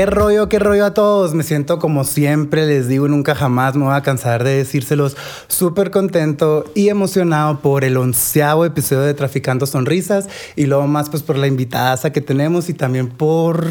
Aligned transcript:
Qué 0.00 0.06
rollo, 0.06 0.48
qué 0.48 0.58
rollo 0.58 0.86
a 0.86 0.94
todos. 0.94 1.34
Me 1.34 1.42
siento 1.42 1.78
como 1.78 2.04
siempre, 2.04 2.64
les 2.64 2.88
digo, 2.88 3.06
nunca 3.06 3.34
jamás 3.34 3.76
me 3.76 3.84
voy 3.84 3.94
a 3.94 4.00
cansar 4.00 4.44
de 4.44 4.56
decírselos. 4.56 5.14
Súper 5.46 5.90
contento 5.90 6.64
y 6.74 6.88
emocionado 6.88 7.60
por 7.60 7.84
el 7.84 7.98
onceavo 7.98 8.64
episodio 8.64 9.02
de 9.02 9.12
Traficando 9.12 9.66
Sonrisas 9.66 10.26
y 10.56 10.64
luego 10.64 10.86
más 10.86 11.10
pues 11.10 11.22
por 11.22 11.36
la 11.36 11.48
invitada 11.48 12.10
que 12.14 12.22
tenemos 12.22 12.70
y 12.70 12.72
también 12.72 13.08
por 13.10 13.66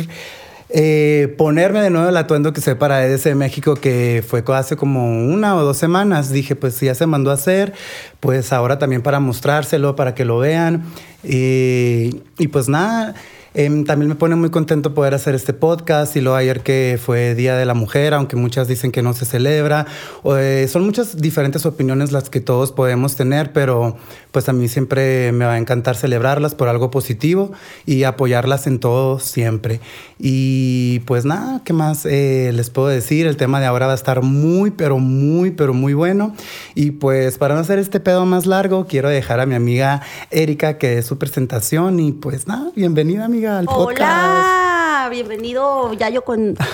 eh, 0.70 1.34
ponerme 1.36 1.82
de 1.82 1.90
nuevo 1.90 2.08
el 2.08 2.18
atuendo 2.18 2.54
que 2.54 2.62
sé 2.62 2.76
para 2.76 3.04
EDC 3.04 3.34
México, 3.34 3.74
que 3.74 4.24
fue 4.24 4.44
hace 4.56 4.76
como 4.76 5.26
una 5.34 5.56
o 5.56 5.64
dos 5.64 5.78
semanas. 5.78 6.32
Dije, 6.32 6.56
pues 6.56 6.76
si 6.76 6.86
ya 6.86 6.94
se 6.94 7.08
mandó 7.08 7.32
a 7.32 7.34
hacer, 7.34 7.74
pues 8.20 8.54
ahora 8.54 8.78
también 8.78 9.02
para 9.02 9.20
mostrárselo, 9.20 9.96
para 9.96 10.14
que 10.14 10.26
lo 10.26 10.38
vean. 10.38 10.84
y 11.24 12.48
pues 12.52 12.70
nada. 12.70 13.16
Em, 13.54 13.84
también 13.84 14.10
me 14.10 14.16
pone 14.16 14.36
muy 14.36 14.52
contento 14.52 14.94
poder 14.94 15.16
hacer 15.16 15.34
este 15.34 15.54
podcast 15.54 16.16
y 16.16 16.22
luego 16.22 16.38
ayer 16.38 16.62
que 16.62 17.00
fue 17.04 17.34
Día 17.34 17.56
de 17.56 17.66
la 17.66 17.74
Mujer, 17.74 18.14
aunque 18.14 18.36
muchas 18.36 18.68
dicen 18.68 18.92
que 18.92 19.02
no 19.02 19.14
se 19.14 19.26
celebra. 19.26 19.88
Eh, 20.38 20.68
son 20.70 20.86
muchas 20.86 21.18
diferentes 21.18 21.66
opiniones 21.66 22.12
las 22.12 22.30
que 22.30 22.42
todos 22.42 22.72
podemos 22.72 23.16
tener, 23.16 23.52
pero 23.52 23.98
pues 24.32 24.48
a 24.50 24.54
mí 24.54 24.68
siempre 24.68 25.32
me 25.32 25.46
va 25.46 25.54
a 25.54 25.58
encantar 25.58 25.96
celebrarlas 25.96 26.54
por 26.54 26.68
algo 26.68 26.92
positivo 26.92 27.52
y 27.86 28.04
apoyarlas 28.04 28.68
en 28.68 28.80
todo 28.80 29.20
siempre. 29.20 29.80
Y 30.20 31.00
pues 31.02 31.26
nada, 31.26 31.62
¿qué 31.64 31.74
más 31.74 32.06
eh, 32.06 32.52
les 32.54 32.70
puedo 32.70 32.90
decir? 32.90 33.26
El 33.26 33.38
tema 33.38 33.60
de 33.60 33.66
ahora 33.66 33.88
va 33.88 33.94
a 33.94 33.96
estar 33.96 34.22
muy, 34.22 34.70
pero 34.70 35.00
muy, 35.00 35.52
pero 35.52 35.74
muy 35.74 35.94
bueno. 35.94 36.36
Y 36.76 36.92
pues 36.92 37.40
para 37.40 37.56
no 37.56 37.62
hacer 37.62 37.80
este 37.80 38.00
pedo 38.00 38.26
más 38.28 38.46
largo, 38.46 38.86
quiero 38.86 39.10
dejar 39.10 39.40
a 39.40 39.48
mi 39.48 39.56
amiga 39.56 40.02
Erika 40.30 40.78
que 40.78 40.90
dé 40.90 41.02
su 41.02 41.18
presentación 41.18 42.00
y 42.00 42.12
pues 42.12 42.48
nada, 42.48 42.72
bienvenida 42.76 43.28
amiga 43.40 43.60
al 43.60 43.66
podcast. 43.66 44.00
Hola, 44.02 45.08
bienvenido 45.10 45.94
Yayo 45.94 46.24
con... 46.24 46.58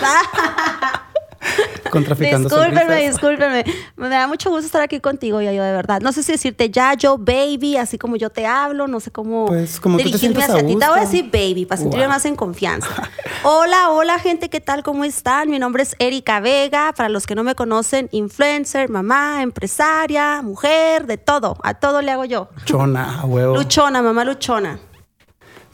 Contraficando 1.91 2.49
Discúlpeme, 2.49 3.07
discúlpeme. 3.07 3.63
Me 3.95 4.09
da 4.09 4.27
mucho 4.27 4.49
gusto 4.49 4.65
estar 4.65 4.81
aquí 4.81 4.99
contigo, 4.99 5.39
Yayo, 5.41 5.63
de 5.63 5.71
verdad. 5.71 6.01
No 6.01 6.11
sé 6.11 6.23
si 6.23 6.31
decirte 6.31 6.71
Yayo, 6.71 7.19
baby, 7.19 7.77
así 7.77 7.99
como 7.99 8.15
yo 8.15 8.31
te 8.31 8.47
hablo, 8.47 8.87
no 8.87 8.99
sé 8.99 9.11
cómo 9.11 9.45
pues, 9.45 9.79
como 9.79 9.97
dirigirme 9.97 10.43
hacia 10.43 10.65
ti. 10.65 10.75
Te 10.75 10.87
voy 10.87 10.97
a 10.97 11.01
decir 11.01 11.29
baby, 11.31 11.65
para 11.67 11.79
sentirme 11.79 12.07
más 12.07 12.25
en 12.25 12.35
confianza. 12.35 12.89
hola, 13.43 13.91
hola, 13.91 14.17
gente, 14.17 14.49
¿qué 14.49 14.59
tal? 14.59 14.81
¿Cómo 14.81 15.05
están? 15.05 15.51
Mi 15.51 15.59
nombre 15.59 15.83
es 15.83 15.95
Erika 15.99 16.39
Vega. 16.39 16.91
Para 16.97 17.09
los 17.09 17.27
que 17.27 17.35
no 17.35 17.43
me 17.43 17.53
conocen, 17.53 18.09
influencer, 18.11 18.89
mamá, 18.89 19.43
empresaria, 19.43 20.41
mujer, 20.41 21.05
de 21.05 21.17
todo. 21.17 21.57
A 21.61 21.75
todo 21.75 22.01
le 22.01 22.11
hago 22.11 22.25
yo. 22.25 22.49
Luchona, 22.55 23.23
huevo. 23.23 23.55
Luchona, 23.55 24.01
mamá 24.01 24.25
luchona. 24.25 24.79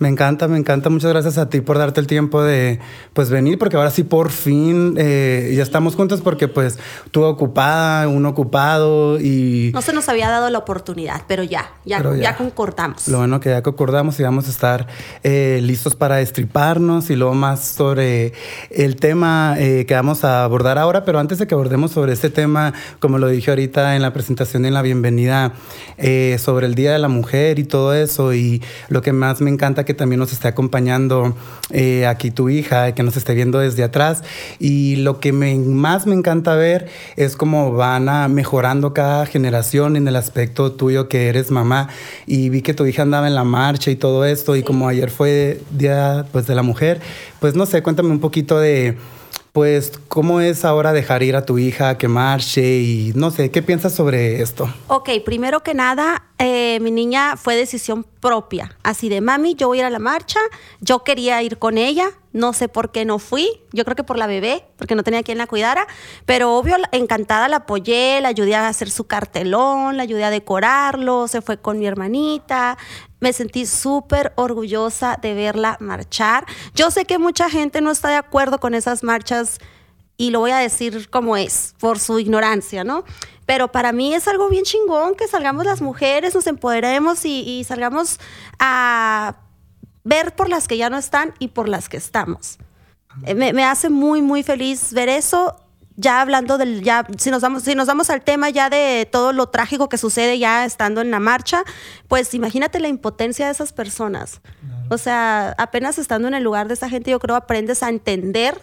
Me 0.01 0.09
encanta, 0.09 0.47
me 0.47 0.57
encanta. 0.57 0.89
Muchas 0.89 1.11
gracias 1.11 1.37
a 1.37 1.47
ti 1.47 1.61
por 1.61 1.77
darte 1.77 1.99
el 1.99 2.07
tiempo 2.07 2.41
de 2.41 2.79
pues 3.13 3.29
venir, 3.29 3.59
porque 3.59 3.77
ahora 3.77 3.91
sí 3.91 4.01
por 4.01 4.31
fin 4.31 4.95
eh, 4.97 5.53
ya 5.55 5.61
estamos 5.61 5.95
juntos 5.95 6.21
porque 6.21 6.47
pues 6.47 6.79
tú 7.11 7.21
ocupada, 7.23 8.07
uno 8.07 8.29
ocupado 8.29 9.19
y... 9.19 9.69
No 9.75 9.83
se 9.83 9.93
nos 9.93 10.09
había 10.09 10.27
dado 10.27 10.49
la 10.49 10.57
oportunidad, 10.57 11.21
pero 11.27 11.43
ya, 11.43 11.73
ya, 11.85 12.01
ya, 12.15 12.35
concordamos. 12.35 13.07
Lo 13.09 13.19
bueno 13.19 13.39
que 13.39 13.49
ya 13.49 13.61
concordamos 13.61 14.19
y 14.19 14.23
vamos 14.23 14.47
a 14.47 14.49
estar 14.49 14.87
eh, 15.21 15.59
listos 15.61 15.95
para 15.95 16.19
estriparnos 16.19 17.11
y 17.11 17.15
luego 17.15 17.35
más 17.35 17.63
sobre 17.63 18.33
el 18.71 18.95
tema 18.95 19.53
eh, 19.59 19.85
que 19.87 19.93
vamos 19.93 20.23
a 20.23 20.43
abordar 20.43 20.79
ahora, 20.79 21.05
pero 21.05 21.19
antes 21.19 21.37
de 21.37 21.45
que 21.45 21.53
abordemos 21.53 21.91
sobre 21.91 22.13
este 22.13 22.31
tema, 22.31 22.73
como 22.99 23.19
lo 23.19 23.27
dije 23.27 23.51
ahorita 23.51 23.95
en 23.95 24.01
la 24.01 24.13
presentación 24.13 24.65
y 24.65 24.69
en 24.69 24.73
la 24.73 24.81
bienvenida, 24.81 25.53
sobre 26.39 26.65
el 26.65 26.73
Día 26.73 26.91
de 26.91 26.97
la 26.97 27.07
Mujer 27.07 27.59
y 27.59 27.65
todo 27.65 27.93
eso 27.93 28.33
y 28.33 28.63
lo 28.89 29.03
que 29.03 29.13
más 29.13 29.41
me 29.41 29.51
encanta 29.51 29.85
que 29.85 29.90
también 29.93 30.19
nos 30.19 30.33
esté 30.33 30.47
acompañando 30.47 31.35
eh, 31.69 32.05
aquí 32.05 32.31
tu 32.31 32.49
hija, 32.49 32.93
que 32.93 33.03
nos 33.03 33.17
esté 33.17 33.33
viendo 33.33 33.59
desde 33.59 33.83
atrás. 33.83 34.23
Y 34.59 34.97
lo 34.97 35.19
que 35.19 35.31
más 35.33 36.05
me 36.05 36.15
encanta 36.15 36.55
ver 36.55 36.87
es 37.15 37.35
cómo 37.35 37.73
van 37.73 38.09
a 38.09 38.27
mejorando 38.27 38.93
cada 38.93 39.25
generación 39.25 39.95
en 39.95 40.07
el 40.07 40.15
aspecto 40.15 40.71
tuyo 40.71 41.07
que 41.07 41.27
eres 41.27 41.51
mamá. 41.51 41.89
Y 42.25 42.49
vi 42.49 42.61
que 42.61 42.73
tu 42.73 42.85
hija 42.85 43.03
andaba 43.03 43.27
en 43.27 43.35
la 43.35 43.43
marcha 43.43 43.91
y 43.91 43.95
todo 43.95 44.25
esto. 44.25 44.55
Y 44.55 44.63
como 44.63 44.87
ayer 44.87 45.09
fue 45.09 45.61
Día 45.71 46.25
pues, 46.31 46.47
de 46.47 46.55
la 46.55 46.63
Mujer, 46.63 47.01
pues 47.39 47.55
no 47.55 47.65
sé, 47.65 47.81
cuéntame 47.81 48.09
un 48.09 48.19
poquito 48.19 48.59
de 48.59 48.97
pues, 49.51 49.91
¿cómo 50.07 50.39
es 50.39 50.63
ahora 50.63 50.93
dejar 50.93 51.23
ir 51.23 51.35
a 51.35 51.45
tu 51.45 51.57
hija 51.57 51.97
que 51.97 52.07
marche? 52.07 52.79
Y 52.79 53.11
no 53.15 53.31
sé, 53.31 53.51
¿qué 53.51 53.61
piensas 53.61 53.93
sobre 53.93 54.41
esto? 54.41 54.73
Ok, 54.87 55.09
primero 55.25 55.61
que 55.61 55.73
nada, 55.73 56.23
eh, 56.37 56.79
mi 56.81 56.91
niña 56.91 57.35
fue 57.35 57.55
decisión 57.55 58.05
propia. 58.21 58.77
Así 58.83 59.09
de, 59.09 59.19
mami, 59.19 59.55
yo 59.55 59.67
voy 59.67 59.79
a 59.79 59.81
ir 59.81 59.85
a 59.87 59.89
la 59.89 59.99
marcha, 59.99 60.39
yo 60.79 61.03
quería 61.03 61.41
ir 61.43 61.57
con 61.57 61.77
ella, 61.77 62.11
no 62.31 62.53
sé 62.53 62.69
por 62.69 62.91
qué 62.91 63.03
no 63.03 63.19
fui, 63.19 63.61
yo 63.73 63.83
creo 63.83 63.95
que 63.95 64.03
por 64.03 64.17
la 64.17 64.25
bebé, 64.25 64.65
porque 64.77 64.95
no 64.95 65.03
tenía 65.03 65.21
quien 65.21 65.37
la 65.37 65.47
cuidara, 65.47 65.85
pero 66.25 66.55
obvio, 66.55 66.77
encantada 66.93 67.49
la 67.49 67.57
apoyé, 67.57 68.21
la 68.21 68.29
ayudé 68.29 68.55
a 68.55 68.69
hacer 68.69 68.89
su 68.89 69.05
cartelón, 69.05 69.97
la 69.97 70.03
ayudé 70.03 70.23
a 70.23 70.29
decorarlo, 70.29 71.27
se 71.27 71.41
fue 71.41 71.57
con 71.57 71.77
mi 71.77 71.87
hermanita, 71.87 72.77
me 73.21 73.31
sentí 73.31 73.65
súper 73.65 74.33
orgullosa 74.35 75.17
de 75.21 75.33
verla 75.33 75.77
marchar. 75.79 76.45
Yo 76.75 76.91
sé 76.91 77.05
que 77.05 77.17
mucha 77.17 77.49
gente 77.49 77.79
no 77.79 77.91
está 77.91 78.09
de 78.09 78.15
acuerdo 78.15 78.59
con 78.59 78.73
esas 78.73 79.03
marchas 79.03 79.59
y 80.17 80.31
lo 80.31 80.39
voy 80.39 80.51
a 80.51 80.57
decir 80.57 81.09
como 81.09 81.37
es, 81.37 81.75
por 81.79 81.99
su 81.99 82.19
ignorancia, 82.19 82.83
¿no? 82.83 83.05
Pero 83.45 83.71
para 83.71 83.91
mí 83.91 84.13
es 84.13 84.27
algo 84.27 84.49
bien 84.49 84.63
chingón 84.63 85.15
que 85.15 85.27
salgamos 85.27 85.65
las 85.65 85.81
mujeres, 85.81 86.35
nos 86.35 86.47
empoderemos 86.47 87.25
y, 87.25 87.63
salgamos 87.63 88.19
a 88.59 89.35
ver 90.03 90.35
por 90.35 90.49
las 90.49 90.67
que 90.67 90.77
ya 90.77 90.89
no 90.89 90.97
están 90.97 91.33
y 91.39 91.49
por 91.49 91.69
las 91.69 91.89
que 91.89 91.97
estamos. 91.97 92.57
Eh, 93.25 93.35
me, 93.35 93.53
me, 93.53 93.63
hace 93.63 93.89
muy, 93.89 94.21
muy 94.21 94.41
feliz 94.41 94.93
ver 94.93 95.09
eso. 95.09 95.55
Ya 96.01 96.19
hablando 96.19 96.57
del, 96.57 96.81
ya, 96.81 97.05
si 97.17 97.29
nos 97.29 97.43
vamos, 97.43 97.61
si 97.61 97.75
nos 97.75 97.85
vamos 97.85 98.09
al 98.09 98.23
tema 98.23 98.49
ya 98.49 98.71
de 98.71 99.07
todo 99.11 99.33
lo 99.33 99.49
trágico 99.49 99.87
que 99.87 99.99
sucede 99.99 100.39
ya 100.39 100.65
estando 100.65 100.99
en 101.01 101.11
la 101.11 101.19
marcha, 101.19 101.63
pues 102.07 102.33
imagínate 102.33 102.79
la 102.79 102.87
impotencia 102.87 103.45
de 103.45 103.51
esas 103.51 103.71
personas. 103.71 104.41
O 104.89 104.97
sea, 104.97 105.53
apenas 105.59 105.99
estando 105.99 106.27
en 106.27 106.33
el 106.33 106.43
lugar 106.43 106.67
de 106.67 106.73
esa 106.73 106.89
gente, 106.89 107.11
yo 107.11 107.19
creo 107.19 107.35
aprendes 107.35 107.83
a 107.83 107.89
entender 107.89 108.59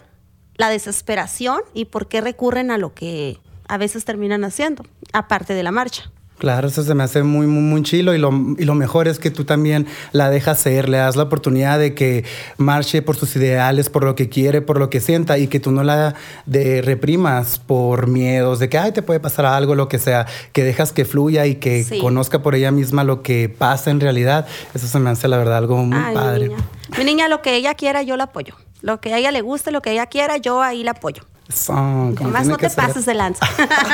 la 0.57 0.69
desesperación 0.69 1.61
y 1.75 1.85
por 1.85 2.09
qué 2.09 2.21
recurren 2.21 2.73
a 2.73 2.79
lo 2.79 2.93
que 2.93 3.39
a 3.69 3.79
veces 3.79 4.05
terminan 4.05 4.43
haciendo, 4.43 4.85
aparte 5.13 5.55
de 5.55 5.63
la 5.63 5.71
marcha. 5.71 6.11
Claro, 6.39 6.69
eso 6.69 6.83
se 6.85 6.95
me 6.95 7.03
hace 7.03 7.25
muy, 7.25 7.47
muy, 7.47 7.63
muy 7.63 7.83
chilo 7.83 8.15
y 8.15 8.19
lo, 8.19 8.33
y 8.57 8.65
lo 8.65 8.75
mejor 8.75 9.09
es 9.09 9.19
que 9.19 9.31
tú 9.31 9.45
también 9.45 9.87
la 10.13 10.31
dejas 10.31 10.61
ser, 10.61 10.89
le 10.89 10.99
das 10.99 11.17
la 11.17 11.25
oportunidad 11.25 11.79
de 11.79 11.95
que 11.95 12.25
marche 12.57 13.03
por 13.03 13.17
sus 13.17 13.35
ideales, 13.35 13.91
por 13.91 14.05
lo 14.05 14.15
que 14.15 14.29
quiere, 14.29 14.63
por 14.63 14.79
lo 14.79 14.89
que 14.89 15.01
sienta 15.01 15.39
y 15.39 15.49
que 15.49 15.59
tú 15.59 15.73
no 15.73 15.83
la 15.83 16.15
de 16.47 16.81
reprimas 16.83 17.59
por 17.59 18.07
miedos 18.07 18.61
de 18.61 18.69
que, 18.69 18.79
ay, 18.79 18.93
te 18.93 19.03
puede 19.03 19.21
pasar 19.21 19.47
algo, 19.47 19.75
lo 19.75 19.89
que 19.89 19.99
sea, 19.99 20.27
que 20.53 20.63
dejas 20.63 20.93
que 20.93 21.05
fluya 21.05 21.47
y 21.47 21.57
que 21.57 21.85
conozca 22.01 22.41
por 22.41 22.55
ella 22.55 22.71
misma 22.71 23.05
lo 23.05 23.23
que 23.23 23.49
pasa 23.49 23.91
en 23.91 24.01
realidad. 24.01 24.47
Eso 24.75 24.87
se 24.87 24.99
me 24.99 25.11
hace, 25.11 25.29
la 25.29 25.39
verdad, 25.39 25.59
algo 25.59 25.77
muy 25.79 26.15
padre. 26.15 26.49
Mi 26.49 26.55
niña. 26.55 26.65
mi 26.99 27.05
niña, 27.05 27.29
lo 27.29 27.43
que 27.43 27.57
ella 27.57 27.75
quiera, 27.75 28.03
yo 28.03 28.17
la 28.17 28.25
apoyo. 28.25 28.55
Lo 28.81 29.01
que 29.01 29.13
a 29.13 29.19
ella 29.19 29.33
le 29.33 29.41
guste, 29.41 29.73
lo 29.73 29.83
que 29.83 29.91
ella 29.91 30.07
quiera, 30.07 30.37
yo 30.37 30.63
ahí 30.63 30.85
la 30.85 30.93
apoyo. 30.93 31.25
Más 31.49 32.47
no 32.47 32.57
te 32.57 32.69
pases 32.71 33.07
de 33.07 33.15
lanza. 33.15 33.47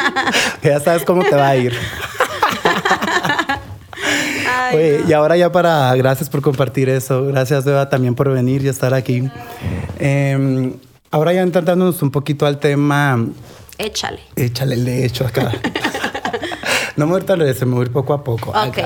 ya 0.63 0.81
sabes 0.81 1.05
cómo 1.05 1.23
te 1.23 1.37
va 1.37 1.49
a 1.49 1.57
ir. 1.57 1.73
y 5.07 5.13
ahora 5.13 5.37
ya 5.37 5.53
para, 5.53 5.95
gracias 5.95 6.29
por 6.29 6.43
compartir 6.43 6.89
eso, 6.89 7.27
gracias 7.27 7.65
Beba 7.65 7.89
también 7.89 8.15
por 8.15 8.31
venir 8.31 8.63
y 8.65 8.69
estar 8.69 8.93
aquí. 8.93 9.29
Em, 9.99 10.75
ahora 11.11 11.33
ya 11.33 11.43
entrándonos 11.43 12.03
un 12.03 12.11
poquito 12.11 12.45
al 12.45 12.59
tema. 12.59 13.25
Échale. 13.79 14.21
Échale 14.35 14.75
el 14.75 14.89
hecho 14.89 15.27
acá. 15.27 15.53
no 16.97 17.07
me 17.07 17.21
voy 17.21 17.55
se 17.55 17.67
me 17.67 17.75
voy 17.75 17.87
poco 17.87 18.15
a 18.15 18.25
poco. 18.25 18.51
Ok. 18.51 18.79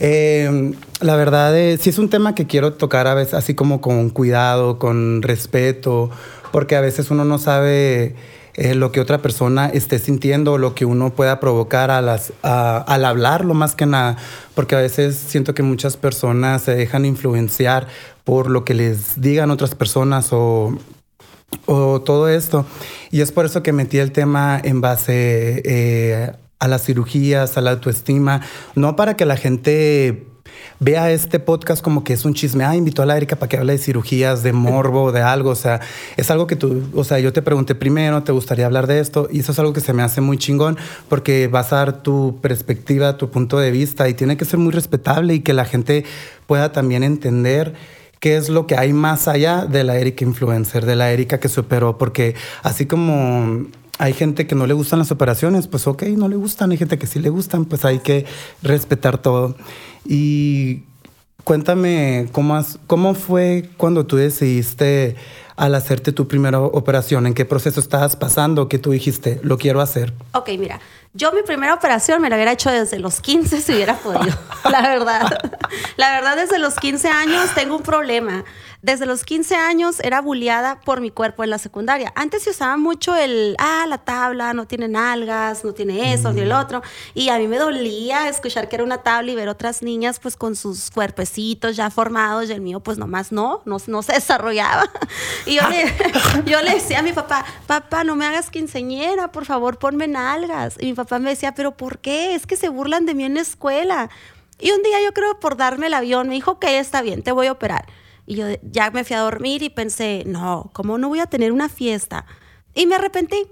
Em, 0.00 0.74
la 1.00 1.16
verdad 1.16 1.56
es, 1.56 1.80
sí 1.80 1.90
es 1.90 1.98
un 1.98 2.10
tema 2.10 2.34
que 2.34 2.46
quiero 2.46 2.74
tocar 2.74 3.06
a 3.06 3.14
veces 3.14 3.34
así 3.34 3.54
como 3.54 3.80
con 3.80 4.10
cuidado, 4.10 4.78
con 4.78 5.22
respeto, 5.22 6.10
porque 6.54 6.76
a 6.76 6.80
veces 6.80 7.10
uno 7.10 7.24
no 7.24 7.38
sabe 7.38 8.14
eh, 8.54 8.76
lo 8.76 8.92
que 8.92 9.00
otra 9.00 9.18
persona 9.18 9.66
esté 9.66 9.98
sintiendo, 9.98 10.56
lo 10.56 10.72
que 10.76 10.84
uno 10.84 11.10
pueda 11.10 11.40
provocar 11.40 11.90
a 11.90 12.00
las, 12.00 12.32
a- 12.44 12.76
al 12.78 13.54
más 13.54 13.74
que 13.74 13.86
nada, 13.86 14.18
porque 14.54 14.76
a 14.76 14.78
veces 14.78 15.16
siento 15.16 15.52
que 15.52 15.64
muchas 15.64 15.96
personas 15.96 16.62
se 16.62 16.76
dejan 16.76 17.06
influenciar 17.06 17.88
por 18.22 18.50
lo 18.50 18.64
que 18.64 18.74
les 18.74 19.20
digan 19.20 19.50
otras 19.50 19.74
personas 19.74 20.28
o 20.30 20.78
o 21.66 22.00
todo 22.02 22.28
esto. 22.28 22.64
Y 23.10 23.20
es 23.20 23.32
por 23.32 23.46
eso 23.46 23.64
que 23.64 23.72
metí 23.72 23.98
el 23.98 24.12
tema 24.12 24.60
en 24.62 24.80
base 24.80 25.60
eh, 25.64 26.30
a 26.60 26.68
las 26.68 26.84
cirugías, 26.84 27.56
a 27.58 27.62
la 27.62 27.72
autoestima, 27.72 28.42
no 28.76 28.94
para 28.94 29.14
que 29.16 29.24
la 29.26 29.36
gente 29.36 30.28
vea 30.80 31.10
este 31.10 31.38
podcast 31.38 31.82
como 31.82 32.04
que 32.04 32.12
es 32.12 32.24
un 32.24 32.34
chisme, 32.34 32.64
ah, 32.64 32.76
invitó 32.76 33.02
a 33.02 33.06
la 33.06 33.16
Erika 33.16 33.36
para 33.36 33.48
que 33.48 33.56
hable 33.56 33.72
de 33.72 33.78
cirugías, 33.78 34.42
de 34.42 34.52
morbo, 34.52 35.12
de 35.12 35.22
algo, 35.22 35.50
o 35.50 35.54
sea, 35.54 35.80
es 36.16 36.30
algo 36.30 36.46
que 36.46 36.56
tú, 36.56 36.82
o 36.94 37.04
sea, 37.04 37.18
yo 37.18 37.32
te 37.32 37.42
pregunté 37.42 37.74
primero, 37.74 38.22
¿te 38.22 38.32
gustaría 38.32 38.66
hablar 38.66 38.86
de 38.86 39.00
esto? 39.00 39.28
Y 39.30 39.40
eso 39.40 39.52
es 39.52 39.58
algo 39.58 39.72
que 39.72 39.80
se 39.80 39.92
me 39.92 40.02
hace 40.02 40.20
muy 40.20 40.38
chingón 40.38 40.76
porque 41.08 41.48
vas 41.48 41.72
a 41.72 41.76
dar 41.76 42.02
tu 42.02 42.38
perspectiva, 42.40 43.16
tu 43.16 43.30
punto 43.30 43.58
de 43.58 43.70
vista 43.70 44.08
y 44.08 44.14
tiene 44.14 44.36
que 44.36 44.44
ser 44.44 44.58
muy 44.58 44.72
respetable 44.72 45.34
y 45.34 45.40
que 45.40 45.52
la 45.52 45.64
gente 45.64 46.04
pueda 46.46 46.72
también 46.72 47.02
entender 47.02 47.74
qué 48.20 48.36
es 48.36 48.48
lo 48.48 48.66
que 48.66 48.76
hay 48.76 48.92
más 48.92 49.28
allá 49.28 49.66
de 49.66 49.84
la 49.84 49.98
Erika 49.98 50.24
influencer, 50.24 50.86
de 50.86 50.96
la 50.96 51.12
Erika 51.12 51.40
que 51.40 51.48
superó, 51.48 51.98
porque 51.98 52.34
así 52.62 52.86
como 52.86 53.66
hay 53.98 54.12
gente 54.12 54.46
que 54.46 54.54
no 54.54 54.66
le 54.66 54.74
gustan 54.74 54.98
las 54.98 55.10
operaciones, 55.10 55.66
pues 55.66 55.86
ok, 55.86 56.04
no 56.16 56.28
le 56.28 56.36
gustan, 56.36 56.70
hay 56.70 56.78
gente 56.78 56.98
que 56.98 57.06
sí 57.06 57.20
le 57.20 57.28
gustan, 57.28 57.64
pues 57.64 57.84
hay 57.84 58.00
que 58.00 58.26
respetar 58.62 59.18
todo. 59.18 59.56
Y 60.04 60.82
cuéntame, 61.44 62.28
¿cómo, 62.32 62.56
has- 62.56 62.78
cómo 62.86 63.14
fue 63.14 63.68
cuando 63.76 64.06
tú 64.06 64.16
decidiste 64.16 65.16
al 65.56 65.74
hacerte 65.74 66.12
tu 66.12 66.26
primera 66.28 66.60
operación? 66.60 67.26
¿En 67.26 67.34
qué 67.34 67.44
proceso 67.44 67.80
estabas 67.80 68.16
pasando? 68.16 68.68
¿Qué 68.68 68.78
tú 68.78 68.90
dijiste? 68.90 69.40
Lo 69.42 69.56
quiero 69.58 69.80
hacer. 69.80 70.12
Ok, 70.32 70.50
mira, 70.58 70.80
yo 71.12 71.32
mi 71.32 71.42
primera 71.42 71.74
operación 71.74 72.20
me 72.20 72.28
la 72.28 72.36
hubiera 72.36 72.52
hecho 72.52 72.70
desde 72.70 72.98
los 72.98 73.20
15 73.20 73.60
si 73.60 73.72
hubiera 73.72 73.96
podido, 73.96 74.34
la 74.70 74.80
verdad. 74.82 75.38
La 75.96 76.10
verdad, 76.12 76.36
desde 76.36 76.58
los 76.58 76.74
15 76.74 77.08
años 77.08 77.50
tengo 77.54 77.76
un 77.76 77.82
problema. 77.82 78.44
Desde 78.84 79.06
los 79.06 79.24
15 79.24 79.56
años 79.56 79.98
era 80.00 80.20
bulliada 80.20 80.78
por 80.82 81.00
mi 81.00 81.10
cuerpo 81.10 81.42
en 81.42 81.48
la 81.48 81.56
secundaria. 81.56 82.12
Antes 82.16 82.42
se 82.42 82.50
usaba 82.50 82.76
mucho 82.76 83.16
el, 83.16 83.56
ah, 83.58 83.86
la 83.88 83.96
tabla, 83.96 84.52
no 84.52 84.66
tiene 84.66 84.88
nalgas, 84.88 85.64
no 85.64 85.72
tiene 85.72 86.12
eso, 86.12 86.34
ni 86.34 86.42
el 86.42 86.52
otro. 86.52 86.82
Y 87.14 87.30
a 87.30 87.38
mí 87.38 87.48
me 87.48 87.56
dolía 87.56 88.28
escuchar 88.28 88.68
que 88.68 88.76
era 88.76 88.84
una 88.84 88.98
tabla 88.98 89.32
y 89.32 89.34
ver 89.34 89.48
otras 89.48 89.80
niñas 89.80 90.20
pues 90.20 90.36
con 90.36 90.54
sus 90.54 90.90
cuerpecitos 90.90 91.76
ya 91.76 91.88
formados 91.88 92.50
y 92.50 92.52
el 92.52 92.60
mío 92.60 92.80
pues 92.80 92.98
nomás 92.98 93.32
no, 93.32 93.62
no, 93.64 93.78
no 93.86 94.02
se 94.02 94.12
desarrollaba. 94.16 94.84
Y 95.46 95.54
yo 95.54 95.62
le, 95.70 95.86
yo 96.44 96.60
le 96.60 96.74
decía 96.74 96.98
a 96.98 97.02
mi 97.02 97.14
papá, 97.14 97.42
papá, 97.66 98.04
no 98.04 98.16
me 98.16 98.26
hagas 98.26 98.50
quinceñera, 98.50 99.32
por 99.32 99.46
favor, 99.46 99.78
ponme 99.78 100.08
nalgas. 100.08 100.76
Y 100.78 100.84
mi 100.84 100.92
papá 100.92 101.18
me 101.18 101.30
decía, 101.30 101.54
pero 101.54 101.74
¿por 101.74 102.00
qué? 102.00 102.34
Es 102.34 102.46
que 102.46 102.56
se 102.56 102.68
burlan 102.68 103.06
de 103.06 103.14
mí 103.14 103.24
en 103.24 103.36
la 103.36 103.40
escuela. 103.40 104.10
Y 104.60 104.72
un 104.72 104.82
día 104.82 105.02
yo 105.02 105.14
creo 105.14 105.40
por 105.40 105.56
darme 105.56 105.86
el 105.86 105.94
avión, 105.94 106.28
me 106.28 106.34
dijo, 106.34 106.50
ok, 106.50 106.64
está 106.64 107.00
bien, 107.00 107.22
te 107.22 107.32
voy 107.32 107.46
a 107.46 107.52
operar. 107.52 107.86
Y 108.26 108.36
yo 108.36 108.46
ya 108.62 108.90
me 108.90 109.04
fui 109.04 109.16
a 109.16 109.20
dormir 109.20 109.62
y 109.62 109.70
pensé, 109.70 110.24
no, 110.26 110.70
¿cómo 110.72 110.98
no 110.98 111.08
voy 111.08 111.20
a 111.20 111.26
tener 111.26 111.52
una 111.52 111.68
fiesta? 111.68 112.26
Y 112.74 112.86
me 112.86 112.94
arrepentí. 112.96 113.46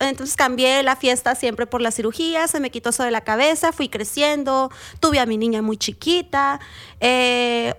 Entonces 0.00 0.36
cambié 0.36 0.82
la 0.82 0.96
fiesta 0.96 1.34
siempre 1.34 1.66
por 1.66 1.80
la 1.80 1.92
cirugía, 1.92 2.48
se 2.48 2.58
me 2.58 2.70
quitó 2.70 2.90
eso 2.90 3.04
de 3.04 3.12
la 3.12 3.20
cabeza, 3.20 3.70
fui 3.72 3.88
creciendo, 3.88 4.70
tuve 4.98 5.20
a 5.20 5.26
mi 5.26 5.38
niña 5.38 5.62
muy 5.62 5.76
chiquita. 5.76 6.60
eh, 7.00 7.74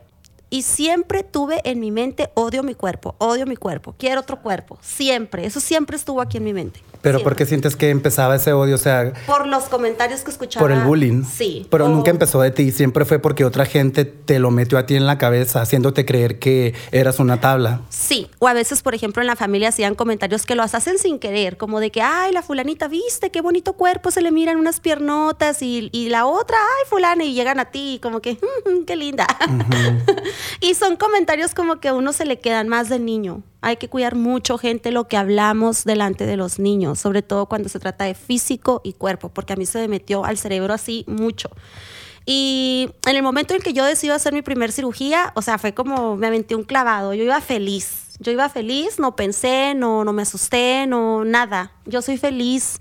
y 0.50 0.62
siempre 0.62 1.24
tuve 1.24 1.60
en 1.66 1.80
mi 1.82 1.92
mente, 1.92 2.30
odio 2.36 2.64
mi 2.64 2.76
cuerpo, 2.76 3.16
odio 3.18 3.46
mi 3.46 3.58
cuerpo, 3.58 3.96
quiero 3.98 4.22
otro 4.22 4.42
cuerpo, 4.42 4.78
siempre, 4.82 5.46
eso 5.46 5.60
siempre 5.60 5.98
estuvo 5.98 6.22
aquí 6.22 6.38
en 6.38 6.44
mi 6.44 6.54
mente. 6.54 6.80
Pero. 7.12 7.24
¿por 7.24 7.36
qué 7.36 7.46
sientes 7.46 7.76
que 7.76 7.90
empezaba 7.90 8.36
ese 8.36 8.54
odio? 8.54 8.76
O 8.76 8.78
sea, 8.78 9.14
Por 9.26 9.48
los 9.48 9.64
comentarios 9.66 10.22
que 10.22 10.32
escuchaba. 10.32 10.64
por 10.64 10.72
el 10.72 10.82
bullying. 10.84 11.24
Sí. 11.24 11.66
Pero 11.70 11.86
o- 11.86 11.90
nunca 11.90 12.12
empezó 12.12 12.42
de 12.42 12.52
ti, 12.52 12.72
siempre 12.72 13.06
fue 13.06 13.20
porque 13.20 13.46
otra 13.46 13.66
gente 13.66 14.06
te 14.06 14.40
lo 14.40 14.52
metió 14.52 14.78
a 14.78 14.86
ti 14.86 14.96
en 14.96 15.06
la 15.06 15.18
cabeza, 15.18 15.62
haciéndote 15.62 16.06
creer 16.06 16.40
que 16.40 16.74
eras 16.92 17.20
una 17.20 17.40
tabla. 17.40 17.82
Sí, 17.90 18.28
o 18.40 18.48
a 18.48 18.54
veces, 18.54 18.82
por 18.82 18.94
ejemplo, 18.96 19.22
en 19.22 19.28
la 19.28 19.36
familia 19.36 19.70
hacían 19.70 19.96
comentarios 19.96 20.46
que 20.46 20.56
los 20.56 20.74
hacen 20.76 20.98
sin 20.98 21.20
querer, 21.20 21.58
como 21.58 21.80
de 21.80 21.92
que, 21.92 22.02
ay, 22.02 22.32
la 22.32 22.42
fulanita, 22.42 22.88
viste, 22.88 23.30
qué 23.32 23.42
bonito 23.42 23.74
cuerpo, 23.74 24.12
se 24.12 24.22
le 24.22 24.32
miran 24.32 24.58
unas 24.58 24.80
piernotas 24.80 25.62
y, 25.62 25.90
y 25.92 26.10
la 26.10 26.26
otra, 26.26 26.58
ay, 26.58 26.90
fulana, 26.90 27.24
y 27.24 27.34
llegan 27.34 27.60
a 27.60 27.66
ti, 27.66 28.00
como 28.02 28.20
que, 28.22 28.34
"Mm, 28.34 28.84
qué 28.86 28.96
linda. 28.96 29.28
y 30.62 30.74
son 30.74 30.96
comentarios 30.98 31.54
como 31.54 31.80
que 31.80 31.90
a 31.90 31.94
uno 31.94 32.14
se 32.14 32.26
le 32.26 32.40
quedan 32.40 32.68
más 32.68 32.90
de 32.90 33.00
niño. 33.00 33.44
Hay 33.66 33.78
que 33.78 33.90
cuidar 33.90 34.14
mucho, 34.14 34.60
gente, 34.60 34.92
lo 34.92 35.08
que 35.08 35.18
hablamos 35.18 35.86
delante 35.86 36.28
de 36.28 36.38
los 36.38 36.60
niños, 36.60 37.00
sobre 37.00 37.24
todo 37.24 37.48
cuando 37.48 37.68
se 37.68 37.80
trata 37.80 38.06
de 38.06 38.14
físico 38.14 38.80
y 38.84 38.94
cuerpo, 38.94 39.30
porque 39.30 39.54
a 39.54 39.56
mí 39.56 39.66
se 39.66 39.80
me 39.80 39.88
metió 39.88 40.24
al 40.24 40.38
cerebro 40.38 40.72
así 40.72 41.04
mucho. 41.08 41.50
Y 42.28 42.92
en 43.08 43.16
el 43.16 43.24
momento 43.24 43.56
en 43.56 43.62
que 43.64 43.74
yo 43.74 43.84
decidí 43.84 44.12
hacer 44.12 44.34
mi 44.34 44.44
primer 44.44 44.72
cirugía, 44.72 45.32
o 45.34 45.42
sea, 45.42 45.58
fue 45.58 45.74
como 45.74 46.16
me 46.16 46.28
aventé 46.28 46.54
un 46.54 46.64
clavado. 46.64 47.16
Yo 47.16 47.24
iba 47.24 47.42
feliz. 47.42 48.16
Yo 48.20 48.32
iba 48.32 48.50
feliz, 48.50 49.00
no 49.00 49.16
pensé, 49.16 49.74
no, 49.76 50.04
no 50.04 50.14
me 50.14 50.22
asusté, 50.22 50.86
no 50.86 51.26
nada. 51.26 51.72
Yo 51.88 52.04
soy 52.04 52.18
feliz. 52.18 52.80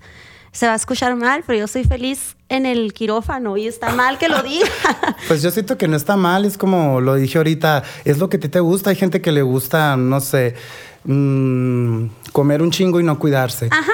Se 0.55 0.67
va 0.67 0.71
a 0.71 0.77
escuchar 0.77 1.13
mal, 1.17 1.43
pero 1.45 1.59
yo 1.59 1.67
soy 1.67 1.83
feliz 1.83 2.37
en 2.47 2.65
el 2.65 2.93
quirófano 2.93 3.57
y 3.57 3.67
está 3.67 3.93
mal 3.93 4.17
que 4.17 4.29
lo 4.29 4.41
diga. 4.41 4.69
Pues 5.27 5.41
yo 5.41 5.51
siento 5.51 5.77
que 5.77 5.89
no 5.89 5.97
está 5.97 6.15
mal, 6.15 6.45
es 6.45 6.57
como 6.57 7.01
lo 7.01 7.15
dije 7.15 7.37
ahorita, 7.37 7.83
es 8.05 8.19
lo 8.19 8.29
que 8.29 8.37
a 8.37 8.39
ti 8.39 8.47
te 8.47 8.61
gusta. 8.61 8.91
Hay 8.91 8.95
gente 8.95 9.21
que 9.21 9.33
le 9.33 9.41
gusta, 9.41 9.97
no 9.97 10.21
sé, 10.21 10.55
mm, 11.03 12.05
comer 12.31 12.61
un 12.61 12.71
chingo 12.71 13.01
y 13.01 13.03
no 13.03 13.19
cuidarse. 13.19 13.67
Ajá. 13.69 13.91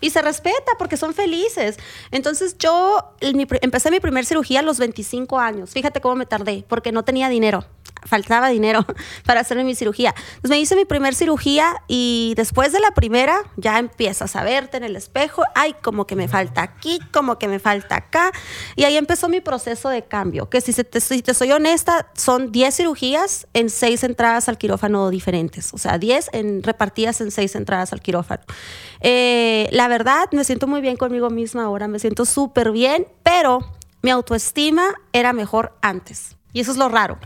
Y 0.00 0.10
se 0.10 0.20
respeta 0.20 0.72
porque 0.78 0.96
son 0.96 1.14
felices. 1.14 1.76
Entonces 2.10 2.56
yo 2.58 3.14
mi 3.32 3.46
empecé 3.60 3.92
mi 3.92 4.00
primer 4.00 4.26
cirugía 4.26 4.60
a 4.60 4.62
los 4.62 4.78
25 4.78 5.38
años. 5.38 5.70
Fíjate 5.70 6.00
cómo 6.00 6.16
me 6.16 6.26
tardé, 6.26 6.64
porque 6.66 6.90
no 6.90 7.04
tenía 7.04 7.28
dinero. 7.28 7.64
Faltaba 8.04 8.48
dinero 8.48 8.84
para 9.24 9.40
hacerme 9.40 9.64
mi 9.64 9.74
cirugía. 9.74 10.14
Entonces 10.16 10.50
me 10.50 10.60
hice 10.60 10.76
mi 10.76 10.84
primer 10.84 11.14
cirugía 11.14 11.82
y 11.88 12.34
después 12.36 12.72
de 12.72 12.80
la 12.80 12.92
primera 12.92 13.42
ya 13.56 13.78
empiezas 13.78 14.36
a 14.36 14.42
verte 14.42 14.76
en 14.76 14.84
el 14.84 14.96
espejo. 14.96 15.42
Ay, 15.54 15.74
como 15.82 16.06
que 16.06 16.16
me 16.16 16.28
falta 16.28 16.62
aquí, 16.62 16.98
como 17.12 17.38
que 17.38 17.48
me 17.48 17.58
falta 17.58 17.96
acá. 17.96 18.32
Y 18.76 18.84
ahí 18.84 18.96
empezó 18.96 19.28
mi 19.28 19.40
proceso 19.40 19.88
de 19.88 20.02
cambio. 20.02 20.48
Que 20.48 20.60
si, 20.60 20.72
se 20.72 20.84
te, 20.84 21.00
si 21.00 21.22
te 21.22 21.34
soy 21.34 21.52
honesta, 21.52 22.10
son 22.14 22.52
10 22.52 22.74
cirugías 22.74 23.46
en 23.54 23.70
6 23.70 24.04
entradas 24.04 24.48
al 24.48 24.58
quirófano 24.58 25.10
diferentes. 25.10 25.72
O 25.72 25.78
sea, 25.78 25.98
10 25.98 26.30
en, 26.32 26.62
repartidas 26.62 27.20
en 27.20 27.30
6 27.30 27.56
entradas 27.56 27.92
al 27.92 28.00
quirófano. 28.00 28.42
Eh, 29.00 29.68
la 29.72 29.88
verdad, 29.88 30.28
me 30.32 30.44
siento 30.44 30.66
muy 30.66 30.80
bien 30.80 30.96
conmigo 30.96 31.30
misma 31.30 31.64
ahora. 31.64 31.88
Me 31.88 31.98
siento 31.98 32.24
súper 32.24 32.72
bien, 32.72 33.06
pero 33.22 33.60
mi 34.02 34.10
autoestima 34.10 34.94
era 35.12 35.32
mejor 35.32 35.76
antes. 35.82 36.36
Y 36.52 36.60
eso 36.60 36.72
es 36.72 36.78
lo 36.78 36.88
raro. 36.88 37.18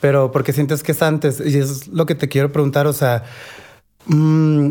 Pero 0.00 0.30
porque 0.32 0.52
sientes 0.52 0.82
que 0.82 0.92
es 0.92 1.02
antes, 1.02 1.40
y 1.44 1.58
es 1.58 1.88
lo 1.88 2.06
que 2.06 2.14
te 2.14 2.28
quiero 2.28 2.52
preguntar, 2.52 2.86
o 2.86 2.92
sea, 2.92 3.24
mm, 4.06 4.70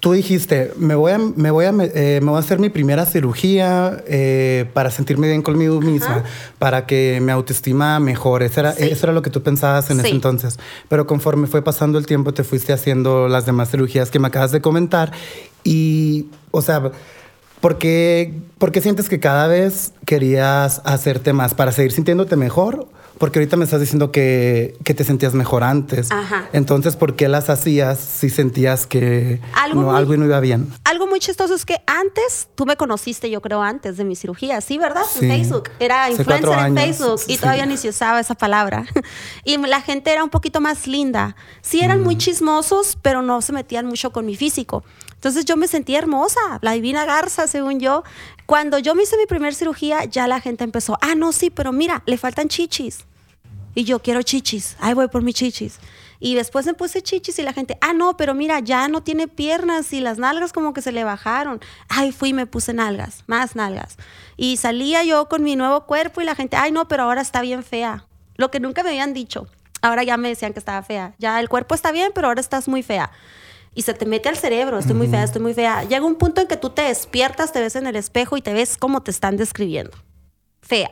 tú 0.00 0.12
dijiste, 0.12 0.72
me 0.76 0.94
voy 0.94 1.12
a, 1.12 1.18
me 1.18 1.50
voy 1.50 1.64
a, 1.64 1.70
eh, 1.70 2.20
me 2.22 2.28
voy 2.30 2.36
a 2.36 2.40
hacer 2.40 2.58
mi 2.58 2.68
primera 2.68 3.06
cirugía 3.06 4.02
eh, 4.06 4.66
para 4.74 4.90
sentirme 4.90 5.26
bien 5.28 5.42
conmigo 5.42 5.80
misma, 5.80 6.22
para 6.58 6.86
que 6.86 7.18
mi 7.22 7.32
autoestima 7.32 7.98
mejore. 7.98 8.46
Eso 8.46 8.60
era, 8.60 8.72
Sí. 8.72 8.84
eso 8.84 9.06
era 9.06 9.12
lo 9.14 9.22
que 9.22 9.30
tú 9.30 9.42
pensabas 9.42 9.90
en 9.90 9.98
ese 10.00 10.10
Sí. 10.10 10.14
entonces. 10.14 10.58
Pero 10.88 11.06
conforme 11.06 11.46
fue 11.46 11.62
pasando 11.62 11.98
el 11.98 12.06
tiempo, 12.06 12.34
te 12.34 12.44
fuiste 12.44 12.72
haciendo 12.72 13.28
las 13.28 13.46
demás 13.46 13.70
cirugías 13.70 14.10
que 14.10 14.18
me 14.18 14.28
acabas 14.28 14.52
de 14.52 14.60
comentar. 14.60 15.12
Y, 15.64 16.26
o 16.50 16.60
sea, 16.62 16.92
¿por 17.60 17.78
qué, 17.78 18.34
por 18.58 18.70
qué 18.70 18.80
sientes 18.82 19.08
que 19.08 19.18
cada 19.18 19.46
vez 19.48 19.92
querías 20.04 20.82
hacerte 20.84 21.32
más? 21.32 21.54
¿Para 21.54 21.72
seguir 21.72 21.90
sintiéndote 21.92 22.36
mejor? 22.36 22.86
Porque 23.18 23.38
ahorita 23.38 23.56
me 23.56 23.64
estás 23.64 23.80
diciendo 23.80 24.12
que, 24.12 24.76
que 24.84 24.92
te 24.92 25.02
sentías 25.04 25.32
mejor 25.32 25.64
antes. 25.64 26.10
Ajá. 26.12 26.48
Entonces, 26.52 26.96
¿por 26.96 27.16
qué 27.16 27.28
las 27.28 27.48
hacías 27.48 27.98
si 27.98 28.28
sentías 28.28 28.86
que 28.86 29.40
Algo 29.54 29.80
no, 29.80 29.86
muy- 29.88 29.96
algo 29.96 30.16
no 30.18 30.24
iba 30.26 30.38
bien? 30.40 30.70
Algo 30.84 31.06
muy 31.06 31.18
chistoso 31.20 31.54
es 31.54 31.64
que 31.64 31.80
antes, 31.86 32.48
tú 32.54 32.66
me 32.66 32.76
conociste, 32.76 33.30
yo 33.30 33.40
creo, 33.40 33.62
antes 33.62 33.96
de 33.96 34.04
mi 34.04 34.16
cirugía, 34.16 34.60
¿sí, 34.60 34.76
verdad? 34.76 35.02
Sí. 35.10 35.24
En 35.24 35.30
Facebook. 35.30 35.70
Era 35.78 36.10
influencer 36.10 36.58
en 36.58 36.76
Facebook 36.76 37.20
y 37.26 37.34
sí. 37.34 37.38
todavía 37.40 37.64
ni 37.66 37.76
se 37.78 37.88
usaba 37.88 38.20
esa 38.20 38.34
palabra. 38.34 38.84
y 39.44 39.56
la 39.56 39.80
gente 39.80 40.12
era 40.12 40.22
un 40.22 40.30
poquito 40.30 40.60
más 40.60 40.86
linda. 40.86 41.36
Sí, 41.62 41.80
eran 41.80 42.00
Mm. 42.00 42.04
muy 42.04 42.18
chismosos, 42.18 42.98
pero 43.00 43.22
no 43.22 43.40
se 43.40 43.52
metían 43.54 43.86
mucho 43.86 44.10
con 44.12 44.26
mi 44.26 44.36
físico. 44.36 44.84
Entonces 45.16 45.44
yo 45.44 45.56
me 45.56 45.66
sentía 45.66 45.98
hermosa, 45.98 46.40
la 46.62 46.72
divina 46.72 47.04
garza, 47.04 47.46
según 47.46 47.80
yo. 47.80 48.04
Cuando 48.46 48.78
yo 48.78 48.94
me 48.94 49.02
hice 49.02 49.16
mi 49.16 49.26
primer 49.26 49.54
cirugía, 49.54 50.04
ya 50.04 50.28
la 50.28 50.40
gente 50.40 50.62
empezó, 50.62 50.98
ah, 51.00 51.14
no, 51.14 51.32
sí, 51.32 51.50
pero 51.50 51.72
mira, 51.72 52.02
le 52.06 52.16
faltan 52.16 52.48
chichis. 52.48 53.04
Y 53.74 53.84
yo 53.84 54.00
quiero 54.00 54.22
chichis, 54.22 54.76
ahí 54.80 54.94
voy 54.94 55.08
por 55.08 55.22
mis 55.22 55.34
chichis. 55.34 55.78
Y 56.18 56.34
después 56.34 56.64
me 56.64 56.74
puse 56.74 57.02
chichis 57.02 57.38
y 57.38 57.42
la 57.42 57.52
gente, 57.52 57.76
ah, 57.80 57.92
no, 57.92 58.16
pero 58.16 58.34
mira, 58.34 58.60
ya 58.60 58.88
no 58.88 59.02
tiene 59.02 59.28
piernas 59.28 59.92
y 59.92 60.00
las 60.00 60.18
nalgas 60.18 60.52
como 60.52 60.72
que 60.72 60.80
se 60.80 60.92
le 60.92 61.04
bajaron. 61.04 61.60
Ay, 61.88 62.12
fui 62.12 62.30
y 62.30 62.32
me 62.32 62.46
puse 62.46 62.72
nalgas, 62.72 63.24
más 63.26 63.54
nalgas. 63.54 63.96
Y 64.36 64.56
salía 64.56 65.04
yo 65.04 65.28
con 65.28 65.42
mi 65.42 65.56
nuevo 65.56 65.84
cuerpo 65.86 66.20
y 66.20 66.24
la 66.24 66.34
gente, 66.34 66.56
ay, 66.56 66.72
no, 66.72 66.88
pero 66.88 67.02
ahora 67.02 67.20
está 67.20 67.42
bien 67.42 67.62
fea. 67.62 68.06
Lo 68.36 68.50
que 68.50 68.60
nunca 68.60 68.82
me 68.82 68.90
habían 68.90 69.12
dicho. 69.12 69.46
Ahora 69.82 70.04
ya 70.04 70.16
me 70.16 70.28
decían 70.28 70.52
que 70.52 70.58
estaba 70.58 70.82
fea. 70.82 71.14
Ya 71.18 71.38
el 71.38 71.48
cuerpo 71.48 71.74
está 71.74 71.92
bien, 71.92 72.12
pero 72.14 72.28
ahora 72.28 72.40
estás 72.40 72.68
muy 72.68 72.82
fea. 72.82 73.10
Y 73.76 73.82
se 73.82 73.92
te 73.92 74.06
mete 74.06 74.30
al 74.30 74.38
cerebro, 74.38 74.78
estoy 74.78 74.96
muy 74.96 75.06
fea, 75.06 75.22
estoy 75.22 75.42
muy 75.42 75.52
fea. 75.52 75.84
Llega 75.84 76.04
un 76.06 76.14
punto 76.14 76.40
en 76.40 76.46
que 76.46 76.56
tú 76.56 76.70
te 76.70 76.80
despiertas, 76.80 77.52
te 77.52 77.60
ves 77.60 77.76
en 77.76 77.86
el 77.86 77.94
espejo 77.94 78.38
y 78.38 78.40
te 78.42 78.54
ves 78.54 78.78
cómo 78.78 79.02
te 79.02 79.10
están 79.10 79.36
describiendo. 79.36 79.92
Fea. 80.62 80.90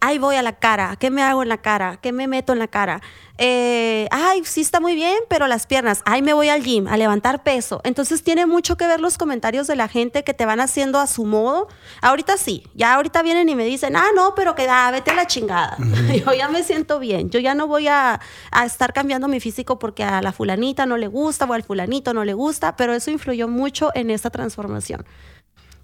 Ahí 0.00 0.18
voy 0.18 0.36
a 0.36 0.42
la 0.42 0.52
cara, 0.52 0.96
¿qué 0.98 1.10
me 1.10 1.22
hago 1.22 1.42
en 1.42 1.48
la 1.48 1.58
cara? 1.58 1.98
¿Qué 2.00 2.12
me 2.12 2.26
meto 2.28 2.52
en 2.52 2.58
la 2.58 2.68
cara? 2.68 3.00
Eh, 3.38 4.08
ay, 4.10 4.42
sí 4.44 4.60
está 4.60 4.80
muy 4.80 4.94
bien, 4.94 5.18
pero 5.28 5.46
las 5.46 5.66
piernas, 5.66 6.02
ay, 6.04 6.22
me 6.22 6.32
voy 6.32 6.48
al 6.48 6.62
gym 6.62 6.86
a 6.88 6.96
levantar 6.96 7.42
peso. 7.42 7.80
Entonces 7.84 8.22
tiene 8.22 8.46
mucho 8.46 8.76
que 8.76 8.86
ver 8.86 9.00
los 9.00 9.18
comentarios 9.18 9.66
de 9.66 9.76
la 9.76 9.88
gente 9.88 10.24
que 10.24 10.34
te 10.34 10.46
van 10.46 10.60
haciendo 10.60 10.98
a 10.98 11.06
su 11.06 11.24
modo. 11.24 11.68
Ahorita 12.02 12.36
sí, 12.36 12.64
ya 12.74 12.94
ahorita 12.94 13.22
vienen 13.22 13.48
y 13.48 13.54
me 13.54 13.64
dicen, 13.64 13.96
ah, 13.96 14.08
no, 14.14 14.34
pero 14.34 14.54
que 14.54 14.66
da, 14.66 14.90
vete 14.90 15.10
a 15.10 15.14
la 15.14 15.26
chingada. 15.26 15.76
Yo 16.24 16.32
ya 16.32 16.48
me 16.48 16.62
siento 16.62 16.98
bien, 16.98 17.30
yo 17.30 17.40
ya 17.40 17.54
no 17.54 17.66
voy 17.66 17.88
a, 17.88 18.20
a 18.50 18.64
estar 18.64 18.92
cambiando 18.92 19.28
mi 19.28 19.40
físico 19.40 19.78
porque 19.78 20.04
a 20.04 20.22
la 20.22 20.32
fulanita 20.32 20.86
no 20.86 20.96
le 20.96 21.08
gusta 21.08 21.44
o 21.44 21.52
al 21.52 21.62
fulanito 21.62 22.14
no 22.14 22.24
le 22.24 22.34
gusta, 22.34 22.76
pero 22.76 22.94
eso 22.94 23.10
influyó 23.10 23.48
mucho 23.48 23.90
en 23.94 24.10
esta 24.10 24.30
transformación. 24.30 25.04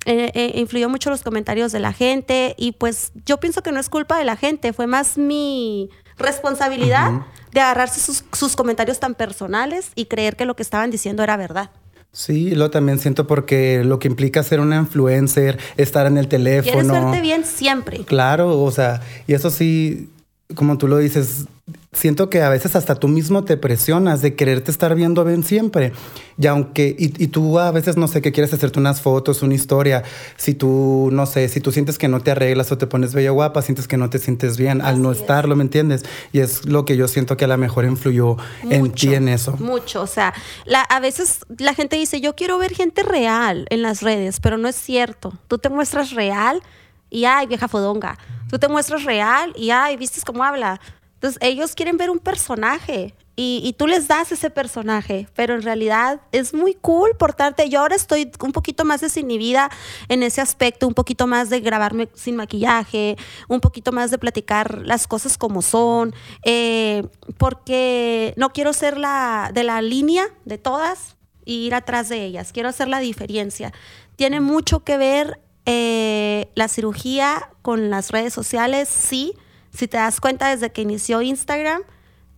Eh, 0.04 0.32
eh, 0.34 0.52
influyó 0.56 0.88
mucho 0.88 1.10
los 1.10 1.22
comentarios 1.22 1.70
de 1.70 1.78
la 1.78 1.92
gente 1.92 2.54
y 2.58 2.72
pues 2.72 3.12
yo 3.24 3.38
pienso 3.38 3.62
que 3.62 3.70
no 3.70 3.78
es 3.78 3.88
culpa 3.88 4.18
de 4.18 4.24
la 4.24 4.36
gente, 4.36 4.72
fue 4.72 4.88
más 4.88 5.16
mi 5.16 5.90
responsabilidad 6.18 7.22
de 7.52 7.60
agarrarse 7.60 8.00
sus, 8.00 8.24
sus 8.32 8.56
comentarios 8.56 8.98
tan 8.98 9.14
personales 9.14 9.92
y 9.94 10.06
creer 10.06 10.34
que 10.34 10.44
lo 10.44 10.56
que 10.56 10.62
estaban 10.62 10.90
diciendo 10.90 11.22
era 11.22 11.36
verdad. 11.36 11.70
Sí, 12.10 12.50
lo 12.54 12.70
también 12.70 12.98
siento 12.98 13.26
porque 13.26 13.84
lo 13.84 13.98
que 13.98 14.06
implica 14.06 14.42
ser 14.42 14.60
una 14.60 14.76
influencer, 14.76 15.58
estar 15.78 16.06
en 16.06 16.18
el 16.18 16.28
Quieres 16.28 16.62
teléfono. 16.62 16.92
verte 16.92 17.22
bien 17.22 17.44
siempre. 17.44 18.04
Claro, 18.04 18.60
o 18.60 18.70
sea, 18.70 19.00
y 19.26 19.32
eso 19.32 19.50
sí, 19.50 20.10
como 20.54 20.76
tú 20.76 20.86
lo 20.86 20.98
dices, 20.98 21.46
siento 21.92 22.28
que 22.28 22.42
a 22.42 22.50
veces 22.50 22.76
hasta 22.76 22.94
tú 22.96 23.08
mismo 23.08 23.42
te 23.44 23.56
presionas 23.56 24.20
de 24.20 24.34
quererte 24.34 24.70
estar 24.70 24.94
viendo 24.94 25.24
bien 25.24 25.44
siempre. 25.44 25.92
Y 26.36 26.46
aunque, 26.46 26.94
y, 26.98 27.22
y 27.24 27.28
tú 27.28 27.58
a 27.58 27.70
veces 27.70 27.96
no 27.96 28.06
sé 28.06 28.20
qué 28.20 28.32
quieres 28.32 28.52
hacerte 28.52 28.78
unas 28.78 29.00
fotos, 29.00 29.42
una 29.42 29.54
historia, 29.54 30.02
si 30.36 30.52
tú, 30.52 31.08
no 31.10 31.24
sé, 31.24 31.48
si 31.48 31.60
tú 31.60 31.72
sientes 31.72 31.96
que 31.96 32.08
no 32.08 32.20
te 32.20 32.32
arreglas 32.32 32.70
o 32.70 32.76
te 32.76 32.86
pones 32.86 33.14
bella 33.14 33.30
guapa, 33.30 33.62
sientes 33.62 33.88
que 33.88 33.96
no 33.96 34.10
te 34.10 34.18
sientes 34.18 34.58
bien 34.58 34.82
al 34.82 35.00
no 35.00 35.12
es. 35.12 35.20
estarlo, 35.20 35.56
¿me 35.56 35.62
entiendes? 35.62 36.04
Y 36.32 36.40
es 36.40 36.66
lo 36.66 36.84
que 36.84 36.96
yo 36.98 37.08
siento 37.08 37.36
que 37.38 37.46
a 37.46 37.48
lo 37.48 37.56
mejor 37.56 37.86
influyó 37.86 38.36
en 38.68 38.90
ti 38.92 39.14
en 39.14 39.28
eso. 39.28 39.52
Mucho, 39.58 40.02
o 40.02 40.06
sea, 40.06 40.34
la- 40.66 40.82
a 40.82 41.00
veces 41.00 41.40
la 41.58 41.72
gente 41.74 41.96
dice, 41.96 42.20
yo 42.20 42.34
quiero 42.34 42.58
ver 42.58 42.74
gente 42.74 43.02
real 43.02 43.66
en 43.70 43.80
las 43.80 44.02
redes, 44.02 44.38
pero 44.40 44.58
no 44.58 44.68
es 44.68 44.76
cierto. 44.76 45.32
Tú 45.48 45.56
te 45.56 45.70
muestras 45.70 46.10
real 46.10 46.60
y 47.08 47.24
ay, 47.24 47.46
vieja 47.46 47.68
fodonga. 47.68 48.18
Tú 48.52 48.58
te 48.58 48.68
muestras 48.68 49.04
real 49.04 49.54
y 49.56 49.70
ay, 49.70 49.96
vistes 49.96 50.26
cómo 50.26 50.44
habla. 50.44 50.78
Entonces 51.14 51.38
ellos 51.40 51.74
quieren 51.74 51.96
ver 51.96 52.10
un 52.10 52.18
personaje 52.18 53.14
y, 53.34 53.62
y 53.64 53.72
tú 53.72 53.86
les 53.86 54.08
das 54.08 54.30
ese 54.30 54.50
personaje, 54.50 55.26
pero 55.34 55.54
en 55.54 55.62
realidad 55.62 56.20
es 56.32 56.52
muy 56.52 56.74
cool 56.74 57.16
portarte. 57.18 57.70
Yo 57.70 57.80
ahora 57.80 57.96
estoy 57.96 58.30
un 58.42 58.52
poquito 58.52 58.84
más 58.84 59.00
desinhibida 59.00 59.70
en 60.08 60.22
ese 60.22 60.42
aspecto, 60.42 60.86
un 60.86 60.92
poquito 60.92 61.26
más 61.26 61.48
de 61.48 61.60
grabarme 61.60 62.10
sin 62.12 62.36
maquillaje, 62.36 63.16
un 63.48 63.60
poquito 63.60 63.90
más 63.90 64.10
de 64.10 64.18
platicar 64.18 64.82
las 64.84 65.06
cosas 65.06 65.38
como 65.38 65.62
son, 65.62 66.14
eh, 66.44 67.08
porque 67.38 68.34
no 68.36 68.52
quiero 68.52 68.74
ser 68.74 68.98
la 68.98 69.50
de 69.54 69.64
la 69.64 69.80
línea 69.80 70.26
de 70.44 70.58
todas 70.58 71.16
y 71.46 71.68
ir 71.68 71.74
atrás 71.74 72.10
de 72.10 72.22
ellas. 72.22 72.52
Quiero 72.52 72.68
hacer 72.68 72.88
la 72.88 73.00
diferencia. 73.00 73.72
Tiene 74.16 74.42
mucho 74.42 74.80
que 74.80 74.98
ver 74.98 75.40
eh, 75.66 76.50
la 76.54 76.68
cirugía 76.68 77.50
con 77.62 77.90
las 77.90 78.10
redes 78.10 78.32
sociales, 78.32 78.88
sí. 78.88 79.34
Si 79.72 79.88
te 79.88 79.96
das 79.96 80.20
cuenta 80.20 80.48
desde 80.48 80.70
que 80.70 80.82
inició 80.82 81.22
Instagram, 81.22 81.82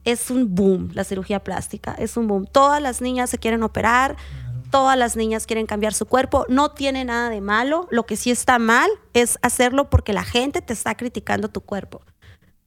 es 0.05 0.31
un 0.31 0.55
boom 0.55 0.91
la 0.93 1.05
cirugía 1.05 1.41
plástica, 1.41 1.95
es 1.99 2.17
un 2.17 2.29
boom. 2.29 2.47
Todas 2.47 2.81
las 2.81 3.01
niñas 3.01 3.31
se 3.31 3.39
quieren 3.39 3.63
operar, 3.63 4.17
todas 4.71 4.99
las 4.99 5.17
niñas 5.17 5.47
quieren 5.47 5.67
cambiar 5.67 5.95
su 5.95 6.07
cuerpo, 6.07 6.45
no 6.49 6.73
tiene 6.73 7.05
nada 7.05 7.31
de 7.31 7.41
malo, 7.41 7.87
lo 7.91 8.07
que 8.07 8.17
sí 8.17 8.31
está 8.31 8.59
mal 8.59 8.91
es 9.13 9.39
hacerlo 9.43 9.89
porque 9.89 10.13
la 10.13 10.25
gente 10.25 10.63
te 10.63 10.73
está 10.73 10.97
criticando 10.97 11.49
tu 11.49 11.61
cuerpo. 11.61 12.03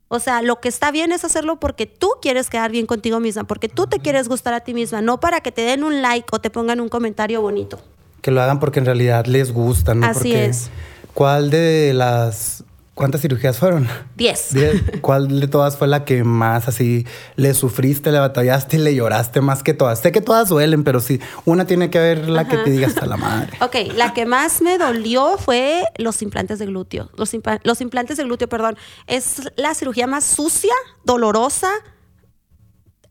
O 0.10 0.20
sea, 0.20 0.42
lo 0.42 0.62
que 0.62 0.70
está 0.70 0.90
bien 0.90 1.12
es 1.12 1.26
hacerlo 1.26 1.60
porque 1.60 1.86
tú 1.86 2.10
quieres 2.22 2.50
quedar 2.50 2.72
bien 2.72 2.86
contigo 2.86 3.20
misma, 3.20 3.44
porque 3.44 3.68
tú 3.68 3.88
te 3.88 4.00
quieres 4.00 4.30
gustar 4.30 4.54
a 4.54 4.62
ti 4.62 4.74
misma, 4.74 5.02
no 5.02 5.20
para 5.20 5.42
que 5.42 5.52
te 5.52 5.64
den 5.64 5.84
un 5.84 6.02
like 6.02 6.28
o 6.32 6.40
te 6.40 6.50
pongan 6.50 6.80
un 6.80 6.88
comentario 6.88 7.42
bonito. 7.42 7.80
Que 8.22 8.32
lo 8.32 8.42
hagan 8.42 8.60
porque 8.60 8.80
en 8.80 8.86
realidad 8.86 9.26
les 9.26 9.52
gusta, 9.54 9.94
¿no? 9.96 10.06
Así 10.06 10.20
porque 10.20 10.46
es. 10.46 10.70
¿Cuál 11.14 11.50
de 11.50 11.94
las... 11.94 12.64
¿Cuántas 12.94 13.22
cirugías 13.22 13.60
fueron? 13.60 13.88
10. 14.16 14.48
Diez. 14.56 14.82
¿Cuál 15.02 15.40
de 15.40 15.48
todas 15.48 15.78
fue 15.78 15.88
la 15.88 16.04
que 16.04 16.24
más 16.24 16.68
así 16.68 17.06
le 17.36 17.54
sufriste, 17.54 18.12
le 18.12 18.18
batallaste, 18.18 18.80
le 18.80 18.96
lloraste 18.96 19.40
más 19.40 19.62
que 19.62 19.76
todas? 19.76 20.00
Sé 20.00 20.12
que 20.12 20.20
todas 20.20 20.50
duelen, 20.50 20.84
pero 20.84 21.00
sí, 21.00 21.20
una 21.46 21.68
tiene 21.68 21.92
que 21.92 22.00
haber 22.00 22.28
la 22.28 22.48
que 22.48 22.58
te 22.58 22.72
diga 22.72 22.88
hasta 22.88 23.06
la 23.06 23.16
madre. 23.18 23.50
Ok, 23.62 23.76
la 23.96 24.14
que 24.16 24.26
más 24.26 24.62
me 24.64 24.80
dolió 24.80 25.38
fue 25.38 25.84
los 25.98 26.24
implantes 26.24 26.58
de 26.58 26.66
glúteo. 26.66 27.12
Los, 27.16 27.36
impla- 27.36 27.60
los 27.64 27.82
implantes 27.82 28.18
de 28.18 28.24
glúteo, 28.24 28.50
perdón. 28.50 28.76
Es 29.06 29.44
la 29.58 29.76
cirugía 29.76 30.08
más 30.08 30.24
sucia, 30.24 30.74
dolorosa, 31.04 31.70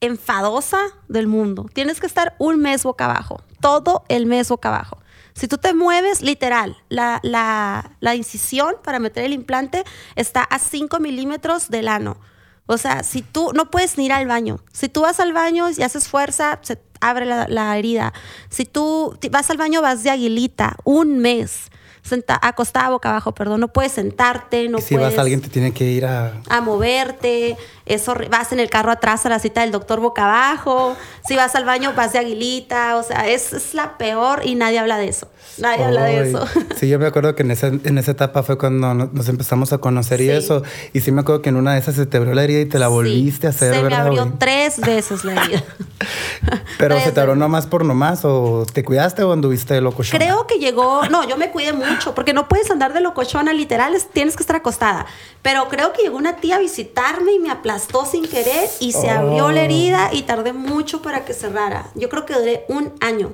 enfadosa 0.00 0.78
del 1.08 1.26
mundo. 1.26 1.66
Tienes 1.72 2.00
que 2.00 2.06
estar 2.06 2.34
un 2.38 2.60
mes 2.60 2.82
boca 2.82 3.04
abajo, 3.06 3.42
todo 3.60 4.04
el 4.08 4.26
mes 4.26 4.48
boca 4.48 4.68
abajo. 4.68 4.98
Si 5.34 5.48
tú 5.48 5.58
te 5.58 5.74
mueves, 5.74 6.22
literal, 6.22 6.78
la, 6.88 7.20
la- 7.22 8.14
incisión 8.14 8.76
para 8.82 8.98
meter 8.98 9.24
el 9.24 9.34
implante 9.34 9.84
está 10.14 10.42
a 10.42 10.58
5 10.58 10.98
milímetros 10.98 11.68
del 11.68 11.88
ano. 11.88 12.16
O 12.64 12.78
sea, 12.78 13.02
si 13.02 13.20
tú 13.20 13.52
no 13.54 13.70
puedes 13.70 13.98
ni 13.98 14.06
ir 14.06 14.12
al 14.12 14.26
baño. 14.26 14.60
Si 14.72 14.88
tú 14.88 15.02
vas 15.02 15.20
al 15.20 15.34
baño 15.34 15.68
y 15.76 15.82
haces 15.82 16.08
fuerza, 16.08 16.58
se 16.62 16.80
abre 17.00 17.26
la, 17.26 17.78
herida. 17.78 18.14
Si 18.48 18.64
tú 18.64 19.16
vas 19.30 19.50
al 19.50 19.58
baño, 19.58 19.82
vas 19.82 20.02
de 20.02 20.10
aguilita, 20.10 20.76
un 20.84 21.18
mes. 21.18 21.70
Senta, 22.06 22.38
acostada 22.40 22.88
boca 22.90 23.10
abajo, 23.10 23.32
perdón. 23.32 23.60
No 23.60 23.68
puedes 23.68 23.92
sentarte, 23.92 24.68
no 24.68 24.78
si 24.78 24.94
puedes 24.94 25.10
vas, 25.10 25.18
alguien 25.18 25.40
te 25.40 25.48
tiene 25.48 25.72
que 25.72 25.84
ir 25.84 26.06
a... 26.06 26.34
a 26.48 26.60
moverte, 26.60 27.56
es 27.84 28.06
horri- 28.08 28.28
vas 28.30 28.52
en 28.52 28.60
el 28.60 28.70
carro 28.70 28.92
atrás 28.92 29.26
a 29.26 29.28
la 29.28 29.38
cita 29.38 29.62
del 29.62 29.72
doctor 29.72 30.00
boca 30.00 30.24
abajo, 30.24 30.96
si 31.26 31.34
vas 31.36 31.54
al 31.56 31.64
baño 31.64 31.92
vas 31.96 32.12
de 32.12 32.20
aguilita, 32.20 32.96
o 32.96 33.02
sea, 33.02 33.28
es, 33.28 33.52
es 33.52 33.74
la 33.74 33.98
peor 33.98 34.42
y 34.44 34.54
nadie 34.54 34.78
habla 34.78 34.98
de 34.98 35.08
eso, 35.08 35.28
nadie 35.58 35.84
habla 35.84 36.04
de 36.04 36.28
eso. 36.30 36.46
Sí, 36.76 36.88
yo 36.88 36.98
me 36.98 37.06
acuerdo 37.06 37.34
que 37.34 37.42
en 37.42 37.50
esa, 37.50 37.68
en 37.68 37.98
esa 37.98 38.12
etapa 38.12 38.42
fue 38.44 38.56
cuando 38.56 38.94
no- 38.94 39.10
nos 39.12 39.28
empezamos 39.28 39.72
a 39.72 39.78
conocer 39.78 40.20
y 40.20 40.30
eso. 40.30 40.62
Y 40.92 41.00
sí 41.00 41.10
me 41.12 41.22
acuerdo 41.22 41.42
que 41.42 41.48
en 41.48 41.56
una 41.56 41.72
de 41.74 41.80
esas 41.80 41.96
se 41.96 42.06
te 42.06 42.16
abrió 42.18 42.34
la 42.34 42.44
herida 42.44 42.60
y 42.60 42.66
te 42.66 42.78
la 42.78 42.86
Sí, 42.86 42.92
volviste 42.92 43.46
a 43.48 43.50
hacer, 43.50 43.70
Se 43.74 43.76
me 43.78 43.82
¿verdad, 43.84 44.06
abrió 44.06 44.24
güey? 44.26 44.38
tres 44.38 44.78
veces 44.78 45.24
la 45.24 45.32
herida. 45.42 45.62
Pero 46.78 47.00
se 47.00 47.10
te 47.12 47.20
abrió 47.20 47.34
nomás 47.34 47.66
por 47.66 47.84
nomás 47.84 48.24
o 48.24 48.66
te 48.72 48.84
cuidaste 48.84 49.22
o 49.22 49.32
anduviste 49.32 49.74
de 49.74 49.80
loco. 49.80 50.02
Creo 50.10 50.46
que 50.46 50.58
llegó, 50.58 51.02
no, 51.08 51.26
yo 51.28 51.36
me 51.36 51.50
cuidé 51.50 51.72
mucho, 51.72 51.86
porque 52.14 52.32
no 52.32 52.48
puedes 52.48 52.70
andar 52.70 52.92
de 52.92 53.00
locochona, 53.00 53.52
literal, 53.52 53.94
es- 53.94 54.08
tienes 54.08 54.36
que 54.36 54.42
estar 54.42 54.56
acostada. 54.56 55.06
Pero 55.42 55.68
creo 55.68 55.92
que 55.92 56.02
llegó 56.02 56.16
una 56.16 56.36
tía 56.36 56.56
a 56.56 56.58
visitarme 56.58 57.32
y 57.32 57.38
me 57.38 57.50
aplastó 57.50 58.04
sin 58.06 58.26
querer 58.26 58.68
y 58.80 58.92
se 58.92 59.10
abrió 59.10 59.50
la 59.50 59.60
Oh. 59.60 59.64
herida 59.64 60.10
y 60.12 60.22
tardé 60.22 60.52
mucho 60.52 61.02
para 61.02 61.24
que 61.24 61.32
cerrara. 61.34 61.86
Yo 61.94 62.08
creo 62.08 62.26
que 62.26 62.34
duré 62.34 62.64
un 62.68 62.92
año 63.00 63.32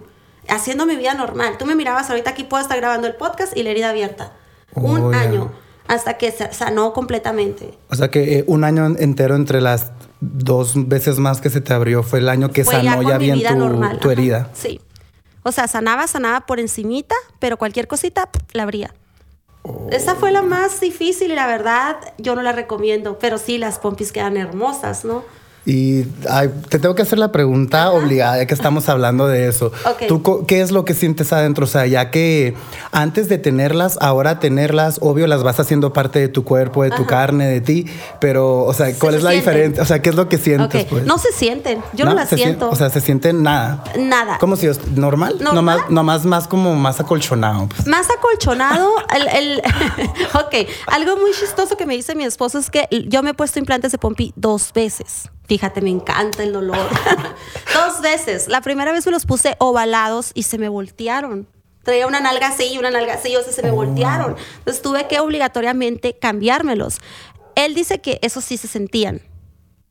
haciendo 0.48 0.86
mi 0.86 0.96
vida 0.96 1.14
normal. 1.14 1.56
Tú 1.58 1.66
me 1.66 1.74
mirabas 1.74 2.08
ahorita 2.10 2.30
aquí 2.30 2.44
puedo 2.44 2.62
estar 2.62 2.76
grabando 2.78 3.06
el 3.06 3.14
podcast 3.14 3.56
y 3.56 3.62
la 3.62 3.70
herida 3.70 3.90
abierta. 3.90 4.32
Un 4.74 5.00
Oh, 5.00 5.12
ya. 5.12 5.20
año 5.20 5.52
hasta 5.88 6.16
que 6.16 6.30
se 6.32 6.52
sanó 6.52 6.92
completamente. 6.92 7.76
O 7.90 7.94
sea 7.94 8.10
que 8.10 8.38
eh, 8.38 8.44
un 8.46 8.64
año 8.64 8.86
entero 8.98 9.34
entre 9.36 9.60
las 9.60 9.90
dos 10.20 10.88
veces 10.88 11.18
más 11.18 11.40
que 11.40 11.50
se 11.50 11.60
te 11.60 11.72
abrió 11.74 12.02
fue 12.02 12.20
el 12.20 12.28
año 12.28 12.50
que 12.50 12.64
Fue 12.64 12.74
sanó 12.74 13.02
ya, 13.02 13.18
mi 13.18 13.24
bien 13.32 13.42
tu, 13.42 13.98
tu 13.98 14.10
herida. 14.10 14.48
Sí. 14.54 14.80
O 15.42 15.52
sea, 15.52 15.68
sanaba, 15.68 16.06
sanaba 16.06 16.46
por 16.46 16.60
encimita, 16.60 17.14
pero 17.38 17.56
cualquier 17.56 17.88
cosita 17.88 18.28
la 18.52 18.62
abría. 18.62 18.94
Esa 19.90 20.14
fue 20.16 20.32
la 20.32 20.42
más 20.42 20.80
difícil 20.80 21.30
y 21.30 21.34
la 21.34 21.46
verdad 21.46 21.96
yo 22.18 22.34
no 22.34 22.42
la 22.42 22.52
recomiendo, 22.52 23.18
pero 23.18 23.38
sí 23.38 23.58
las 23.58 23.78
pompis 23.78 24.12
quedan 24.12 24.36
hermosas, 24.36 25.04
¿no? 25.04 25.24
Y 25.64 26.06
ay, 26.28 26.50
te 26.68 26.80
tengo 26.80 26.94
que 26.96 27.02
hacer 27.02 27.18
la 27.20 27.30
pregunta 27.30 27.92
obligada, 27.92 28.36
ya 28.38 28.46
que 28.46 28.54
estamos 28.54 28.88
hablando 28.88 29.28
de 29.28 29.46
eso. 29.48 29.70
¿Tú 30.08 30.44
qué 30.46 30.60
es 30.60 30.72
lo 30.72 30.84
que 30.84 30.92
sientes 30.94 31.32
adentro? 31.32 31.64
O 31.64 31.68
sea, 31.68 31.86
ya 31.86 32.10
que 32.10 32.54
antes 32.90 33.28
de 33.28 33.38
tenerlas, 33.38 33.96
ahora 34.00 34.40
tenerlas, 34.40 34.98
obvio 35.00 35.28
las 35.28 35.44
vas 35.44 35.60
haciendo 35.60 35.92
parte 35.92 36.18
de 36.18 36.26
tu 36.28 36.42
cuerpo, 36.42 36.82
de 36.82 36.90
tu 36.90 37.06
carne, 37.06 37.46
de 37.46 37.60
ti, 37.60 37.86
pero, 38.20 38.64
o 38.64 38.72
sea, 38.72 38.92
¿cuál 38.98 39.12
Se 39.12 39.18
es 39.18 39.22
la 39.24 39.30
sienten. 39.30 39.52
diferencia? 39.54 39.82
O 39.84 39.86
sea, 39.86 40.02
¿qué 40.02 40.10
es 40.10 40.16
lo 40.16 40.28
que 40.28 40.38
sientes? 40.38 40.84
Pues? 40.86 41.04
No 41.06 41.16
se 41.18 41.30
sienten, 41.32 41.80
yo 41.92 42.06
no, 42.06 42.14
las 42.14 42.28
se 42.28 42.36
sien- 42.36 42.44
siento. 42.48 42.68
O 42.68 42.74
sea, 42.74 42.90
se 42.90 43.00
siente 43.00 43.32
nada. 43.32 43.84
Nada. 43.98 44.38
Como 44.38 44.56
si 44.56 44.66
es 44.66 44.84
normal, 44.88 45.36
¿Normal? 45.40 45.54
Nomás, 45.54 45.90
nomás 45.90 46.24
más 46.24 46.48
como 46.48 46.74
más 46.74 46.98
acolchonado. 46.98 47.68
pues. 47.68 47.86
Más 47.86 48.08
acolchonado, 48.10 48.88
el, 49.14 49.28
el- 49.28 49.62
ok, 50.34 50.68
algo 50.88 51.16
muy 51.18 51.30
chistoso 51.38 51.76
que 51.76 51.86
me 51.86 51.94
dice 51.94 52.16
mi 52.16 52.24
esposo 52.24 52.58
es 52.58 52.68
que 52.68 52.88
yo 53.08 53.22
me 53.22 53.30
he 53.30 53.34
puesto 53.34 53.60
implantes 53.60 53.92
de 53.92 53.98
pompi 53.98 54.32
dos 54.34 54.72
veces. 54.74 55.30
Fíjate, 55.46 55.80
me 55.80 55.90
encanta 55.90 56.42
el 56.42 56.52
dolor. 56.52 56.76
dos 57.74 58.00
veces. 58.00 58.48
La 58.48 58.60
primera 58.60 58.92
vez 58.92 59.04
me 59.06 59.12
los 59.12 59.26
puse 59.26 59.56
ovalados 59.58 60.30
y 60.34 60.44
se 60.44 60.58
me 60.58 60.68
voltearon. 60.68 61.46
Traía 61.82 62.06
una 62.06 62.20
nalga 62.20 62.48
así 62.48 62.72
y 62.72 62.78
una 62.78 62.90
nalga 62.90 63.14
así, 63.14 63.34
o 63.36 63.42
sea, 63.42 63.52
se 63.52 63.62
me 63.62 63.70
voltearon. 63.72 64.36
Entonces 64.58 64.82
tuve 64.82 65.08
que 65.08 65.18
obligatoriamente 65.20 66.16
cambiármelos. 66.16 66.98
Él 67.56 67.74
dice 67.74 68.00
que 68.00 68.18
eso 68.22 68.40
sí 68.40 68.56
se 68.56 68.68
sentían. 68.68 69.20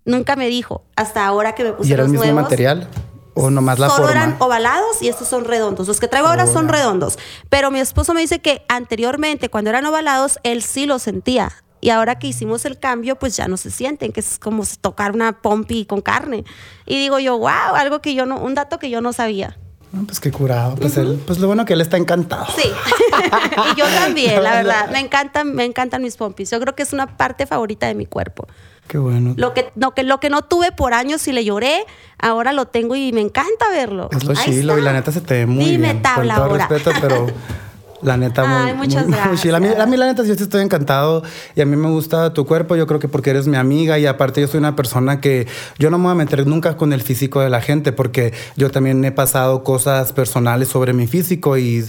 Nunca 0.05 0.36
me 0.36 0.48
dijo, 0.48 0.84
hasta 0.96 1.25
ahora 1.27 1.53
que 1.53 1.63
me 1.63 1.74
puse 1.74 1.89
¿Y 1.89 1.93
era 1.93 2.03
el 2.03 2.08
los 2.08 2.12
mismo 2.13 2.25
nuevos. 2.25 2.43
material? 2.43 2.88
O 3.34 3.50
nomás 3.50 3.77
la 3.77 3.88
solo 3.89 4.08
forma. 4.08 4.12
eran 4.24 4.36
ovalados 4.39 5.01
y 5.01 5.10
estos 5.10 5.27
son 5.27 5.46
redondos. 5.46 5.88
Los 5.88 6.00
que 6.00 6.08
traigo 6.08 6.27
ahora 6.27 6.48
son 6.48 6.65
Hola. 6.70 6.77
redondos. 6.77 7.20
Pero 7.50 7.72
mi 7.72 7.79
esposo 7.79 8.13
me 8.13 8.22
dice 8.22 8.39
que 8.39 8.65
anteriormente, 8.67 9.50
cuando 9.50 9.70
eran 9.70 9.86
ovalados, 9.86 10.39
él 10.43 10.63
sí 10.63 10.86
lo 10.86 10.98
sentía. 10.98 11.51
Y 11.81 11.89
ahora 11.89 12.19
que 12.19 12.27
hicimos 12.27 12.63
el 12.65 12.79
cambio, 12.79 13.17
pues 13.17 13.35
ya 13.35 13.47
no 13.47 13.57
se 13.57 13.71
sienten, 13.71 14.11
que 14.11 14.19
es 14.19 14.38
como 14.39 14.63
tocar 14.79 15.11
una 15.13 15.41
pompi 15.41 15.85
con 15.85 16.01
carne. 16.01 16.45
Y 16.85 16.97
digo 16.97 17.19
yo, 17.19 17.38
wow, 17.38 17.75
algo 17.75 18.01
que 18.01 18.13
yo 18.13 18.25
no, 18.25 18.38
un 18.38 18.53
dato 18.53 18.77
que 18.79 18.89
yo 18.89 19.01
no 19.01 19.11
sabía. 19.13 19.57
No, 19.91 20.05
pues 20.05 20.21
qué 20.21 20.31
curado. 20.31 20.75
Pues, 20.75 20.95
él, 20.95 21.21
pues 21.27 21.39
lo 21.39 21.47
bueno 21.47 21.65
que 21.65 21.73
él 21.73 21.81
está 21.81 21.97
encantado. 21.97 22.45
Sí. 22.55 22.69
y 23.73 23.77
yo 23.77 23.85
también, 23.88 24.41
la 24.41 24.53
verdad. 24.53 24.89
Me 24.89 25.00
encantan, 25.00 25.53
me 25.53 25.65
encantan 25.65 26.01
mis 26.01 26.15
pompis. 26.15 26.50
Yo 26.50 26.61
creo 26.61 26.75
que 26.75 26.83
es 26.83 26.93
una 26.93 27.17
parte 27.17 27.45
favorita 27.45 27.88
de 27.88 27.95
mi 27.95 28.05
cuerpo. 28.05 28.47
Qué 28.88 28.97
bueno. 28.97 29.33
Lo 29.35 29.53
que, 29.53 29.71
lo 29.75 29.91
que, 29.93 30.03
lo 30.03 30.19
que 30.19 30.29
no 30.29 30.43
tuve 30.43 30.71
por 30.71 30.93
años 30.93 31.27
y 31.27 31.33
le 31.33 31.43
lloré, 31.43 31.85
ahora 32.19 32.53
lo 32.53 32.67
tengo 32.67 32.95
y 32.95 33.11
me 33.11 33.21
encanta 33.21 33.69
verlo. 33.69 34.09
Es 34.11 34.23
lo 34.23 34.31
Ahí 34.31 34.45
chilo 34.45 34.77
y 34.77 34.81
la 34.81 34.93
neta 34.93 35.11
se 35.11 35.19
te 35.21 35.33
ve 35.33 35.45
muy 35.45 35.65
Dime 35.65 35.91
bien. 35.91 36.01
tabla 36.01 36.35
con 36.35 36.43
todo 36.43 36.51
ahora. 36.51 36.67
respeto, 36.67 36.91
pero 37.01 37.27
la 38.01 38.17
neta 38.17 38.43
muy, 38.46 38.74
muchas 38.74 39.08
muy- 39.08 39.17
muy 39.27 39.38
chilo. 39.38 39.58
A 39.58 39.60
mí, 39.60 39.67
a 39.77 39.86
mí 39.86 39.98
la 39.98 40.05
neta 40.08 40.24
yo 40.24 40.36
sí 40.36 40.43
estoy 40.43 40.62
encantado 40.63 41.24
y 41.55 41.62
a 41.62 41.65
mí 41.65 41.75
me 41.75 41.89
gusta 41.89 42.34
tu 42.34 42.46
cuerpo. 42.46 42.75
Yo 42.75 42.88
creo 42.88 43.00
que 43.00 43.08
porque 43.08 43.29
eres 43.29 43.48
mi 43.48 43.58
amiga 43.58 44.00
y 44.00 44.05
aparte 44.05 44.41
yo 44.41 44.48
soy 44.48 44.60
una 44.60 44.75
persona 44.75 45.22
que 45.22 45.48
yo 45.77 45.89
no 45.89 45.98
me 45.98 46.05
voy 46.05 46.12
a 46.13 46.15
meter 46.15 46.46
nunca 46.48 46.77
con 46.77 46.93
el 46.93 47.01
físico 47.01 47.41
de 47.41 47.50
la 47.50 47.62
gente 47.62 47.91
porque 47.91 48.34
yo 48.55 48.70
también 48.72 49.03
he 49.05 49.12
pasado 49.12 49.63
cosas 49.63 50.13
personales 50.13 50.67
sobre 50.70 50.93
mi 50.93 51.08
físico 51.08 51.58
y 51.58 51.86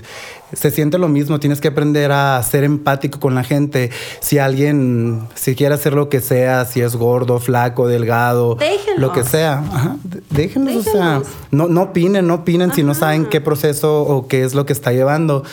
se 0.52 0.70
siente 0.70 0.98
lo 0.98 1.08
mismo. 1.08 1.40
Tienes 1.40 1.60
que 1.60 1.68
aprender 1.68 2.12
a 2.12 2.42
ser 2.42 2.64
empático 2.64 3.20
con 3.20 3.34
la 3.34 3.44
gente. 3.44 3.90
Si 4.20 4.38
alguien, 4.38 5.22
si 5.34 5.54
quiere 5.54 5.74
hacer 5.74 5.94
lo 5.94 6.08
que 6.08 6.20
sea, 6.20 6.64
si 6.64 6.80
es 6.80 6.96
gordo, 6.96 7.38
flaco, 7.40 7.88
delgado, 7.88 8.54
Déjenlos. 8.56 9.00
lo 9.00 9.12
que 9.12 9.24
sea, 9.24 9.58
ajá, 9.58 9.96
d- 10.04 10.20
déjenlos, 10.30 10.86
o 10.86 10.90
sea, 10.90 11.22
no, 11.50 11.68
no 11.68 11.82
opinen, 11.82 12.26
no 12.26 12.34
opinen 12.34 12.72
si 12.72 12.82
no 12.82 12.94
saben 12.94 13.26
qué 13.26 13.40
proceso 13.40 14.02
o 14.02 14.26
qué 14.28 14.44
es 14.44 14.54
lo 14.54 14.66
que 14.66 14.72
está 14.72 14.92
llevando. 14.92 15.44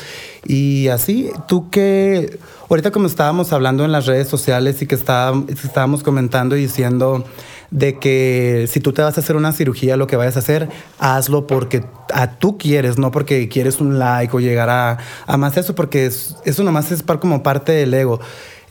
Y 0.46 0.88
así, 0.88 1.29
tú 1.48 1.70
que, 1.70 2.39
ahorita 2.70 2.91
como 2.91 3.08
estábamos 3.08 3.51
hablando 3.53 3.84
en 3.86 3.91
las 3.91 4.06
redes 4.06 4.27
sociales 4.27 4.82
y 4.82 4.88
que 4.88 4.96
estaba- 4.96 5.44
estábamos 5.48 6.03
comentando 6.03 6.56
y 6.56 6.62
diciendo 6.62 7.25
de 7.72 8.00
que 8.00 8.66
si 8.70 8.80
tú 8.80 8.94
te 8.94 9.02
vas 9.02 9.18
a 9.18 9.22
hacer 9.22 9.36
una 9.36 9.52
cirugía, 9.54 9.96
lo 9.98 10.08
que 10.08 10.16
vayas 10.16 10.36
a 10.36 10.40
hacer, 10.40 10.70
hazlo 10.98 11.46
porque 11.48 11.84
a 12.14 12.32
tú 12.40 12.58
quieres, 12.58 12.98
no 12.98 13.12
porque 13.12 13.48
quieres 13.50 13.80
un 13.80 14.00
like 14.00 14.36
o 14.36 14.40
llegar 14.40 14.70
a, 14.70 14.98
a 15.28 15.38
más 15.38 15.56
eso, 15.58 15.76
porque 15.76 16.06
es- 16.08 16.36
eso 16.46 16.64
nomás 16.64 16.92
es 16.92 17.04
par- 17.04 17.20
como 17.20 17.44
parte 17.44 17.72
del 17.72 17.94
ego. 17.94 18.20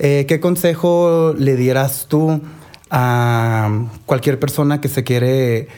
Eh, 0.01 0.27
¿Qué 0.29 0.41
consejo 0.41 1.35
le 1.39 1.57
dieras 1.57 2.07
tú 2.09 2.41
a 2.91 3.71
cualquier 4.07 4.39
persona 4.39 4.81
que 4.81 4.89
se 4.89 5.05
quiere 5.05 5.69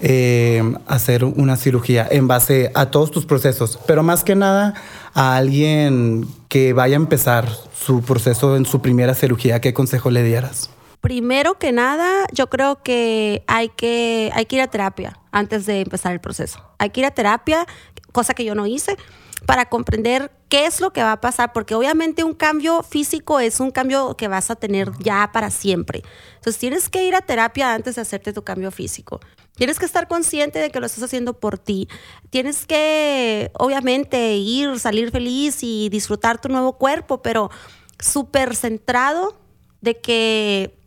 eh, 0.00 0.62
hacer 0.86 1.24
una 1.24 1.56
cirugía 1.56 2.06
en 2.10 2.26
base 2.26 2.70
a 2.74 2.86
todos 2.90 3.10
tus 3.10 3.24
procesos, 3.26 3.78
pero 3.86 4.02
más 4.02 4.24
que 4.24 4.34
nada 4.34 4.74
a 5.14 5.36
alguien 5.36 6.26
que 6.48 6.72
vaya 6.72 6.96
a 6.96 7.00
empezar 7.00 7.48
su 7.78 8.02
proceso 8.02 8.56
en 8.56 8.66
su 8.66 8.82
primera 8.82 9.14
cirugía, 9.14 9.60
¿qué 9.60 9.72
consejo 9.72 10.10
le 10.10 10.22
dieras? 10.22 10.70
Primero 11.04 11.58
que 11.58 11.70
nada, 11.70 12.26
yo 12.32 12.48
creo 12.48 12.82
que 12.82 13.44
hay 13.46 13.68
que, 13.68 14.30
hay 14.32 14.46
que 14.46 14.56
ir 14.56 14.62
a 14.62 14.68
terapia 14.68 15.20
antes 15.32 15.66
de 15.66 15.82
empezar 15.82 16.14
el 16.14 16.20
proceso. 16.22 16.64
Hay 16.78 16.88
que 16.88 17.00
ir 17.00 17.04
a 17.04 17.10
terapia, 17.10 17.66
cosa 18.12 18.32
que 18.32 18.42
yo 18.42 18.54
no 18.54 18.66
hice, 18.66 18.96
para 19.44 19.68
comprender 19.68 20.32
qué 20.48 20.64
es 20.64 20.80
lo 20.80 20.94
que 20.94 21.02
va 21.02 21.12
a 21.12 21.20
pasar, 21.20 21.52
porque 21.52 21.74
obviamente 21.74 22.24
un 22.24 22.32
cambio 22.32 22.82
físico 22.82 23.38
es 23.38 23.60
un 23.60 23.70
cambio 23.70 24.16
que 24.16 24.28
vas 24.28 24.50
a 24.50 24.56
tener 24.56 24.92
ya 24.98 25.28
para 25.30 25.50
siempre. 25.50 26.02
Entonces 26.36 26.58
tienes 26.58 26.88
que 26.88 27.04
ir 27.04 27.14
a 27.14 27.20
terapia 27.20 27.74
antes 27.74 27.96
de 27.96 28.00
hacerte 28.00 28.32
tu 28.32 28.42
cambio 28.42 28.70
físico. 28.70 29.20
Tienes 29.56 29.78
que 29.78 29.84
estar 29.84 30.08
consciente 30.08 30.58
de 30.58 30.70
que 30.70 30.80
lo 30.80 30.86
estás 30.86 31.04
haciendo 31.04 31.38
por 31.38 31.58
ti. 31.58 31.86
Tienes 32.30 32.64
que, 32.64 33.50
obviamente, 33.58 34.36
ir, 34.36 34.80
salir 34.80 35.10
feliz 35.10 35.58
y 35.60 35.90
disfrutar 35.90 36.40
tu 36.40 36.48
nuevo 36.48 36.78
cuerpo, 36.78 37.20
pero 37.20 37.50
súper 37.98 38.56
centrado 38.56 39.38
de 39.82 40.00
que 40.00 40.82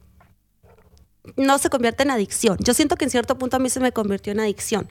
no 1.35 1.57
se 1.57 1.69
convierte 1.69 2.03
en 2.03 2.11
adicción. 2.11 2.57
Yo 2.59 2.73
siento 2.73 2.95
que 2.95 3.05
en 3.05 3.11
cierto 3.11 3.37
punto 3.37 3.57
a 3.57 3.59
mí 3.59 3.69
se 3.69 3.79
me 3.79 3.91
convirtió 3.91 4.31
en 4.31 4.39
adicción. 4.39 4.87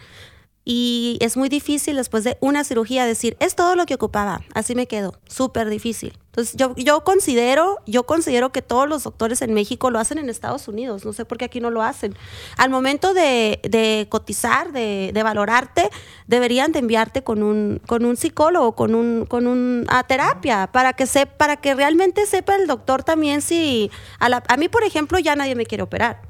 Y 0.69 1.17
es 1.21 1.37
muy 1.37 1.49
difícil 1.49 1.95
después 1.95 2.25
de 2.25 2.39
una 2.41 2.65
cirugía 2.65 3.07
decir, 3.07 3.37
es 3.39 3.55
todo 3.55 3.77
lo 3.77 3.87
que 3.87 3.95
ocupaba. 3.95 4.41
Así 4.53 4.75
me 4.75 4.89
quedo. 4.89 5.15
Súper 5.29 5.69
difícil. 5.71 6.19
Entonces 6.27 6.57
yo, 6.57 6.75
yo 6.75 7.05
considero, 7.05 7.79
yo 7.87 8.03
considero 8.03 8.51
que 8.51 8.63
todos 8.63 8.89
los 8.89 9.05
doctores 9.05 9.43
en 9.43 9.55
México 9.55 9.93
lo 9.93 10.01
hacen 10.01 10.19
en 10.19 10.29
Estados 10.29 10.67
Unidos. 10.67 11.05
No 11.05 11.13
sé 11.13 11.25
por 11.25 11.39
qué 11.39 11.45
aquí 11.45 11.61
no 11.61 11.71
lo 11.71 11.83
hacen. 11.85 12.17
Al 12.57 12.69
momento 12.71 13.15
de, 13.15 13.61
de 13.63 14.09
cotizar, 14.11 14.73
de, 14.73 15.13
de 15.15 15.23
valorarte, 15.23 15.89
deberían 16.27 16.73
de 16.73 16.81
enviarte 16.81 17.23
con 17.23 17.45
un, 17.45 17.81
con 17.87 18.05
un 18.05 18.17
psicólogo, 18.17 18.73
con 18.75 18.97
un, 18.97 19.25
con 19.25 19.47
un 19.47 19.85
a 19.89 20.03
terapia, 20.03 20.67
para 20.73 20.95
que 20.95 21.07
se, 21.07 21.27
para 21.27 21.59
que 21.59 21.77
realmente 21.77 22.27
sepa 22.27 22.57
el 22.57 22.67
doctor 22.67 23.05
también 23.05 23.41
si 23.41 23.89
a, 24.19 24.29
la- 24.29 24.43
a 24.49 24.57
mí, 24.57 24.69
por 24.69 24.83
ejemplo, 24.83 25.21
ya 25.21 25.37
nadie 25.37 25.55
me 25.55 25.65
quiere 25.65 25.85
operar. 25.85 26.23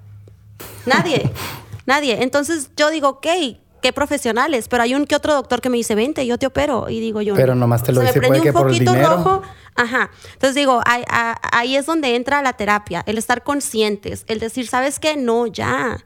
Nadie, 0.85 1.31
nadie. 1.87 2.23
Entonces 2.23 2.71
yo 2.77 2.91
digo, 2.91 3.09
ok, 3.09 3.27
qué 3.87 3.93
profesionales, 3.93 4.67
pero 4.67 4.83
hay 4.83 4.97
un 4.97 5.07
que 5.07 5.15
otro 5.15 5.33
doctor 5.33 5.61
que 5.61 5.69
me 5.71 5.77
dice, 5.77 5.95
vente, 5.95 6.27
yo 6.27 6.39
te 6.39 6.47
opero. 6.47 6.89
Y 6.89 6.99
digo 6.99 7.23
yo, 7.23 7.37
Pero 7.37 7.55
nomás 7.55 7.85
te 7.85 7.93
lo 7.93 8.01
dice, 8.01 8.15
prende 8.15 8.29
puede 8.29 8.41
un 8.41 8.47
que 8.47 8.53
por 8.53 8.67
el 8.69 8.73
foquito 8.75 8.93
dinero. 8.93 9.17
rojo. 9.17 9.43
Ajá. 9.77 10.11
Entonces 10.33 10.57
digo, 10.57 10.81
ahí, 10.85 11.05
ahí 11.53 11.77
es 11.77 11.87
donde 11.87 12.17
entra 12.17 12.43
la 12.43 12.55
terapia, 12.55 13.05
el 13.07 13.17
estar 13.17 13.45
conscientes, 13.45 14.25
el 14.27 14.41
decir, 14.41 14.67
¿sabes 14.67 14.99
qué? 14.99 15.17
No, 15.17 15.47
ya. 15.47 16.05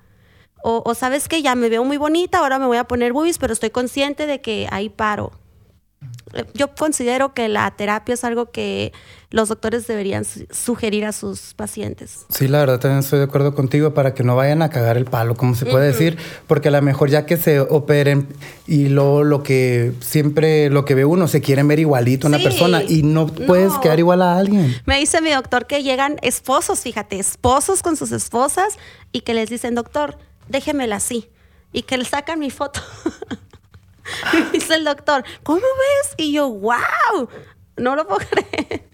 O, 0.62 0.82
o 0.84 0.94
sabes 0.94 1.26
que 1.26 1.40
ya 1.40 1.54
me 1.54 1.70
veo 1.70 1.84
muy 1.84 1.96
bonita, 1.96 2.38
ahora 2.40 2.58
me 2.58 2.66
voy 2.66 2.76
a 2.76 2.84
poner 2.84 3.14
boobies, 3.14 3.38
pero 3.38 3.54
estoy 3.54 3.70
consciente 3.70 4.26
de 4.26 4.42
que 4.42 4.68
ahí 4.70 4.90
paro. 4.90 5.32
Yo 6.54 6.74
considero 6.74 7.34
que 7.34 7.48
la 7.48 7.70
terapia 7.72 8.14
es 8.14 8.22
algo 8.24 8.50
que 8.52 8.92
los 9.30 9.48
doctores 9.48 9.86
deberían 9.86 10.24
su- 10.24 10.46
sugerir 10.50 11.04
a 11.04 11.12
sus 11.12 11.54
pacientes. 11.54 12.24
Sí, 12.30 12.46
la 12.48 12.60
verdad 12.60 12.78
también 12.78 13.00
estoy 13.00 13.18
de 13.18 13.24
acuerdo 13.26 13.54
contigo 13.54 13.92
para 13.94 14.14
que 14.14 14.22
no 14.22 14.36
vayan 14.36 14.62
a 14.62 14.70
cagar 14.70 14.96
el 14.96 15.04
palo, 15.06 15.34
como 15.34 15.54
se 15.54 15.66
puede 15.66 15.88
decir, 15.88 16.16
porque 16.46 16.68
a 16.68 16.70
lo 16.70 16.80
mejor 16.82 17.10
ya 17.10 17.26
que 17.26 17.36
se 17.36 17.60
operen 17.60 18.28
y 18.66 18.88
lo, 18.88 19.24
lo 19.24 19.42
que 19.42 19.92
siempre, 20.00 20.70
lo 20.70 20.84
que 20.84 20.94
ve 20.94 21.04
uno, 21.04 21.26
se 21.28 21.40
quieren 21.40 21.66
ver 21.68 21.80
igualito 21.80 22.26
a 22.26 22.30
una 22.30 22.38
persona 22.38 22.82
y 22.82 23.02
no 23.02 23.26
puedes 23.26 23.72
No. 23.72 23.80
quedar 23.80 23.98
igual 23.98 24.22
a 24.22 24.38
alguien. 24.38 24.74
Me 24.86 24.98
dice 24.98 25.20
mi 25.20 25.30
doctor 25.30 25.66
que 25.66 25.82
llegan 25.82 26.16
esposos, 26.22 26.80
fíjate, 26.80 27.18
esposos 27.18 27.82
con 27.82 27.96
sus 27.96 28.12
esposas 28.12 28.78
y 29.12 29.20
que 29.22 29.34
les 29.34 29.50
dicen, 29.50 29.74
doctor, 29.74 30.16
déjemela 30.48 30.96
así. 30.96 31.28
Y 31.72 31.82
que 31.82 31.98
le 31.98 32.04
sacan 32.04 32.38
mi 32.38 32.50
foto. 32.50 32.80
y 34.32 34.52
dice 34.58 34.74
el 34.74 34.84
doctor, 34.84 35.24
¿cómo 35.42 35.60
ves? 35.60 36.14
Y 36.16 36.32
yo, 36.32 36.48
wow, 36.50 37.28
no 37.76 37.96
lo 37.96 38.06
puedo 38.06 38.20
creer. 38.30 38.90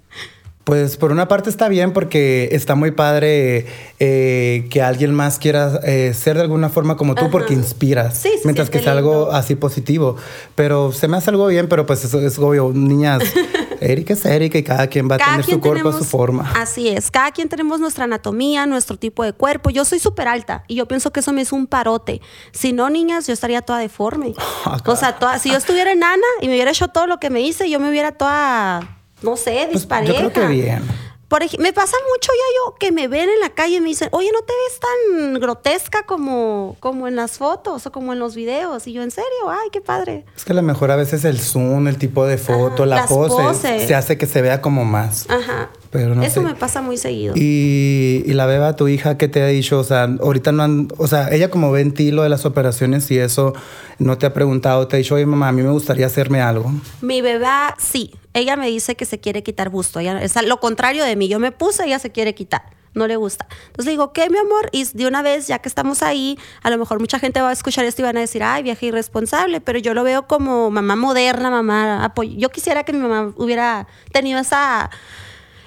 Pues 0.64 0.96
por 0.96 1.12
una 1.12 1.28
parte 1.28 1.48
está 1.48 1.68
bien 1.68 1.92
porque 1.92 2.48
está 2.50 2.74
muy 2.74 2.90
padre 2.90 3.66
eh, 4.00 4.66
que 4.68 4.82
alguien 4.82 5.14
más 5.14 5.38
quiera 5.38 5.78
eh, 5.84 6.12
ser 6.12 6.34
de 6.34 6.42
alguna 6.42 6.70
forma 6.70 6.96
como 6.96 7.14
tú 7.14 7.22
Ajá. 7.22 7.30
porque 7.30 7.54
inspiras. 7.54 8.18
Sí, 8.18 8.30
se 8.36 8.40
mientras 8.42 8.68
que 8.68 8.80
sea 8.80 8.90
algo 8.90 9.30
así 9.30 9.54
positivo. 9.54 10.16
Pero 10.56 10.90
se 10.90 11.06
me 11.06 11.18
hace 11.18 11.30
algo 11.30 11.46
bien, 11.46 11.68
pero 11.68 11.86
pues 11.86 12.04
eso 12.04 12.18
es 12.18 12.36
obvio. 12.40 12.72
Niñas, 12.74 13.22
Erika 13.80 14.12
es 14.14 14.24
Erika 14.24 14.58
y 14.58 14.62
cada 14.62 14.86
quien 14.86 15.08
va 15.10 15.16
a 15.16 15.18
tener 15.18 15.44
su 15.44 15.60
cuerpo 15.60 15.88
a 15.90 15.92
su 15.92 16.04
forma. 16.04 16.52
Así 16.56 16.88
es, 16.88 17.10
cada 17.10 17.30
quien 17.32 17.48
tenemos 17.48 17.80
nuestra 17.80 18.04
anatomía, 18.04 18.66
nuestro 18.66 18.96
tipo 18.96 19.24
de 19.24 19.32
cuerpo. 19.32 19.70
Yo 19.70 19.84
soy 19.84 19.98
súper 19.98 20.28
alta 20.28 20.64
y 20.66 20.74
yo 20.76 20.86
pienso 20.86 21.12
que 21.12 21.20
eso 21.20 21.32
me 21.32 21.42
es 21.42 21.52
un 21.52 21.66
parote. 21.66 22.20
Si 22.52 22.72
no, 22.72 22.90
niñas, 22.90 23.26
yo 23.26 23.32
estaría 23.32 23.62
toda 23.62 23.78
deforme. 23.78 24.34
Ah, 24.68 24.78
o 24.84 24.96
sea, 24.96 25.16
toda, 25.18 25.38
si 25.38 25.50
yo 25.50 25.56
estuviera 25.56 25.92
enana 25.92 26.22
y 26.40 26.48
me 26.48 26.54
hubiera 26.54 26.72
hecho 26.72 26.88
todo 26.88 27.06
lo 27.06 27.18
que 27.20 27.30
me 27.30 27.40
hice, 27.40 27.70
yo 27.70 27.78
me 27.78 27.88
hubiera 27.88 28.10
toda, 28.12 28.98
no 29.22 29.36
sé, 29.36 29.60
Pues, 29.70 29.82
dispareja. 29.82 30.12
yo 30.12 30.30
creo 30.30 30.32
que 30.32 30.52
bien. 30.52 30.82
Por 31.28 31.42
ej- 31.42 31.58
me 31.58 31.72
pasa 31.72 31.96
mucho 32.12 32.30
ya 32.32 32.44
yo 32.70 32.74
que 32.76 32.92
me 32.92 33.08
ven 33.08 33.28
en 33.28 33.40
la 33.40 33.50
calle 33.50 33.76
y 33.76 33.80
me 33.80 33.88
dicen, 33.88 34.08
oye, 34.12 34.30
no 34.32 34.42
te 34.42 34.52
ves 34.52 34.78
tan 34.80 35.34
grotesca 35.40 36.04
como, 36.06 36.76
como 36.78 37.08
en 37.08 37.16
las 37.16 37.32
fotos 37.38 37.84
o 37.86 37.90
como 37.92 38.12
en 38.12 38.20
los 38.20 38.36
videos. 38.36 38.86
Y 38.86 38.92
yo, 38.92 39.02
¿en 39.02 39.10
serio? 39.10 39.28
Ay, 39.50 39.68
qué 39.72 39.80
padre. 39.80 40.24
Es 40.36 40.44
que 40.44 40.52
a 40.52 40.54
lo 40.54 40.62
mejor 40.62 40.92
a 40.92 40.96
veces 40.96 41.24
el 41.24 41.40
zoom, 41.40 41.88
el 41.88 41.98
tipo 41.98 42.26
de 42.26 42.38
foto, 42.38 42.84
Ajá, 42.84 42.86
la 42.86 43.06
pose, 43.06 43.34
poses. 43.34 43.86
se 43.88 43.94
hace 43.96 44.16
que 44.18 44.26
se 44.26 44.40
vea 44.40 44.60
como 44.62 44.84
más. 44.84 45.26
Ajá. 45.28 45.70
Pero 45.90 46.14
no 46.14 46.22
Eso 46.22 46.40
sé. 46.40 46.46
me 46.46 46.54
pasa 46.54 46.82
muy 46.82 46.96
seguido. 46.96 47.34
Y, 47.36 48.22
y 48.26 48.32
la 48.32 48.46
beba, 48.46 48.74
tu 48.76 48.88
hija, 48.88 49.16
¿qué 49.16 49.28
te 49.28 49.42
ha 49.42 49.46
dicho? 49.46 49.78
O 49.78 49.84
sea, 49.84 50.04
ahorita 50.04 50.52
no 50.52 50.62
han, 50.62 50.88
o 50.98 51.06
sea, 51.06 51.28
ella 51.30 51.50
como 51.50 51.70
ve 51.70 51.80
en 51.80 51.92
ti 51.92 52.10
lo 52.10 52.22
de 52.22 52.28
las 52.28 52.44
operaciones 52.44 53.10
y 53.10 53.18
eso, 53.18 53.54
no 53.98 54.18
te 54.18 54.26
ha 54.26 54.34
preguntado, 54.34 54.86
te 54.88 54.96
ha 54.96 54.98
dicho, 54.98 55.14
oye 55.14 55.26
mamá, 55.26 55.48
a 55.48 55.52
mí 55.52 55.62
me 55.62 55.70
gustaría 55.70 56.06
hacerme 56.06 56.40
algo. 56.40 56.72
Mi 57.00 57.22
bebé, 57.22 57.46
sí. 57.78 58.12
Ella 58.34 58.56
me 58.56 58.66
dice 58.68 58.96
que 58.96 59.06
se 59.06 59.18
quiere 59.18 59.42
quitar 59.42 59.70
busto. 59.70 59.98
Ella, 60.00 60.20
es 60.22 60.34
lo 60.44 60.60
contrario 60.60 61.04
de 61.04 61.16
mí. 61.16 61.28
Yo 61.28 61.38
me 61.38 61.52
puse, 61.52 61.86
ella 61.86 61.98
se 61.98 62.12
quiere 62.12 62.34
quitar. 62.34 62.62
No 62.92 63.06
le 63.06 63.16
gusta. 63.16 63.46
Entonces 63.66 63.84
le 63.86 63.90
digo, 63.92 64.12
¿qué, 64.14 64.28
mi 64.30 64.38
amor? 64.38 64.70
Y 64.72 64.84
de 64.84 65.06
una 65.06 65.20
vez, 65.22 65.46
ya 65.46 65.58
que 65.58 65.68
estamos 65.68 66.02
ahí, 66.02 66.38
a 66.62 66.70
lo 66.70 66.78
mejor 66.78 66.98
mucha 66.98 67.18
gente 67.18 67.40
va 67.42 67.50
a 67.50 67.52
escuchar 67.52 67.84
esto 67.84 68.00
y 68.00 68.04
van 68.04 68.16
a 68.16 68.20
decir, 68.20 68.42
ay, 68.42 68.62
viaje 68.62 68.86
irresponsable. 68.86 69.60
Pero 69.60 69.78
yo 69.78 69.92
lo 69.94 70.02
veo 70.02 70.26
como 70.26 70.70
mamá 70.70 70.96
moderna, 70.96 71.50
mamá 71.50 72.04
apoyo. 72.04 72.32
Yo 72.36 72.48
quisiera 72.50 72.84
que 72.84 72.92
mi 72.94 72.98
mamá 72.98 73.32
hubiera 73.36 73.86
tenido 74.12 74.38
esa 74.40 74.90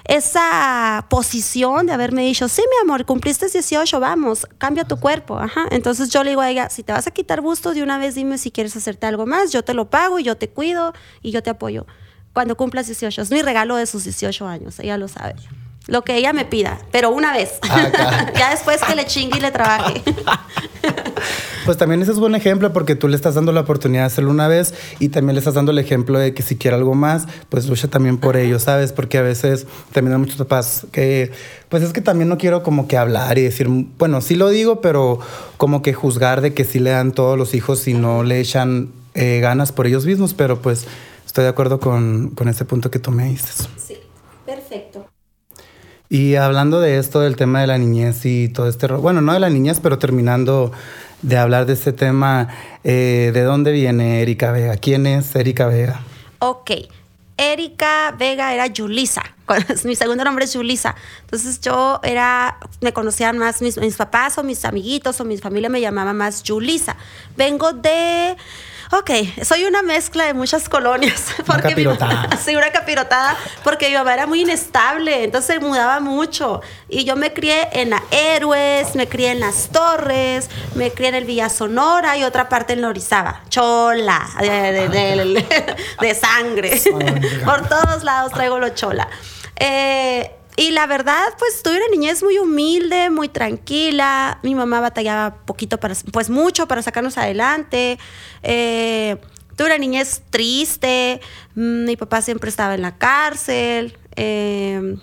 esa 0.04 1.06
posición 1.08 1.86
de 1.86 1.92
haberme 1.92 2.22
dicho, 2.22 2.48
sí, 2.48 2.62
mi 2.70 2.88
amor, 2.88 3.04
cumpliste 3.04 3.46
18, 3.48 4.00
vamos, 4.00 4.46
cambia 4.58 4.84
tu 4.84 4.98
cuerpo. 4.98 5.38
Ajá. 5.38 5.66
Entonces 5.70 6.10
yo 6.10 6.24
le 6.24 6.30
digo 6.30 6.42
a 6.42 6.50
ella, 6.50 6.70
si 6.70 6.82
te 6.82 6.92
vas 6.92 7.06
a 7.06 7.10
quitar 7.10 7.40
gusto 7.40 7.74
de 7.74 7.82
una 7.82 7.98
vez, 7.98 8.14
dime 8.14 8.38
si 8.38 8.50
quieres 8.50 8.76
hacerte 8.76 9.06
algo 9.06 9.26
más, 9.26 9.52
yo 9.52 9.62
te 9.62 9.74
lo 9.74 9.90
pago 9.90 10.18
y 10.18 10.24
yo 10.24 10.36
te 10.36 10.48
cuido 10.48 10.92
y 11.22 11.30
yo 11.30 11.42
te 11.42 11.50
apoyo. 11.50 11.86
Cuando 12.32 12.56
cumplas 12.56 12.86
18, 12.86 13.22
es 13.22 13.30
mi 13.30 13.42
regalo 13.42 13.76
de 13.76 13.86
sus 13.86 14.04
18 14.04 14.46
años, 14.46 14.78
ella 14.78 14.96
lo 14.96 15.08
sabe. 15.08 15.34
Lo 15.86 16.02
que 16.02 16.16
ella 16.16 16.32
me 16.32 16.44
pida, 16.44 16.78
pero 16.92 17.10
una 17.10 17.32
vez. 17.32 17.58
Acá. 17.62 18.32
ya 18.38 18.50
después 18.50 18.80
que 18.82 18.94
le 18.94 19.06
chingue 19.06 19.38
y 19.38 19.40
le 19.40 19.50
trabaje. 19.50 20.02
Pues 21.64 21.76
también 21.76 22.00
ese 22.02 22.12
es 22.12 22.18
buen 22.18 22.34
ejemplo 22.34 22.72
porque 22.72 22.94
tú 22.94 23.08
le 23.08 23.16
estás 23.16 23.34
dando 23.34 23.52
la 23.52 23.60
oportunidad 23.60 24.02
de 24.02 24.06
hacerlo 24.06 24.30
una 24.30 24.48
vez 24.48 24.74
y 24.98 25.08
también 25.10 25.34
le 25.34 25.40
estás 25.40 25.54
dando 25.54 25.72
el 25.72 25.78
ejemplo 25.78 26.18
de 26.18 26.34
que 26.34 26.42
si 26.42 26.56
quiere 26.56 26.76
algo 26.76 26.94
más, 26.94 27.26
pues 27.48 27.66
lucha 27.66 27.88
también 27.88 28.18
por 28.18 28.36
ello, 28.36 28.58
¿sabes? 28.58 28.92
Porque 28.92 29.18
a 29.18 29.22
veces 29.22 29.66
también 29.92 30.14
hay 30.14 30.20
muchos 30.20 30.36
papás 30.36 30.86
que, 30.92 31.32
pues 31.68 31.82
es 31.82 31.92
que 31.92 32.00
también 32.00 32.28
no 32.28 32.38
quiero 32.38 32.62
como 32.62 32.88
que 32.88 32.96
hablar 32.96 33.38
y 33.38 33.42
decir, 33.42 33.68
bueno, 33.68 34.20
sí 34.20 34.36
lo 34.36 34.48
digo, 34.48 34.80
pero 34.80 35.20
como 35.56 35.82
que 35.82 35.92
juzgar 35.92 36.40
de 36.40 36.54
que 36.54 36.64
sí 36.64 36.78
le 36.78 36.90
dan 36.90 37.12
todos 37.12 37.38
los 37.38 37.54
hijos 37.54 37.86
y 37.88 37.94
no 37.94 38.22
le 38.22 38.40
echan 38.40 38.90
eh, 39.14 39.40
ganas 39.40 39.72
por 39.72 39.86
ellos 39.86 40.06
mismos, 40.06 40.34
pero 40.34 40.60
pues 40.62 40.86
estoy 41.26 41.44
de 41.44 41.50
acuerdo 41.50 41.78
con, 41.80 42.30
con 42.30 42.48
ese 42.48 42.64
punto 42.64 42.90
que 42.90 42.98
tú 42.98 43.10
me 43.10 43.26
dices. 43.26 43.68
sí, 43.76 43.96
perfecto. 44.46 45.06
Y 46.12 46.34
hablando 46.34 46.80
de 46.80 46.98
esto, 46.98 47.20
del 47.20 47.36
tema 47.36 47.60
de 47.60 47.68
la 47.68 47.78
niñez 47.78 48.26
y 48.26 48.48
todo 48.48 48.68
este... 48.68 48.88
Bueno, 48.88 49.20
no 49.20 49.32
de 49.32 49.38
la 49.38 49.48
niñez, 49.48 49.78
pero 49.80 49.96
terminando 49.98 50.72
de 51.22 51.36
hablar 51.36 51.66
de 51.66 51.74
este 51.74 51.92
tema, 51.92 52.48
eh, 52.84 53.30
¿de 53.32 53.42
dónde 53.42 53.72
viene 53.72 54.22
Erika 54.22 54.52
Vega? 54.52 54.76
¿Quién 54.76 55.06
es 55.06 55.34
Erika 55.34 55.66
Vega? 55.66 56.00
Ok. 56.38 56.70
Erika 57.36 58.14
Vega 58.18 58.52
era 58.52 58.66
Yulisa. 58.66 59.22
Mi 59.84 59.96
segundo 59.96 60.24
nombre 60.24 60.44
es 60.44 60.52
Yulisa. 60.52 60.94
Entonces 61.22 61.60
yo 61.60 62.00
era, 62.02 62.58
me 62.80 62.92
conocían 62.92 63.38
más 63.38 63.62
mis, 63.62 63.96
papás 63.96 64.36
o 64.38 64.42
mis 64.42 64.64
amiguitos 64.64 65.20
o 65.20 65.24
mi 65.24 65.38
familia 65.38 65.68
me 65.68 65.80
llamaba 65.80 66.12
más 66.12 66.42
Yulisa. 66.42 66.96
Vengo 67.36 67.72
de, 67.72 68.36
ok, 68.92 69.10
soy 69.44 69.64
una 69.64 69.82
mezcla 69.82 70.24
de 70.26 70.34
muchas 70.34 70.68
colonias. 70.68 71.26
Una 71.38 71.56
mi 71.56 71.62
mamá- 71.62 71.62
capirotada. 71.68 72.28
sí, 72.44 72.56
una 72.56 72.70
capirotada, 72.70 73.36
porque 73.64 73.88
mi 73.88 73.94
mamá 73.94 74.14
era 74.14 74.26
muy 74.26 74.42
inestable, 74.42 75.24
entonces 75.24 75.54
se 75.56 75.60
mudaba 75.60 76.00
mucho. 76.00 76.60
Y 76.88 77.04
yo 77.04 77.16
me 77.16 77.32
crié 77.32 77.68
en 77.72 77.90
la 77.90 78.02
Héroes, 78.10 78.94
me 78.94 79.08
crié 79.08 79.30
en 79.32 79.40
las 79.40 79.68
Torres, 79.70 80.48
me 80.74 80.90
crié 80.92 81.08
en 81.10 81.14
el 81.16 81.24
Villa 81.24 81.48
Sonora 81.48 82.16
y 82.16 82.24
otra 82.24 82.48
parte 82.48 82.72
en 82.72 82.82
la 82.82 82.88
Orizaba. 82.88 83.42
Chola, 83.48 84.28
de, 84.40 84.48
de- 84.50 84.88
de- 84.88 85.76
de 86.00 86.14
sangre. 86.14 86.80
Por 87.44 87.68
todos 87.68 88.02
lados 88.04 88.32
traigo 88.32 88.58
lo 88.58 88.70
chola. 88.70 89.08
Eh, 89.56 90.30
y 90.56 90.70
la 90.70 90.86
verdad, 90.86 91.34
pues 91.38 91.62
tuve 91.62 91.76
una 91.76 91.88
niñez 91.88 92.22
muy 92.22 92.38
humilde, 92.38 93.10
muy 93.10 93.28
tranquila. 93.28 94.38
Mi 94.42 94.54
mamá 94.54 94.80
batallaba 94.80 95.36
poquito 95.44 95.78
para, 95.78 95.94
pues 96.12 96.30
mucho 96.30 96.66
para 96.68 96.82
sacarnos 96.82 97.18
adelante. 97.18 97.98
Eh, 98.42 99.16
tuve 99.56 99.66
una 99.68 99.78
niñez 99.78 100.22
triste. 100.30 101.20
Mm, 101.54 101.84
Mi 101.84 101.96
papá 101.96 102.22
siempre 102.22 102.50
estaba 102.50 102.74
en 102.74 102.82
la 102.82 102.98
cárcel. 102.98 103.96
Eh, 104.16 104.96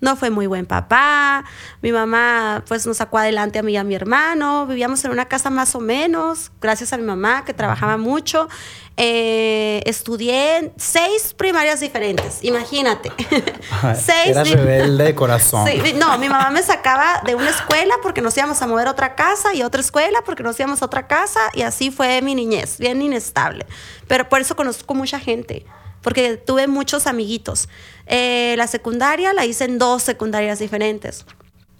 no 0.00 0.16
fue 0.16 0.30
muy 0.30 0.46
buen 0.46 0.66
papá. 0.66 1.44
Mi 1.82 1.92
mamá 1.92 2.62
pues 2.68 2.86
nos 2.86 2.98
sacó 2.98 3.18
adelante 3.18 3.58
a 3.58 3.62
mí 3.62 3.72
y 3.72 3.76
a 3.76 3.84
mi 3.84 3.94
hermano. 3.94 4.66
Vivíamos 4.66 5.04
en 5.04 5.10
una 5.12 5.24
casa 5.26 5.50
más 5.50 5.74
o 5.74 5.80
menos, 5.80 6.50
gracias 6.60 6.92
a 6.92 6.96
mi 6.98 7.04
mamá 7.04 7.44
que 7.44 7.54
trabajaba 7.54 7.96
mucho. 7.96 8.48
Eh, 8.96 9.82
estudié 9.86 10.58
en 10.58 10.72
seis 10.76 11.34
primarias 11.36 11.80
diferentes, 11.80 12.38
imagínate. 12.44 13.10
seis 14.00 14.28
Eras 14.28 14.44
di- 14.46 14.54
rebelde 14.54 15.04
de 15.04 15.14
corazón. 15.14 15.66
Sí, 15.66 15.94
no, 15.94 16.16
mi 16.18 16.28
mamá 16.28 16.50
me 16.50 16.62
sacaba 16.62 17.20
de 17.26 17.34
una 17.34 17.50
escuela 17.50 17.94
porque 18.02 18.20
nos 18.20 18.36
íbamos 18.36 18.60
a 18.62 18.66
mover 18.68 18.86
a 18.86 18.92
otra 18.92 19.14
casa 19.16 19.52
y 19.52 19.62
otra 19.62 19.80
escuela 19.80 20.20
porque 20.24 20.42
nos 20.44 20.58
íbamos 20.60 20.80
a 20.82 20.84
otra 20.86 21.06
casa 21.08 21.40
y 21.54 21.62
así 21.62 21.90
fue 21.90 22.22
mi 22.22 22.34
niñez, 22.36 22.78
bien 22.78 23.02
inestable. 23.02 23.66
Pero 24.06 24.28
por 24.28 24.40
eso 24.40 24.54
conozco 24.54 24.94
mucha 24.94 25.18
gente, 25.18 25.66
porque 26.04 26.36
tuve 26.36 26.68
muchos 26.68 27.08
amiguitos. 27.08 27.68
Eh, 28.06 28.54
la 28.58 28.68
secundaria 28.68 29.32
la 29.32 29.46
hice 29.46 29.64
en 29.64 29.78
dos 29.78 30.02
secundarias 30.02 30.60
diferentes. 30.60 31.24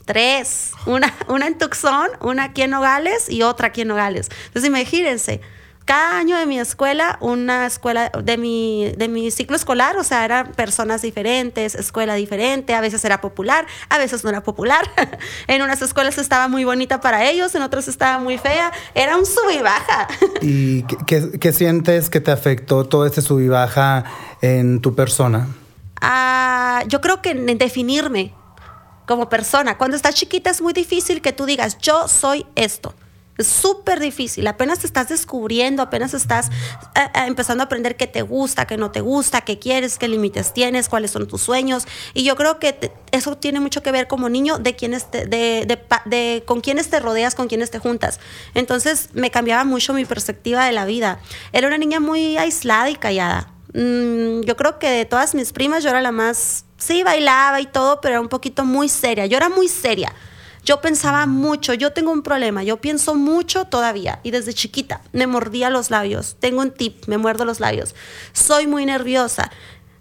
Tres. 0.07 0.73
Una, 0.87 1.15
una 1.29 1.47
en 1.47 1.59
Tucson, 1.59 2.09
una 2.21 2.45
aquí 2.45 2.63
en 2.63 2.71
Nogales 2.71 3.29
y 3.29 3.43
otra 3.43 3.69
aquí 3.69 3.83
en 3.83 3.89
Nogales. 3.89 4.31
Entonces 4.47 4.69
imagínense, 4.69 5.43
cada 5.85 6.17
año 6.19 6.39
de 6.39 6.47
mi 6.47 6.59
escuela, 6.59 7.19
una 7.21 7.67
escuela 7.67 8.11
de 8.23 8.39
mi, 8.39 8.93
de 8.97 9.09
mi 9.09 9.31
ciclo 9.31 9.55
escolar, 9.55 9.97
o 9.99 10.05
sea, 10.05 10.25
eran 10.25 10.53
personas 10.53 11.03
diferentes, 11.03 11.75
escuela 11.75 12.15
diferente, 12.15 12.75
a 12.75 12.81
veces 12.81 13.05
era 13.05 13.21
popular, 13.21 13.67
a 13.91 13.99
veces 13.99 14.25
no 14.25 14.31
era 14.31 14.43
popular. 14.43 14.83
en 15.47 15.61
unas 15.63 15.83
escuelas 15.83 16.17
estaba 16.17 16.49
muy 16.49 16.65
bonita 16.65 17.01
para 17.01 17.25
ellos, 17.29 17.55
en 17.55 17.63
otras 17.63 17.87
estaba 17.89 18.19
muy 18.19 18.39
fea. 18.39 18.73
Era 18.95 19.17
un 19.19 19.27
sub 19.27 19.51
y 19.53 19.61
baja. 19.63 20.09
¿Y 20.41 20.83
qué, 20.85 20.97
qué- 21.07 21.39
qué 21.39 21.53
sientes 21.53 22.09
que 22.09 22.21
te 22.21 22.31
afectó 22.31 22.85
todo 22.85 23.05
este 23.05 23.21
sub 23.21 23.41
y 23.41 23.49
baja 23.49 24.05
en 24.41 24.81
tu 24.81 24.95
persona? 24.95 25.49
Ah, 26.01 26.83
yo 26.89 27.01
creo 27.01 27.21
que 27.23 27.31
en 27.31 27.59
definirme 27.59 28.33
como 29.07 29.29
persona. 29.29 29.77
Cuando 29.77 29.97
estás 29.97 30.15
chiquita 30.15 30.49
es 30.51 30.63
muy 30.63 30.73
difícil 30.73 31.21
que 31.21 31.33
tú 31.33 31.45
digas, 31.45 31.77
yo 31.79 32.09
soy 32.09 32.47
esto. 32.55 32.95
Es 33.37 33.49
súper 33.49 33.99
difícil. 33.99 34.47
Apenas 34.47 34.79
te 34.79 34.87
estás 34.87 35.09
descubriendo, 35.09 35.83
apenas 35.83 36.15
estás 36.15 36.49
eh, 36.95 37.01
eh, 37.01 37.09
empezando 37.27 37.63
a 37.63 37.67
aprender 37.67 37.97
qué 37.97 38.07
te 38.07 38.23
gusta, 38.23 38.67
qué 38.67 38.77
no 38.77 38.93
te 38.93 39.01
gusta, 39.01 39.41
qué 39.41 39.59
quieres, 39.59 39.99
qué 39.99 40.07
límites 40.07 40.53
tienes, 40.55 40.89
cuáles 40.89 41.11
son 41.11 41.27
tus 41.27 41.43
sueños. 41.43 41.87
Y 42.15 42.23
yo 42.23 42.37
creo 42.37 42.61
que 42.61 42.73
te- 42.73 42.93
eso 43.11 43.37
tiene 43.37 43.59
mucho 43.59 43.83
que 43.83 43.91
ver 43.91 44.07
como 44.07 44.29
niño 44.29 44.59
de, 44.59 44.77
quiénes 44.77 45.11
te- 45.11 45.27
de, 45.27 45.65
de 45.67 45.79
de 46.05 46.43
con 46.47 46.61
quiénes 46.61 46.91
te 46.91 47.01
rodeas, 47.01 47.35
con 47.35 47.49
quiénes 47.49 47.71
te 47.73 47.79
juntas. 47.81 48.21
Entonces 48.55 49.09
me 49.15 49.31
cambiaba 49.33 49.65
mucho 49.65 49.95
mi 49.95 50.05
perspectiva 50.05 50.65
de 50.67 50.73
la 50.73 50.85
vida. 50.85 51.19
Era 51.53 51.67
una 51.67 51.79
niña 51.79 51.99
muy 51.99 52.37
aislada 52.37 52.89
y 52.91 52.95
callada. 52.97 53.51
Mm, 53.73 54.43
yo 54.43 54.57
creo 54.57 54.79
que 54.79 54.89
de 54.89 55.05
todas 55.07 55.35
mis 55.35 55.53
primas 55.53 55.83
yo 55.83 55.91
era 55.91 56.01
la 56.03 56.13
más, 56.13 56.67
sí, 56.79 57.03
bailaba 57.03 57.61
y 57.61 57.67
todo, 57.67 58.01
pero 58.01 58.13
era 58.15 58.21
un 58.21 58.29
poquito 58.29 58.65
muy 58.65 58.89
seria. 58.89 59.27
Yo 59.27 59.37
era 59.37 59.49
muy 59.49 59.67
seria. 59.67 60.13
Yo 60.65 60.81
pensaba 60.81 61.27
mucho, 61.27 61.75
yo 61.75 61.93
tengo 61.93 62.11
un 62.11 62.23
problema, 62.23 62.63
yo 62.63 62.79
pienso 62.79 63.15
mucho 63.15 63.67
todavía 63.67 64.21
y 64.23 64.31
desde 64.31 64.55
chiquita 64.55 65.03
me 65.13 65.27
mordía 65.27 65.69
los 65.69 65.91
labios. 65.91 66.37
Tengo 66.41 66.63
un 66.63 66.71
tip, 66.71 67.07
me 67.07 67.19
muerdo 67.19 67.45
los 67.45 67.61
labios. 67.61 67.95
Soy 68.33 68.67
muy 68.67 68.87
nerviosa. 68.87 69.51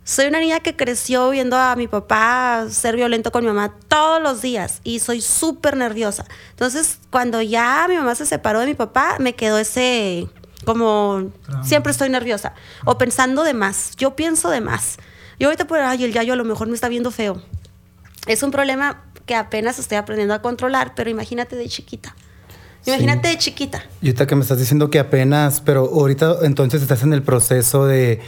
Soy 0.06 0.28
una 0.28 0.40
niña 0.40 0.60
que 0.60 0.76
creció 0.76 1.30
viendo 1.30 1.58
a 1.58 1.76
mi 1.76 1.88
papá 1.88 2.66
ser 2.70 2.96
violento 2.96 3.32
con 3.32 3.44
mi 3.44 3.48
mamá 3.48 3.74
todos 3.88 4.22
los 4.22 4.42
días 4.42 4.82
y 4.84 5.00
soy 5.00 5.22
súper 5.22 5.78
nerviosa. 5.78 6.26
Entonces, 6.52 7.00
cuando 7.10 7.42
ya 7.42 7.86
mi 7.88 7.96
mamá 7.96 8.16
se 8.16 8.26
separó 8.26 8.60
de 8.60 8.66
mi 8.66 8.74
papá, 8.74 9.18
me 9.20 9.36
quedó 9.36 9.58
ese 9.58 10.28
como 10.66 11.32
siempre 11.64 11.92
estoy 11.92 12.10
nerviosa 12.10 12.54
o 12.86 12.98
pensando 12.98 13.44
de 13.44 13.54
más. 13.54 13.96
Yo 13.98 14.16
pienso 14.16 14.50
de 14.50 14.62
más. 14.62 14.98
Yo 15.40 15.48
ahorita 15.48 15.68
por 15.68 15.80
ay, 15.80 16.04
el 16.04 16.14
yayo 16.14 16.34
a 16.34 16.38
lo 16.38 16.46
mejor 16.46 16.68
me 16.68 16.76
está 16.76 16.90
viendo 16.90 17.12
feo. 17.12 17.42
Es 18.28 18.44
un 18.44 18.52
problema 18.52 19.04
que 19.26 19.36
apenas 19.36 19.80
estoy 19.80 19.98
aprendiendo 19.98 20.34
a 20.34 20.42
controlar, 20.42 20.94
pero 20.96 21.10
imagínate 21.10 21.56
de 21.56 21.68
chiquita. 21.68 22.16
Imagínate 22.86 23.30
de 23.30 23.38
chiquita. 23.38 23.84
Y 24.02 24.08
ahorita 24.08 24.28
que 24.28 24.36
me 24.36 24.42
estás 24.42 24.60
diciendo 24.60 24.90
que 24.90 25.00
apenas, 25.00 25.62
pero 25.62 25.86
ahorita 25.86 26.40
entonces 26.44 26.82
estás 26.82 27.04
en 27.04 27.14
el 27.14 27.24
proceso 27.24 27.86
de, 27.86 28.20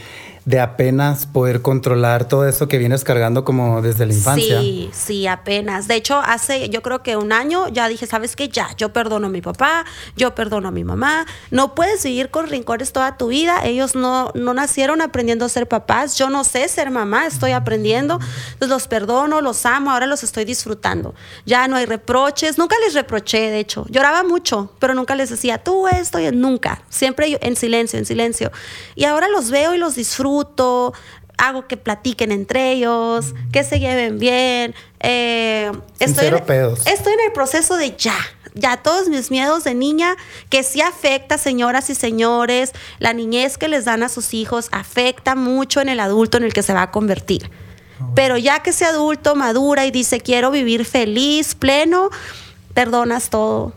de 0.46 0.60
apenas 0.60 1.26
poder 1.26 1.60
controlar 1.60 2.28
todo 2.28 2.46
eso 2.46 2.68
que 2.68 2.78
vienes 2.78 3.02
cargando 3.02 3.44
como 3.44 3.82
desde 3.82 4.06
la 4.06 4.12
infancia. 4.12 4.60
Sí, 4.60 4.88
sí, 4.92 5.26
apenas. 5.26 5.88
De 5.88 5.96
hecho, 5.96 6.20
hace 6.20 6.68
yo 6.68 6.82
creo 6.82 7.02
que 7.02 7.16
un 7.16 7.32
año 7.32 7.66
ya 7.66 7.88
dije, 7.88 8.06
¿sabes 8.06 8.36
qué? 8.36 8.48
Ya, 8.48 8.68
yo 8.76 8.92
perdono 8.92 9.26
a 9.26 9.30
mi 9.30 9.42
papá, 9.42 9.84
yo 10.16 10.36
perdono 10.36 10.68
a 10.68 10.70
mi 10.70 10.84
mamá. 10.84 11.26
No 11.50 11.74
puedes 11.74 12.04
vivir 12.04 12.30
con 12.30 12.46
rincones 12.46 12.92
toda 12.92 13.16
tu 13.16 13.26
vida. 13.26 13.64
Ellos 13.64 13.96
no, 13.96 14.30
no 14.36 14.54
nacieron 14.54 15.02
aprendiendo 15.02 15.44
a 15.44 15.48
ser 15.48 15.66
papás. 15.66 16.16
Yo 16.16 16.30
no 16.30 16.44
sé 16.44 16.68
ser 16.68 16.92
mamá, 16.92 17.26
estoy 17.26 17.50
aprendiendo. 17.50 18.20
Entonces 18.52 18.68
los 18.68 18.86
perdono, 18.86 19.40
los 19.40 19.66
amo, 19.66 19.90
ahora 19.90 20.06
los 20.06 20.22
estoy 20.22 20.44
disfrutando. 20.44 21.16
Ya 21.44 21.66
no 21.66 21.74
hay 21.74 21.86
reproches. 21.86 22.56
Nunca 22.56 22.76
les 22.84 22.94
reproché, 22.94 23.50
de 23.50 23.58
hecho. 23.58 23.84
Lloraba 23.88 24.22
mucho, 24.22 24.70
pero 24.78 24.94
nunca 24.94 25.16
les 25.16 25.28
decía, 25.30 25.58
tú 25.58 25.88
esto, 25.88 26.20
y 26.20 26.30
nunca. 26.30 26.82
Siempre 26.88 27.36
en 27.42 27.56
silencio, 27.56 27.98
en 27.98 28.06
silencio. 28.06 28.52
Y 28.94 29.06
ahora 29.06 29.26
los 29.26 29.50
veo 29.50 29.74
y 29.74 29.78
los 29.78 29.96
disfruto 29.96 30.35
hago 31.38 31.66
que 31.66 31.76
platiquen 31.76 32.32
entre 32.32 32.72
ellos, 32.72 33.34
que 33.52 33.64
se 33.64 33.78
lleven 33.78 34.18
bien. 34.18 34.74
Eh, 35.00 35.70
estoy, 35.98 36.26
en, 36.28 36.44
pedos. 36.44 36.86
estoy 36.86 37.12
en 37.12 37.20
el 37.26 37.32
proceso 37.32 37.76
de 37.76 37.94
ya, 37.96 38.16
ya 38.54 38.78
todos 38.78 39.08
mis 39.08 39.30
miedos 39.30 39.64
de 39.64 39.74
niña, 39.74 40.16
que 40.48 40.62
sí 40.62 40.80
afecta, 40.80 41.38
señoras 41.38 41.90
y 41.90 41.94
señores, 41.94 42.72
la 42.98 43.12
niñez 43.12 43.58
que 43.58 43.68
les 43.68 43.84
dan 43.84 44.02
a 44.02 44.08
sus 44.08 44.34
hijos 44.34 44.68
afecta 44.72 45.34
mucho 45.34 45.80
en 45.80 45.88
el 45.88 46.00
adulto 46.00 46.38
en 46.38 46.44
el 46.44 46.52
que 46.52 46.62
se 46.62 46.72
va 46.72 46.82
a 46.82 46.90
convertir. 46.90 47.50
Pero 48.14 48.36
ya 48.36 48.62
que 48.62 48.70
ese 48.70 48.84
adulto 48.84 49.34
madura 49.34 49.86
y 49.86 49.90
dice, 49.90 50.20
quiero 50.20 50.50
vivir 50.50 50.84
feliz, 50.84 51.54
pleno, 51.54 52.10
perdonas 52.74 53.30
todo. 53.30 53.72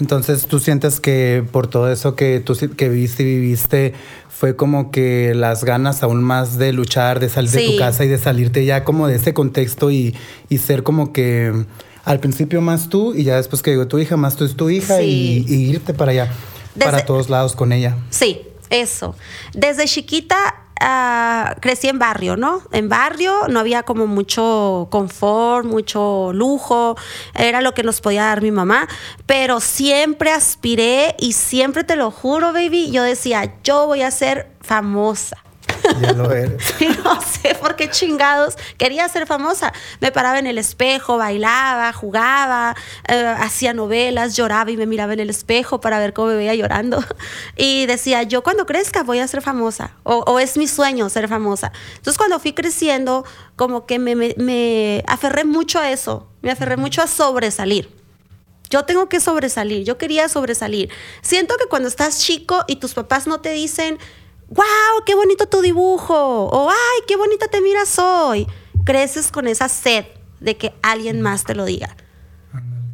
Entonces 0.00 0.46
tú 0.46 0.58
sientes 0.58 1.00
que 1.00 1.42
por 1.52 1.68
todo 1.68 1.90
eso 1.90 2.14
que 2.16 2.40
tú 2.40 2.54
que 2.76 2.88
viviste 2.90 3.22
y 3.22 3.26
viviste 3.26 3.94
fue 4.28 4.54
como 4.54 4.90
que 4.90 5.32
las 5.34 5.64
ganas 5.64 6.02
aún 6.02 6.22
más 6.22 6.58
de 6.58 6.72
luchar, 6.74 7.18
de 7.20 7.28
salir 7.30 7.50
de 7.50 7.66
tu 7.68 7.76
casa 7.78 8.04
y 8.04 8.08
de 8.08 8.18
salirte 8.18 8.64
ya 8.66 8.84
como 8.84 9.08
de 9.08 9.16
ese 9.16 9.32
contexto 9.32 9.90
y, 9.90 10.14
y 10.50 10.58
ser 10.58 10.82
como 10.82 11.12
que 11.14 11.64
al 12.04 12.20
principio 12.20 12.60
más 12.60 12.90
tú 12.90 13.14
y 13.14 13.24
ya 13.24 13.36
después 13.36 13.62
que 13.62 13.70
llegó 13.70 13.88
tu 13.88 13.98
hija, 13.98 14.16
más 14.18 14.36
tú 14.36 14.44
es 14.44 14.54
tu 14.54 14.68
hija 14.68 14.98
Sí. 14.98 15.44
y, 15.48 15.54
y 15.54 15.70
irte 15.70 15.94
para 15.94 16.12
allá, 16.12 16.30
Desde- 16.74 16.90
para 16.90 17.06
todos 17.06 17.30
lados 17.30 17.56
con 17.56 17.72
ella. 17.72 17.96
Sí, 18.10 18.42
eso. 18.68 19.16
Desde 19.54 19.86
chiquita 19.86 20.36
ah, 20.80 21.56
crecí 21.60 21.88
en 21.88 21.98
barrio, 21.98 22.36
¿no? 22.36 22.62
En 22.72 22.88
barrio 22.88 23.48
no 23.48 23.60
había 23.60 23.82
como 23.82 24.06
mucho 24.06 24.88
confort, 24.90 25.66
mucho 25.66 26.32
lujo, 26.32 26.96
era 27.34 27.60
lo 27.60 27.74
que 27.74 27.82
nos 27.82 28.00
podía 28.00 28.24
dar 28.24 28.42
mi 28.42 28.50
mamá, 28.50 28.88
pero 29.26 29.60
siempre 29.60 30.30
aspiré 30.30 31.14
y 31.18 31.32
siempre 31.32 31.84
te 31.84 31.96
lo 31.96 32.10
juro, 32.10 32.52
baby, 32.52 32.90
yo 32.90 33.02
decía, 33.02 33.54
yo 33.62 33.86
voy 33.86 34.02
a 34.02 34.10
ser 34.10 34.50
famosa. 34.60 35.45
Ya 36.00 36.12
lo 36.12 36.30
eres. 36.32 36.62
Y 36.80 36.86
no 36.88 37.20
sé 37.20 37.54
por 37.54 37.76
qué 37.76 37.88
chingados 37.90 38.56
quería 38.78 39.08
ser 39.08 39.26
famosa. 39.26 39.72
Me 40.00 40.12
paraba 40.12 40.38
en 40.38 40.46
el 40.46 40.58
espejo, 40.58 41.16
bailaba, 41.16 41.92
jugaba, 41.92 42.74
eh, 43.08 43.34
hacía 43.38 43.72
novelas, 43.72 44.36
lloraba 44.36 44.70
y 44.70 44.76
me 44.76 44.86
miraba 44.86 45.12
en 45.12 45.20
el 45.20 45.30
espejo 45.30 45.80
para 45.80 45.98
ver 45.98 46.12
cómo 46.12 46.28
me 46.28 46.36
veía 46.36 46.54
llorando. 46.54 47.02
Y 47.56 47.86
decía, 47.86 48.22
yo 48.22 48.42
cuando 48.42 48.66
crezca 48.66 49.02
voy 49.02 49.18
a 49.20 49.28
ser 49.28 49.42
famosa. 49.42 49.92
O, 50.02 50.16
o 50.26 50.38
es 50.38 50.56
mi 50.56 50.66
sueño 50.66 51.08
ser 51.08 51.28
famosa. 51.28 51.72
Entonces 51.96 52.18
cuando 52.18 52.38
fui 52.38 52.52
creciendo, 52.52 53.24
como 53.56 53.86
que 53.86 53.98
me, 53.98 54.14
me- 54.14 54.34
me 54.36 55.04
aferré 55.06 55.44
mucho 55.44 55.78
a 55.78 55.90
eso. 55.90 56.28
Me 56.42 56.50
aferré 56.50 56.76
mucho 56.76 57.02
a 57.02 57.06
sobresalir. 57.06 57.94
Yo 58.68 58.84
tengo 58.84 59.08
que 59.08 59.20
sobresalir, 59.20 59.84
yo 59.84 59.96
quería 59.96 60.28
sobresalir. 60.28 60.90
Siento 61.22 61.54
que 61.56 61.66
cuando 61.66 61.86
estás 61.88 62.18
chico 62.20 62.64
y 62.66 62.76
tus 62.76 62.94
papás 62.94 63.26
no 63.28 63.40
te 63.40 63.50
dicen, 63.50 63.96
wow, 64.48 65.04
qué 65.04 65.14
bonito 65.14 65.46
tu 65.46 65.60
dibujo, 65.60 66.46
o 66.46 66.70
ay, 66.70 67.04
qué 67.06 67.16
bonita 67.16 67.48
te 67.48 67.60
miras 67.60 67.98
hoy, 67.98 68.46
creces 68.84 69.30
con 69.32 69.48
esa 69.48 69.68
sed 69.68 70.04
de 70.40 70.56
que 70.56 70.74
alguien 70.82 71.20
más 71.20 71.44
te 71.44 71.54
lo 71.54 71.64
diga. 71.64 71.96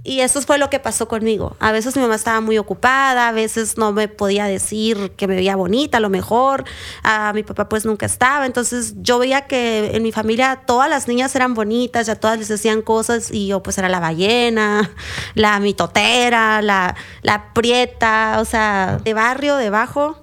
Y 0.04 0.20
eso 0.20 0.42
fue 0.42 0.58
lo 0.58 0.68
que 0.68 0.80
pasó 0.80 1.06
conmigo. 1.06 1.56
A 1.60 1.70
veces 1.70 1.94
mi 1.94 2.02
mamá 2.02 2.16
estaba 2.16 2.40
muy 2.40 2.58
ocupada, 2.58 3.28
a 3.28 3.32
veces 3.32 3.78
no 3.78 3.92
me 3.92 4.08
podía 4.08 4.46
decir 4.46 5.12
que 5.16 5.28
me 5.28 5.36
veía 5.36 5.54
bonita, 5.54 5.98
a 5.98 6.00
lo 6.00 6.10
mejor. 6.10 6.64
A 7.04 7.32
mi 7.32 7.44
papá 7.44 7.68
pues 7.68 7.84
nunca 7.84 8.06
estaba. 8.06 8.46
Entonces 8.46 8.94
yo 8.96 9.20
veía 9.20 9.42
que 9.42 9.92
en 9.94 10.02
mi 10.02 10.10
familia 10.10 10.62
todas 10.66 10.90
las 10.90 11.06
niñas 11.06 11.36
eran 11.36 11.54
bonitas, 11.54 12.08
ya 12.08 12.16
todas 12.16 12.36
les 12.36 12.48
decían 12.48 12.82
cosas 12.82 13.30
y 13.30 13.46
yo 13.46 13.62
pues 13.62 13.78
era 13.78 13.88
la 13.88 14.00
ballena, 14.00 14.90
la 15.34 15.60
mitotera, 15.60 16.62
la, 16.62 16.96
la 17.22 17.52
prieta, 17.54 18.38
o 18.40 18.44
sea, 18.44 18.98
de 19.04 19.14
barrio, 19.14 19.54
debajo. 19.54 20.21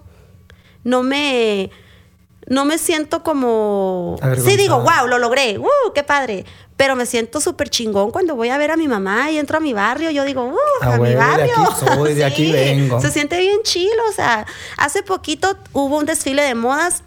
No 0.90 1.04
me... 1.04 1.70
No 2.48 2.66
me 2.66 2.80
siento 2.80 3.22
como... 3.22 4.16
Sí 4.44 4.58
digo, 4.58 4.82
wow, 4.82 5.06
lo 5.08 5.20
logré, 5.20 5.60
¡uh, 5.60 5.94
qué 5.94 6.04
padre! 6.04 6.46
Pero 6.78 6.96
me 6.96 7.06
siento 7.06 7.40
súper 7.40 7.70
chingón 7.70 8.10
cuando 8.10 8.36
voy 8.36 8.50
a 8.50 8.58
ver 8.58 8.72
a 8.72 8.78
mi 8.78 8.88
mamá 8.88 9.30
y 9.30 9.38
entro 9.38 9.58
a 9.58 9.60
mi 9.60 9.74
barrio. 9.74 10.10
Yo 10.10 10.24
digo, 10.24 10.46
¡uh, 10.46 10.58
A 10.82 10.96
a, 10.96 10.98
mi 10.98 11.10
de 11.10 11.16
barrio! 11.16 11.54
aquí 11.54 11.86
soy, 11.86 12.14
de 12.16 12.26
aquí 12.26 12.52
vengo. 12.52 13.00
Se 13.02 13.12
siente 13.12 13.38
bien 13.40 13.60
chilo. 13.64 14.02
O 14.10 14.14
sea, 14.14 14.48
hace 14.78 15.04
poquito 15.04 15.58
hubo 15.74 15.98
un 15.98 16.06
desfile 16.06 16.42
de 16.42 16.56
modas 16.56 17.04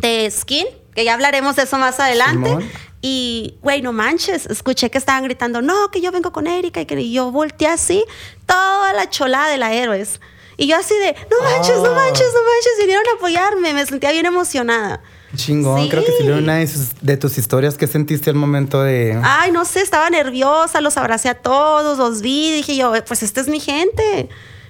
de 0.00 0.30
skin, 0.30 0.66
que 0.94 1.04
ya 1.04 1.12
hablaremos 1.12 1.56
de 1.56 1.64
eso 1.64 1.76
más 1.76 2.00
adelante. 2.00 2.48
Simón. 2.48 2.70
Y, 3.00 3.58
güey, 3.62 3.80
no 3.80 3.92
manches, 3.92 4.46
escuché 4.46 4.90
que 4.90 4.98
estaban 4.98 5.22
gritando, 5.22 5.62
no, 5.62 5.90
que 5.90 6.00
yo 6.00 6.10
vengo 6.10 6.32
con 6.32 6.46
Erika 6.46 6.80
y 6.80 6.86
que 6.86 7.00
y 7.00 7.12
yo 7.12 7.30
volteé 7.30 7.68
así, 7.68 8.04
toda 8.44 8.92
la 8.92 9.08
cholada 9.08 9.48
de 9.48 9.58
la 9.58 9.72
héroes. 9.72 10.20
Y 10.58 10.66
yo 10.66 10.76
así 10.76 10.94
de, 10.98 11.14
no 11.30 11.36
manches, 11.50 11.76
no 11.78 11.86
Ah. 11.90 11.94
manches, 11.94 12.26
no 12.34 12.40
manches, 12.42 12.72
vinieron 12.80 13.04
a 13.08 13.16
apoyarme, 13.16 13.72
me 13.72 13.86
sentía 13.86 14.10
bien 14.12 14.26
emocionada. 14.26 15.00
Chingón, 15.36 15.82
Sí. 15.84 15.88
creo 15.88 16.04
que 16.04 16.12
fue 16.12 16.32
una 16.32 16.56
de, 16.56 16.66
sus- 16.66 16.94
de 17.00 17.16
tus 17.16 17.38
historias 17.38 17.76
que 17.76 17.86
sentiste 17.86 18.28
al 18.30 18.36
momento 18.36 18.82
de... 18.82 19.18
Ay, 19.22 19.52
no 19.52 19.64
sé, 19.64 19.80
estaba 19.82 20.10
nerviosa, 20.10 20.80
los 20.80 20.96
abracé 20.96 21.28
a 21.28 21.34
todos, 21.34 21.96
los 21.98 22.20
vi, 22.22 22.50
dije 22.52 22.74
yo, 22.76 22.92
pues 23.06 23.22
esta 23.22 23.40
es 23.40 23.48
mi 23.48 23.60
gente. 23.60 24.28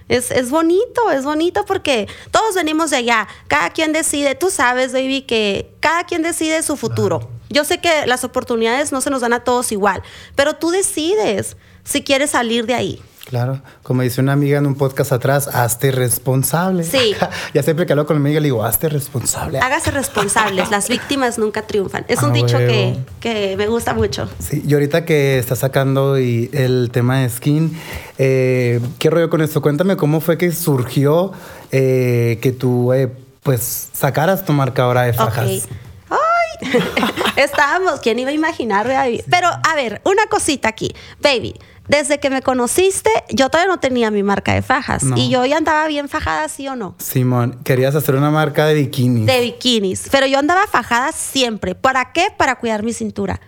Es, 0.08 0.30
es 0.30 0.50
bonito, 0.50 1.10
es 1.10 1.24
bonito 1.24 1.64
porque 1.66 2.08
todos 2.30 2.54
venimos 2.54 2.90
de 2.90 2.96
allá. 2.96 3.28
Cada 3.46 3.70
quien 3.70 3.92
decide, 3.92 4.34
tú 4.34 4.50
sabes, 4.50 4.92
baby, 4.92 5.22
que 5.22 5.70
cada 5.80 6.04
quien 6.04 6.22
decide 6.22 6.62
su 6.62 6.76
futuro. 6.76 7.30
Yo 7.50 7.64
sé 7.64 7.78
que 7.78 8.06
las 8.06 8.24
oportunidades 8.24 8.90
no 8.92 9.00
se 9.00 9.10
nos 9.10 9.20
dan 9.22 9.32
a 9.34 9.40
todos 9.44 9.70
igual, 9.72 10.02
pero 10.34 10.54
tú 10.56 10.70
decides 10.70 11.56
si 11.84 12.02
quieres 12.02 12.30
salir 12.30 12.66
de 12.66 12.74
ahí. 12.74 13.02
Claro, 13.28 13.60
como 13.82 14.00
dice 14.00 14.22
una 14.22 14.32
amiga 14.32 14.56
en 14.56 14.66
un 14.66 14.74
podcast 14.74 15.12
atrás, 15.12 15.48
hazte 15.48 15.90
responsable. 15.90 16.82
Sí. 16.82 17.14
ya 17.54 17.62
siempre 17.62 17.84
que 17.84 17.92
hablo 17.92 18.06
con 18.06 18.16
mi 18.16 18.26
amiga 18.26 18.40
le 18.40 18.46
digo, 18.46 18.64
hazte 18.64 18.88
responsable. 18.88 19.58
Hágase 19.60 19.90
responsables, 19.90 20.70
las 20.70 20.88
víctimas 20.88 21.38
nunca 21.38 21.66
triunfan. 21.66 22.06
Es 22.08 22.22
un 22.22 22.30
Ah, 22.30 22.32
dicho 22.32 22.56
que, 22.56 22.96
que 23.20 23.54
me 23.58 23.66
gusta 23.66 23.92
mucho. 23.92 24.30
Sí, 24.38 24.62
y 24.66 24.72
ahorita 24.72 25.04
que 25.04 25.38
estás 25.38 25.58
sacando 25.58 26.18
y 26.18 26.48
el 26.54 26.88
tema 26.90 27.18
de 27.18 27.28
skin, 27.28 27.78
eh, 28.16 28.80
¿qué 28.98 29.10
rollo 29.10 29.28
con 29.28 29.42
esto? 29.42 29.60
Cuéntame 29.60 29.96
cómo 29.98 30.22
fue 30.22 30.38
que 30.38 30.50
surgió 30.50 31.32
eh, 31.70 32.38
que 32.40 32.52
tú 32.52 32.94
eh, 32.94 33.12
pues 33.42 33.90
sacaras 33.92 34.46
tu 34.46 34.54
marca 34.54 34.84
ahora 34.84 35.02
de 35.02 35.12
fajas. 35.12 35.64
Ok. 35.64 35.70
¡Ay! 36.10 36.80
Estábamos, 37.36 38.00
¿quién 38.00 38.18
iba 38.18 38.30
a 38.30 38.32
imaginar, 38.32 38.88
baby? 38.88 39.22
Pero, 39.30 39.48
a 39.48 39.74
ver, 39.74 40.00
una 40.04 40.26
cosita 40.30 40.68
aquí. 40.70 40.94
Baby, 41.20 41.54
desde 41.88 42.20
que 42.20 42.30
me 42.30 42.42
conociste, 42.42 43.10
yo 43.30 43.48
todavía 43.48 43.72
no 43.72 43.80
tenía 43.80 44.10
mi 44.10 44.22
marca 44.22 44.54
de 44.54 44.62
fajas. 44.62 45.02
No. 45.02 45.16
Y 45.16 45.30
yo 45.30 45.44
ya 45.46 45.56
andaba 45.56 45.86
bien 45.88 46.08
fajada, 46.08 46.48
¿sí 46.48 46.68
o 46.68 46.76
no? 46.76 46.94
Simón, 46.98 47.58
querías 47.64 47.94
hacer 47.94 48.14
una 48.14 48.30
marca 48.30 48.66
de 48.66 48.74
bikinis. 48.74 49.26
De 49.26 49.40
bikinis. 49.40 50.08
Pero 50.10 50.26
yo 50.26 50.38
andaba 50.38 50.66
fajada 50.66 51.12
siempre. 51.12 51.74
¿Para 51.74 52.12
qué? 52.12 52.28
Para 52.36 52.56
cuidar 52.56 52.82
mi 52.82 52.92
cintura. 52.92 53.40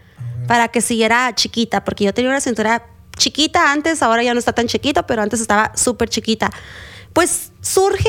Para 0.46 0.68
que 0.68 0.80
siguiera 0.80 1.32
chiquita. 1.34 1.84
Porque 1.84 2.04
yo 2.04 2.14
tenía 2.14 2.30
una 2.30 2.40
cintura 2.40 2.82
chiquita 3.16 3.70
antes, 3.70 4.02
ahora 4.02 4.22
ya 4.22 4.32
no 4.32 4.38
está 4.38 4.52
tan 4.52 4.66
chiquita, 4.66 5.06
pero 5.06 5.22
antes 5.22 5.40
estaba 5.40 5.72
súper 5.76 6.08
chiquita. 6.08 6.50
Pues 7.12 7.50
surge 7.60 8.08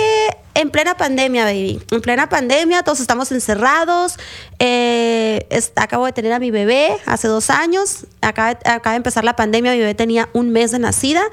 en 0.54 0.70
plena 0.70 0.96
pandemia, 0.96 1.44
baby. 1.46 1.82
En 1.92 2.02
plena 2.02 2.30
pandemia, 2.30 2.84
todos 2.84 3.00
estamos 3.00 3.32
encerrados. 3.32 4.18
Eh, 4.60 5.48
acabo 5.76 6.06
de 6.06 6.12
tener 6.14 6.34
a 6.34 6.40
mi 6.40 6.52
bebé 6.52 6.98
hace 7.06 7.28
dos 7.28 7.50
años. 7.50 8.06
Acaba, 8.22 8.54
de- 8.56 8.70
acaba 8.70 8.92
de 8.92 8.98
empezar 8.98 9.24
la 9.24 9.36
pandemia, 9.36 9.72
mi 9.72 9.80
bebé 9.80 9.96
tenía 9.96 10.30
un 10.34 10.52
mes 10.52 10.72
de 10.72 10.80
nacida. 10.80 11.24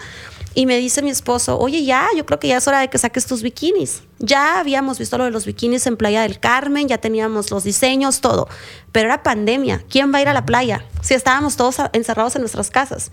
Y 0.55 0.67
me 0.67 0.77
dice 0.79 1.03
mi 1.03 1.11
esposo, 1.11 1.57
oye, 1.59 1.85
ya, 1.85 2.09
yo 2.17 2.27
creo 2.27 2.41
que 2.41 2.49
ya 2.49 2.57
es 2.57 2.67
hora 2.67 2.81
de 2.81 2.89
que 2.89 2.99
saques 2.99 3.27
tus 3.27 3.43
bikinis. 3.43 4.03
Ya 4.19 4.59
habíamos 4.59 4.99
visto 4.99 5.17
lo 5.17 5.25
de 5.25 5.31
los 5.31 5.45
bikinis 5.45 5.87
en 5.87 5.97
Playa 5.97 6.23
del 6.23 6.41
Carmen, 6.41 6.89
ya 6.89 6.99
teníamos 6.99 7.51
los 7.53 7.63
diseños, 7.63 8.21
todo. 8.21 8.49
Pero 8.91 9.07
era 9.09 9.23
pandemia. 9.23 9.85
¿Quién 9.89 10.13
va 10.13 10.19
a 10.19 10.23
ir 10.23 10.29
a 10.29 10.33
la 10.33 10.45
playa? 10.47 10.85
Si 11.03 11.15
estábamos 11.15 11.57
todos 11.57 11.77
encerrados 11.93 12.35
en 12.35 12.41
nuestras 12.43 12.71
casas. 12.71 13.13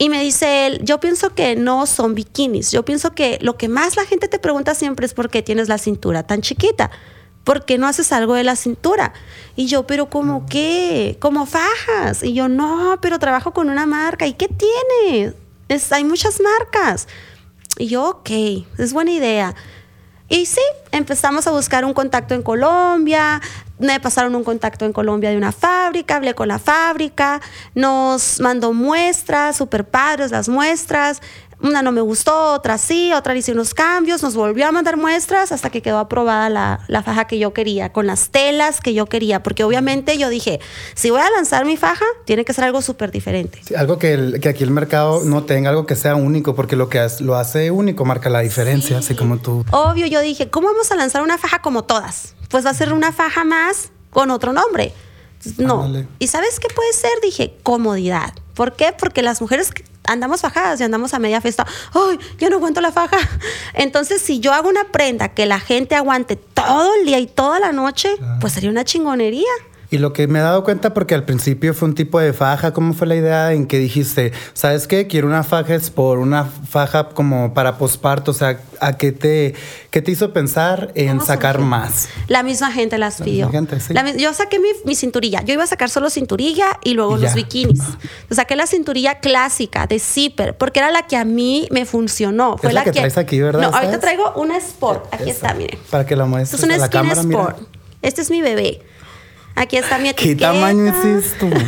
Y 0.00 0.08
me 0.08 0.22
dice 0.22 0.66
él, 0.66 0.80
yo 0.82 0.98
pienso 0.98 1.34
que 1.34 1.56
no 1.56 1.84
son 1.84 2.14
bikinis. 2.14 2.72
Yo 2.72 2.86
pienso 2.86 3.14
que 3.14 3.36
lo 3.42 3.58
que 3.58 3.68
más 3.68 3.96
la 3.96 4.06
gente 4.06 4.28
te 4.28 4.38
pregunta 4.38 4.74
siempre 4.74 5.04
es 5.04 5.12
por 5.12 5.28
qué 5.28 5.42
tienes 5.42 5.68
la 5.68 5.76
cintura 5.76 6.22
tan 6.22 6.40
chiquita. 6.40 6.90
¿Por 7.44 7.66
qué 7.66 7.76
no 7.76 7.86
haces 7.86 8.10
algo 8.10 8.32
de 8.32 8.42
la 8.42 8.56
cintura? 8.56 9.12
Y 9.56 9.66
yo, 9.66 9.86
pero 9.86 10.08
¿cómo 10.08 10.46
qué? 10.48 11.18
¿Como 11.20 11.44
fajas? 11.44 12.22
Y 12.22 12.32
yo, 12.32 12.48
no, 12.48 12.98
pero 13.02 13.18
trabajo 13.18 13.52
con 13.52 13.68
una 13.68 13.84
marca. 13.84 14.26
¿Y 14.26 14.32
qué 14.32 14.48
tiene? 14.48 15.34
Es, 15.68 15.92
hay 15.92 16.04
muchas 16.04 16.40
marcas. 16.40 17.06
Y 17.76 17.88
yo, 17.88 18.08
ok, 18.08 18.30
es 18.78 18.94
buena 18.94 19.10
idea. 19.10 19.54
Y 20.30 20.46
sí, 20.46 20.62
empezamos 20.92 21.46
a 21.46 21.50
buscar 21.50 21.84
un 21.84 21.92
contacto 21.92 22.32
en 22.32 22.40
Colombia. 22.40 23.42
Me 23.80 23.98
pasaron 23.98 24.34
un 24.34 24.44
contacto 24.44 24.84
en 24.84 24.92
Colombia 24.92 25.30
de 25.30 25.38
una 25.38 25.52
fábrica, 25.52 26.16
hablé 26.16 26.34
con 26.34 26.48
la 26.48 26.58
fábrica, 26.58 27.40
nos 27.74 28.38
mandó 28.38 28.74
muestras, 28.74 29.56
super 29.56 29.88
padres 29.88 30.30
las 30.30 30.48
muestras. 30.50 31.22
Una 31.62 31.82
no 31.82 31.92
me 31.92 32.00
gustó, 32.00 32.54
otra 32.54 32.78
sí, 32.78 33.12
otra 33.12 33.34
le 33.34 33.40
hice 33.40 33.52
unos 33.52 33.74
cambios, 33.74 34.22
nos 34.22 34.34
volvió 34.34 34.66
a 34.66 34.72
mandar 34.72 34.96
muestras 34.96 35.52
hasta 35.52 35.68
que 35.68 35.82
quedó 35.82 35.98
aprobada 35.98 36.48
la, 36.48 36.80
la 36.88 37.02
faja 37.02 37.26
que 37.26 37.38
yo 37.38 37.52
quería, 37.52 37.92
con 37.92 38.06
las 38.06 38.30
telas 38.30 38.80
que 38.80 38.94
yo 38.94 39.04
quería, 39.06 39.42
porque 39.42 39.62
obviamente 39.64 40.16
yo 40.16 40.30
dije, 40.30 40.60
si 40.94 41.10
voy 41.10 41.20
a 41.20 41.28
lanzar 41.30 41.66
mi 41.66 41.76
faja, 41.76 42.04
tiene 42.24 42.44
que 42.46 42.54
ser 42.54 42.64
algo 42.64 42.80
súper 42.80 43.10
diferente. 43.10 43.60
Sí, 43.64 43.74
algo 43.74 43.98
que, 43.98 44.14
el- 44.14 44.40
que 44.40 44.48
aquí 44.48 44.64
el 44.64 44.70
mercado 44.70 45.22
no 45.24 45.44
tenga, 45.44 45.68
algo 45.70 45.84
que 45.86 45.96
sea 45.96 46.14
único, 46.14 46.54
porque 46.54 46.76
lo 46.76 46.88
que 46.88 47.06
lo 47.20 47.36
hace 47.36 47.70
único 47.70 48.04
marca 48.06 48.30
la 48.30 48.40
diferencia, 48.40 48.98
así 48.98 49.14
como 49.14 49.36
tú. 49.38 49.64
Obvio, 49.70 50.06
yo 50.06 50.20
dije, 50.20 50.48
¿cómo 50.48 50.68
vamos 50.68 50.90
a 50.92 50.96
lanzar 50.96 51.22
una 51.22 51.36
faja 51.36 51.60
como 51.60 51.84
todas? 51.84 52.34
Pues 52.48 52.64
va 52.64 52.70
a 52.70 52.74
ser 52.74 52.92
una 52.92 53.12
faja 53.12 53.44
más 53.44 53.90
con 54.10 54.30
otro 54.30 54.52
nombre. 54.52 54.92
No. 55.58 55.90
¿Y 56.18 56.26
sabes 56.26 56.58
qué 56.60 56.68
puede 56.74 56.92
ser? 56.92 57.10
Dije, 57.22 57.54
comodidad. 57.62 58.32
¿Por 58.54 58.74
qué? 58.76 58.94
Porque 58.98 59.22
las 59.22 59.40
mujeres 59.40 59.70
andamos 60.04 60.40
fajadas 60.40 60.80
y 60.80 60.84
andamos 60.84 61.14
a 61.14 61.18
media 61.18 61.40
fiesta. 61.40 61.66
¡Ay, 61.92 62.18
ya 62.38 62.48
no 62.50 62.56
aguanto 62.56 62.80
la 62.80 62.92
faja! 62.92 63.18
Entonces, 63.74 64.20
si 64.22 64.40
yo 64.40 64.52
hago 64.52 64.68
una 64.68 64.84
prenda 64.84 65.28
que 65.28 65.46
la 65.46 65.60
gente 65.60 65.94
aguante 65.94 66.36
todo 66.36 66.94
el 66.96 67.06
día 67.06 67.18
y 67.18 67.26
toda 67.26 67.60
la 67.60 67.72
noche, 67.72 68.10
pues 68.40 68.52
sería 68.52 68.70
una 68.70 68.84
chingonería. 68.84 69.50
Y 69.92 69.98
lo 69.98 70.12
que 70.12 70.28
me 70.28 70.38
he 70.38 70.42
dado 70.42 70.62
cuenta, 70.62 70.94
porque 70.94 71.16
al 71.16 71.24
principio 71.24 71.74
fue 71.74 71.88
un 71.88 71.96
tipo 71.96 72.20
de 72.20 72.32
faja, 72.32 72.72
¿cómo 72.72 72.94
fue 72.94 73.08
la 73.08 73.16
idea 73.16 73.52
en 73.52 73.66
que 73.66 73.78
dijiste, 73.80 74.32
¿sabes 74.54 74.86
qué? 74.86 75.08
Quiero 75.08 75.26
una 75.26 75.42
faja 75.42 75.74
es 75.74 75.90
por 75.90 76.18
una 76.18 76.44
faja 76.44 77.08
como 77.08 77.54
para 77.54 77.76
posparto, 77.76 78.30
o 78.30 78.34
sea, 78.34 78.60
¿a 78.80 78.96
qué 78.96 79.10
te, 79.10 79.54
qué 79.90 80.00
te 80.00 80.12
hizo 80.12 80.32
pensar 80.32 80.92
en 80.94 81.08
¿Cómo 81.16 81.26
sacar 81.26 81.56
surgió? 81.56 81.68
más? 81.68 82.08
La 82.28 82.44
misma 82.44 82.70
gente 82.70 82.98
las 82.98 83.18
La 83.18 83.24
pidió. 83.24 83.50
gente, 83.50 83.80
sí. 83.80 83.92
La 83.92 84.08
yo 84.12 84.32
saqué 84.32 84.60
mi, 84.60 84.68
mi 84.84 84.94
cinturilla. 84.94 85.42
Yo 85.42 85.54
iba 85.54 85.64
a 85.64 85.66
sacar 85.66 85.90
solo 85.90 86.08
cinturilla 86.08 86.66
y 86.84 86.94
luego 86.94 87.18
Y 87.18 87.22
los 87.22 87.34
bikinis. 87.34 87.82
Saqué 88.30 88.54
la 88.54 88.68
cinturilla 88.68 89.18
clásica 89.18 89.88
de 89.88 89.98
zipper 89.98 90.56
porque 90.56 90.78
era 90.78 90.92
la 90.92 91.08
que 91.08 91.16
a 91.16 91.24
mí 91.24 91.66
me 91.72 91.84
funcionó. 91.84 92.56
Fue 92.58 92.68
Es 92.68 92.74
la 92.74 92.84
que 92.84 92.92
traes 92.92 93.18
aquí, 93.18 93.40
¿verdad? 93.40 93.60
No, 93.62 93.66
¿Esta 93.68 93.78
ahorita 93.80 93.98
traigo 93.98 94.32
una 94.36 94.56
Sport. 94.56 95.12
Aquí 95.12 95.24
Esa. 95.24 95.32
está, 95.32 95.54
miren. 95.54 95.80
Para 95.90 96.06
que 96.06 96.14
la 96.14 96.26
muestres 96.26 96.60
es 96.60 96.64
una 96.64 96.76
la 96.78 96.86
Skin 96.86 97.00
cámara, 97.00 97.22
mira. 97.24 97.40
Sport. 97.40 97.58
Este 98.02 98.22
es 98.22 98.30
mi 98.30 98.40
bebé. 98.40 98.82
Aquí 99.54 99.76
está 99.76 99.98
mi 99.98 100.04
¿Qué 100.14 100.30
etiqueta. 100.32 100.52
tamaño 100.52 100.88
es 100.88 101.24
esto? 101.26 101.48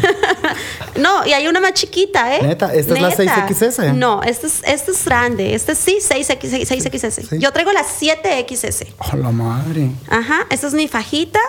No, 0.96 1.26
y 1.26 1.32
hay 1.32 1.48
una 1.48 1.58
más 1.58 1.72
chiquita, 1.72 2.36
¿eh? 2.36 2.42
Neta, 2.42 2.74
¿esta 2.74 2.94
es 2.94 3.00
la 3.00 3.10
6XS? 3.16 3.94
No, 3.94 4.22
esta 4.22 4.46
es, 4.46 4.62
esta 4.64 4.90
es 4.90 5.04
grande. 5.06 5.54
Esta 5.54 5.72
es 5.72 5.78
sí, 5.78 5.98
6X, 6.00 6.66
6XS. 6.68 7.28
Sí. 7.30 7.38
Yo 7.38 7.50
traigo 7.50 7.72
la 7.72 7.82
7XS. 7.82 8.88
¡Oh, 8.98 9.16
la 9.16 9.30
madre! 9.30 9.90
Ajá, 10.10 10.46
esta 10.50 10.66
es 10.66 10.74
mi 10.74 10.88
fajita. 10.88 11.40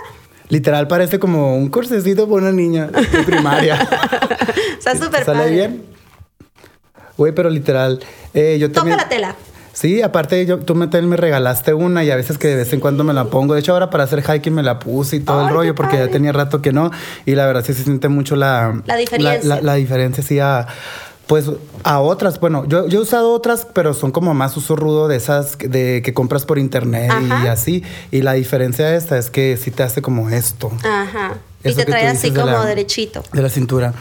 Literal 0.47 0.87
parece 0.87 1.19
como 1.19 1.57
un 1.57 1.67
cursecito 1.69 2.25
para 2.27 2.41
una 2.43 2.51
niña 2.53 2.87
de 2.87 3.23
primaria. 3.23 3.75
Está 4.77 4.95
súper 4.97 5.25
¿Sale 5.25 5.39
padre. 5.39 5.51
bien? 5.51 5.85
Güey, 7.17 7.33
pero 7.33 7.49
literal, 7.49 7.99
eh, 8.33 8.57
yo 8.59 8.69
Toca 8.69 8.79
también... 8.79 8.97
la 8.97 9.09
tela. 9.09 9.35
Sí, 9.73 10.03
aparte 10.03 10.45
yo, 10.45 10.59
tú 10.59 10.75
me, 10.75 10.85
me 10.87 11.17
regalaste 11.17 11.73
una 11.73 12.03
y 12.03 12.11
a 12.11 12.15
veces 12.15 12.37
que 12.37 12.47
de 12.47 12.55
vez 12.57 12.71
en 12.73 12.79
cuando 12.79 13.03
me 13.03 13.11
la 13.13 13.25
pongo. 13.25 13.55
De 13.55 13.59
hecho, 13.59 13.73
ahora 13.73 13.89
para 13.89 14.03
hacer 14.03 14.21
hiking 14.23 14.53
me 14.53 14.61
la 14.63 14.77
puse 14.79 15.15
y 15.15 15.19
todo 15.19 15.39
Ay, 15.41 15.47
el 15.47 15.53
rollo 15.53 15.75
porque 15.75 15.97
ya 15.97 16.07
tenía 16.09 16.31
rato 16.31 16.61
que 16.61 16.71
no. 16.71 16.91
Y 17.25 17.33
la 17.33 17.47
verdad 17.47 17.63
sí 17.65 17.73
se 17.73 17.83
siente 17.83 18.07
mucho 18.07 18.35
la... 18.35 18.81
La 18.85 18.95
diferencia. 18.95 19.41
La, 19.43 19.61
la 19.61 19.73
diferencia 19.73 20.23
sí 20.23 20.39
a... 20.39 20.67
Pues 21.25 21.49
a 21.83 22.01
otras, 22.01 22.37
bueno, 22.41 22.65
yo, 22.67 22.85
yo 22.89 22.99
he 22.99 23.01
usado 23.01 23.31
otras, 23.31 23.65
pero 23.73 23.93
son 23.93 24.11
como 24.11 24.33
más 24.33 24.57
uso 24.57 24.75
rudo 24.75 25.07
de 25.07 25.15
esas 25.15 25.55
que- 25.55 25.69
de, 25.69 26.01
que 26.03 26.13
compras 26.13 26.45
por 26.45 26.59
internet 26.59 27.11
y 27.43 27.47
así. 27.47 27.81
Y 28.11 28.21
la 28.23 28.33
diferencia 28.33 28.87
de 28.87 28.97
esta 28.97 29.17
es 29.17 29.29
que 29.29 29.55
sí 29.55 29.71
te 29.71 29.83
hace 29.83 30.01
como 30.01 30.29
esto. 30.29 30.69
Ajá. 30.83 31.35
Y 31.63 31.73
te 31.75 31.85
trae 31.85 32.07
así 32.07 32.29
de 32.29 32.39
como 32.41 32.51
la- 32.51 32.65
derechito. 32.65 33.23
De 33.31 33.41
la 33.41 33.49
cintura. 33.49 33.93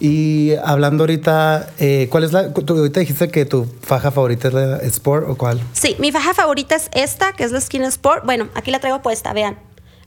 Y 0.00 0.52
hablando 0.64 1.02
ahorita, 1.02 1.70
eh, 1.78 2.06
¿cuál 2.10 2.24
es 2.24 2.32
la... 2.32 2.52
Tú 2.52 2.76
ahorita 2.76 3.00
dijiste 3.00 3.28
que 3.30 3.44
tu 3.44 3.66
faja 3.82 4.10
favorita 4.10 4.48
es 4.48 4.54
la 4.54 4.76
Sport 4.78 5.28
o 5.28 5.36
cuál? 5.36 5.60
Sí, 5.72 5.96
mi 5.98 6.12
faja 6.12 6.34
favorita 6.34 6.76
es 6.76 6.88
esta, 6.92 7.32
que 7.32 7.44
es 7.44 7.50
la 7.52 7.60
Skin 7.60 7.82
Sport. 7.84 8.24
Bueno, 8.24 8.48
aquí 8.54 8.70
la 8.70 8.78
traigo 8.78 9.02
puesta, 9.02 9.32
vean. 9.32 9.58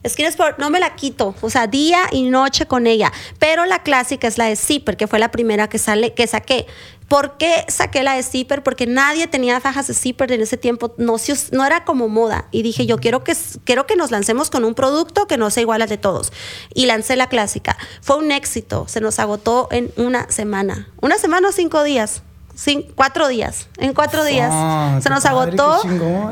Skin 0.08 0.26
Sport, 0.28 0.58
no 0.58 0.70
me 0.72 0.80
la 0.80 0.96
quito, 0.96 1.36
o 1.42 1.50
sea, 1.52 1.68
día 1.68 2.00
y 2.12 2.24
noche 2.24 2.66
con 2.66 2.88
ella. 2.88 3.12
Pero 3.38 3.66
la 3.66 3.84
clásica 3.84 4.28
es 4.28 4.38
la 4.40 4.46
de 4.46 4.56
Zipper, 4.56 4.98
que 4.98 5.06
fue 5.08 5.20
la 5.20 5.30
primera 5.30 5.68
que, 5.70 5.78
sale, 5.78 6.14
que 6.14 6.26
saqué. 6.26 6.66
¿Por 7.12 7.36
qué 7.36 7.66
saqué 7.68 8.04
la 8.04 8.16
de 8.16 8.24
Zipper? 8.24 8.64
Porque 8.64 8.88
nadie 8.88 9.28
tenía 9.28 9.60
fajas 9.60 9.88
de 9.88 9.94
Zipper 9.94 10.32
en 10.32 10.40
ese 10.40 10.56
tiempo, 10.56 10.96
no, 10.98 11.18
no 11.52 11.66
era 11.66 11.84
como 11.84 12.08
moda. 12.08 12.48
Y 12.52 12.64
dije, 12.64 12.86
yo 12.86 13.00
quiero 13.00 13.22
que, 13.22 13.36
quiero 13.66 13.86
que 13.86 13.98
nos 13.98 14.12
lancemos 14.12 14.50
con 14.50 14.64
un 14.64 14.76
producto 14.76 15.28
que 15.28 15.36
no 15.36 15.50
sea 15.50 15.60
igual 15.60 15.82
al 15.82 15.90
de 15.90 15.98
todos. 15.98 16.32
Y 16.74 16.86
lancé 16.86 17.18
la 17.18 17.28
clásica. 17.28 17.78
Fue 18.00 18.16
un 18.16 18.32
éxito, 18.32 18.86
se 18.88 19.02
nos 19.02 19.20
agotó 19.20 19.68
en 19.72 19.92
una 19.98 20.32
semana. 20.32 20.88
Una 21.02 21.18
semana 21.18 21.50
o 21.50 21.52
cinco 21.52 21.84
días. 21.84 22.24
Cin- 22.56 22.86
cuatro 22.96 23.28
días. 23.28 23.68
En 23.78 23.94
cuatro 23.94 24.24
días. 24.24 24.50
Ah, 24.52 25.00
se 25.02 25.10
nos 25.10 25.24
padre, 25.24 25.56
agotó. 25.58 25.82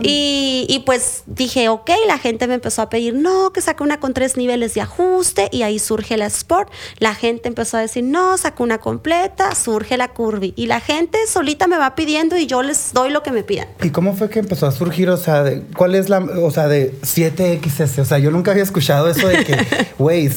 Y, 0.01 0.65
y 0.69 0.79
pues 0.85 1.23
dije, 1.25 1.69
ok, 1.69 1.89
la 2.07 2.17
gente 2.17 2.45
me 2.47 2.55
empezó 2.55 2.81
a 2.81 2.89
pedir, 2.89 3.13
no, 3.15 3.51
que 3.51 3.61
saque 3.61 3.83
una 3.83 3.99
con 3.99 4.13
tres 4.13 4.37
niveles 4.37 4.73
de 4.73 4.81
ajuste 4.81 5.49
y 5.51 5.63
ahí 5.63 5.79
surge 5.79 6.17
la 6.17 6.25
Sport. 6.27 6.69
La 6.99 7.15
gente 7.15 7.47
empezó 7.47 7.77
a 7.77 7.81
decir, 7.81 8.03
no, 8.03 8.37
saca 8.37 8.63
una 8.63 8.77
completa, 8.79 9.55
surge 9.55 9.97
la 9.97 10.09
Curvy. 10.09 10.53
Y 10.55 10.67
la 10.67 10.79
gente 10.81 11.17
solita 11.27 11.67
me 11.67 11.77
va 11.77 11.95
pidiendo 11.95 12.37
y 12.37 12.45
yo 12.47 12.61
les 12.61 12.93
doy 12.93 13.09
lo 13.11 13.23
que 13.23 13.31
me 13.31 13.43
pidan. 13.43 13.67
¿Y 13.81 13.89
cómo 13.89 14.13
fue 14.15 14.29
que 14.29 14.39
empezó 14.39 14.67
a 14.67 14.71
surgir? 14.71 15.09
O 15.09 15.17
sea, 15.17 15.43
de- 15.43 15.63
¿cuál 15.75 15.95
es 15.95 16.09
la, 16.09 16.19
o 16.19 16.51
sea, 16.51 16.67
de 16.67 16.93
7XS? 17.01 17.99
O 18.01 18.05
sea, 18.05 18.19
yo 18.19 18.31
nunca 18.31 18.51
había 18.51 18.63
escuchado 18.63 19.07
eso 19.09 19.27
de 19.27 19.43
que, 19.45 19.57
güey, 19.97 20.29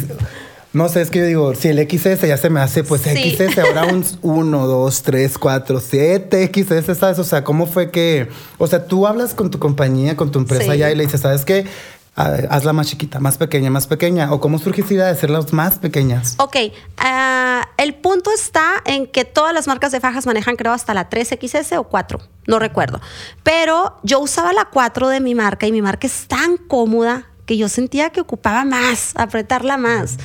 no 0.72 0.88
sé, 0.88 1.02
es 1.02 1.10
que 1.10 1.18
yo 1.18 1.26
digo, 1.26 1.54
si 1.54 1.68
el 1.68 1.78
XS 1.78 2.26
ya 2.26 2.36
se 2.36 2.48
me 2.50 2.60
hace, 2.60 2.82
pues 2.84 3.02
Sí. 3.02 3.36
XS, 3.36 3.58
ahora 3.58 3.84
un 3.86 4.04
1, 4.22 4.66
2, 4.66 5.02
3, 5.02 5.38
4, 5.38 5.80
7 5.80 6.50
XS, 6.52 6.94
¿sabes? 6.98 7.18
O 7.18 7.24
sea, 7.24 7.44
¿cómo 7.44 7.66
fue 7.66 7.90
que, 7.90 8.28
o 8.58 8.66
sea, 8.66 8.86
tú 8.86 9.06
hablas 9.06 9.34
con 9.34 9.50
tu 9.50 9.58
compañía, 9.58 10.16
con 10.16 10.30
tu 10.30 10.38
empresa 10.38 10.72
Sí. 10.72 10.78
ya 10.78 10.90
y 10.90 10.94
le 10.96 11.04
dices, 11.04 11.20
¿sabes 11.20 11.44
qué? 11.44 11.66
Hazla 12.14 12.74
más 12.74 12.88
chiquita, 12.88 13.20
más 13.20 13.38
pequeña, 13.38 13.70
más 13.70 13.86
pequeña. 13.86 14.32
¿O 14.34 14.38
cómo 14.40 14.58
surge 14.58 14.82
esa 14.82 14.92
idea 14.92 15.04
de 15.06 15.12
hacerlas 15.12 15.50
más 15.54 15.78
pequeñas? 15.78 16.34
Ok, 16.36 16.56
ah, 16.98 17.66
el 17.78 17.94
punto 17.94 18.30
está 18.30 18.82
en 18.84 19.06
que 19.06 19.24
todas 19.24 19.54
las 19.54 19.66
marcas 19.66 19.92
de 19.92 20.00
fajas 20.00 20.26
manejan 20.26 20.56
creo 20.56 20.72
hasta 20.72 20.92
la 20.92 21.08
3XS 21.08 21.78
o 21.78 21.84
4, 21.84 22.18
no 22.46 22.58
recuerdo. 22.58 23.00
Pero 23.42 23.96
yo 24.02 24.20
usaba 24.20 24.52
la 24.52 24.66
4 24.66 25.08
de 25.08 25.20
mi 25.20 25.34
marca 25.34 25.66
y 25.66 25.72
mi 25.72 25.80
marca 25.80 26.06
es 26.06 26.26
tan 26.28 26.58
cómoda 26.58 27.28
que 27.46 27.56
yo 27.56 27.70
sentía 27.70 28.10
que 28.10 28.20
ocupaba 28.20 28.64
más, 28.66 29.12
apretarla 29.14 29.78
más. 29.78 30.18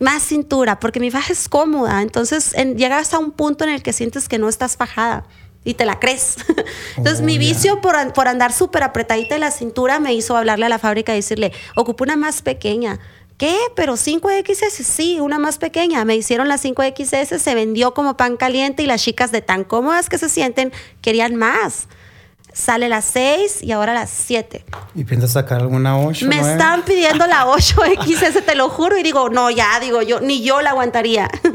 Más 0.00 0.22
cintura, 0.24 0.80
porque 0.80 0.98
mi 0.98 1.10
faja 1.12 1.32
es 1.32 1.48
cómoda. 1.48 2.02
Entonces 2.02 2.52
en- 2.54 2.76
llegas 2.76 3.14
a 3.14 3.18
un 3.18 3.30
punto 3.30 3.62
en 3.64 3.70
el 3.70 3.82
que 3.82 3.92
sientes 3.92 4.28
que 4.28 4.38
no 4.38 4.48
estás 4.48 4.76
fajada 4.76 5.24
y 5.62 5.74
te 5.74 5.84
la 5.84 6.00
crees. 6.00 6.36
Entonces, 6.96 7.20
Oh, 7.20 7.24
mi 7.24 7.38
vicio 7.38 7.80
por, 7.80 7.94
por 8.14 8.26
andar 8.26 8.52
súper 8.52 8.82
apretadita 8.82 9.34
de 9.34 9.40
la 9.40 9.50
cintura 9.50 10.00
me 10.00 10.12
hizo 10.14 10.36
hablarle 10.36 10.66
a 10.66 10.68
la 10.70 10.78
fábrica 10.78 11.12
y 11.12 11.16
decirle, 11.16 11.52
ocupo 11.76 12.02
una 12.02 12.16
más 12.16 12.42
pequeña. 12.42 12.98
¿Qué? 13.36 13.56
Pero 13.74 13.94
5XS, 13.96 14.82
sí, 14.84 15.18
una 15.20 15.38
más 15.38 15.56
pequeña. 15.58 16.04
Me 16.04 16.14
hicieron 16.16 16.48
la 16.48 16.56
5XS, 16.58 17.38
se 17.38 17.54
vendió 17.54 17.94
como 17.94 18.16
pan 18.16 18.36
caliente 18.36 18.82
y 18.82 18.86
las 18.86 19.02
chicas 19.02 19.32
de 19.32 19.40
tan 19.42 19.64
cómodas 19.64 20.08
que 20.10 20.18
se 20.18 20.28
sienten 20.28 20.72
querían 21.00 21.36
más. 21.36 21.88
Sale 22.52 22.88
la 22.88 23.00
6 23.02 23.62
y 23.62 23.72
ahora 23.72 23.94
la 23.94 24.06
7. 24.06 24.64
¿Y 24.94 25.04
piensas 25.04 25.32
sacar 25.32 25.60
alguna 25.60 25.98
8? 25.98 26.26
Me 26.26 26.40
están 26.40 26.82
pidiendo 26.84 27.26
la 27.26 27.46
8XS, 27.46 28.44
te 28.44 28.54
lo 28.54 28.68
juro, 28.68 28.96
y 28.98 29.02
digo, 29.02 29.28
no, 29.30 29.50
ya, 29.50 29.78
digo 29.80 30.02
yo, 30.02 30.20
ni 30.20 30.42
yo 30.42 30.60
la 30.62 30.70
aguantaría. 30.70 31.28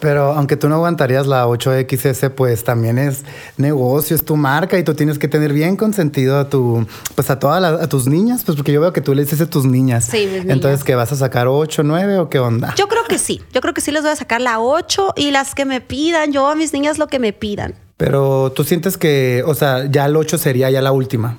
Pero 0.00 0.32
aunque 0.32 0.56
tú 0.56 0.68
no 0.68 0.74
aguantarías 0.74 1.26
la 1.26 1.46
8XS, 1.46 2.30
pues 2.30 2.64
también 2.64 2.98
es 2.98 3.24
negocio, 3.56 4.14
es 4.14 4.24
tu 4.24 4.36
marca 4.36 4.76
y 4.78 4.82
tú 4.82 4.94
tienes 4.94 5.18
que 5.18 5.26
tener 5.26 5.54
bien 5.54 5.74
consentido 5.76 6.38
a 6.38 6.50
tu, 6.50 6.86
pues 7.14 7.30
a 7.30 7.38
todas 7.38 7.62
las- 7.62 7.80
a 7.80 7.88
tus 7.88 8.06
niñas, 8.06 8.42
pues 8.44 8.56
porque 8.56 8.72
yo 8.72 8.80
veo 8.82 8.92
que 8.92 9.00
tú 9.00 9.14
le 9.14 9.22
dices 9.22 9.40
a 9.40 9.48
tus 9.48 9.64
niñas. 9.64 10.04
Sí, 10.04 10.28
mis 10.30 10.50
Entonces. 10.50 10.84
¿que 10.84 10.94
vas 10.94 11.12
a 11.12 11.16
sacar 11.16 11.48
8, 11.48 11.82
9 11.82 12.18
o 12.18 12.28
qué 12.28 12.38
onda? 12.40 12.74
Yo 12.76 12.88
creo 12.88 13.04
que 13.04 13.18
sí, 13.18 13.40
yo 13.54 13.62
creo 13.62 13.72
que 13.72 13.80
sí 13.80 13.90
les 13.90 14.02
voy 14.02 14.10
a 14.12 14.16
sacar 14.16 14.42
la 14.42 14.60
8 14.60 15.14
y 15.16 15.30
las 15.30 15.54
que 15.54 15.64
me 15.64 15.80
pidan, 15.80 16.30
yo 16.30 16.46
a 16.48 16.54
mis 16.56 16.74
niñas 16.74 16.98
lo 16.98 17.06
que 17.06 17.18
me 17.18 17.32
pidan. 17.32 17.74
Pero 17.96 18.52
tú 18.52 18.64
sientes 18.64 18.98
que, 18.98 19.42
o 19.46 19.54
sea, 19.54 19.86
ya 19.90 20.06
el 20.06 20.16
8 20.16 20.38
sería 20.38 20.70
ya 20.70 20.82
la 20.82 20.92
última. 20.92 21.38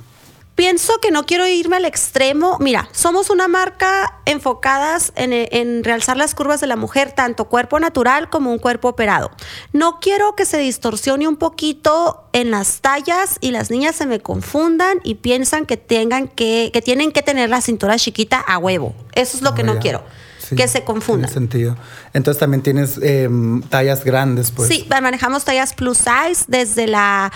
Pienso 0.55 0.93
que 0.99 1.11
no 1.11 1.23
quiero 1.27 1.45
irme 1.45 1.75
al 1.75 1.85
extremo. 1.85 2.57
Mira, 2.59 2.89
somos 2.91 3.29
una 3.29 3.47
marca 3.47 4.15
enfocadas 4.25 5.13
en, 5.15 5.31
en 5.31 5.83
realzar 5.83 6.17
las 6.17 6.33
curvas 6.33 6.59
de 6.59 6.65
la 6.65 6.75
mujer, 6.75 7.11
tanto 7.11 7.45
cuerpo 7.45 7.79
natural 7.79 8.31
como 8.31 8.51
un 8.51 8.57
cuerpo 8.57 8.87
operado. 8.87 9.29
No 9.71 9.99
quiero 9.99 10.35
que 10.35 10.45
se 10.45 10.57
distorsione 10.57 11.27
un 11.27 11.35
poquito 11.35 12.23
en 12.33 12.49
las 12.49 12.81
tallas 12.81 13.37
y 13.39 13.51
las 13.51 13.69
niñas 13.69 13.95
se 13.97 14.07
me 14.07 14.19
confundan 14.19 14.97
y 15.03 15.13
piensan 15.15 15.67
que 15.67 15.77
tengan 15.77 16.27
que, 16.27 16.71
que 16.73 16.81
tienen 16.81 17.11
que 17.11 17.21
tener 17.21 17.51
la 17.51 17.61
cintura 17.61 17.95
chiquita 17.99 18.39
a 18.39 18.57
huevo. 18.57 18.95
Eso 19.13 19.37
es 19.37 19.43
lo 19.43 19.53
que 19.53 19.61
Oh, 19.61 19.65
no 19.65 19.73
ya. 19.75 19.79
quiero. 19.79 20.03
Sí, 20.49 20.55
que 20.55 20.67
se 20.67 20.83
confundan. 20.83 21.29
Tiene 21.29 21.33
sentido. 21.33 21.77
Entonces 22.13 22.39
también 22.39 22.61
tienes 22.61 22.99
em, 23.01 23.61
tallas 23.63 24.03
grandes, 24.03 24.51
pues. 24.51 24.69
Sí, 24.69 24.87
manejamos 25.01 25.43
tallas 25.43 25.73
plus 25.73 25.97
size 25.97 26.45
desde 26.47 26.87
la 26.87 27.31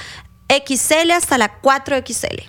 XL 0.50 1.12
hasta 1.12 1.38
la 1.38 1.62
4XL. 1.62 2.43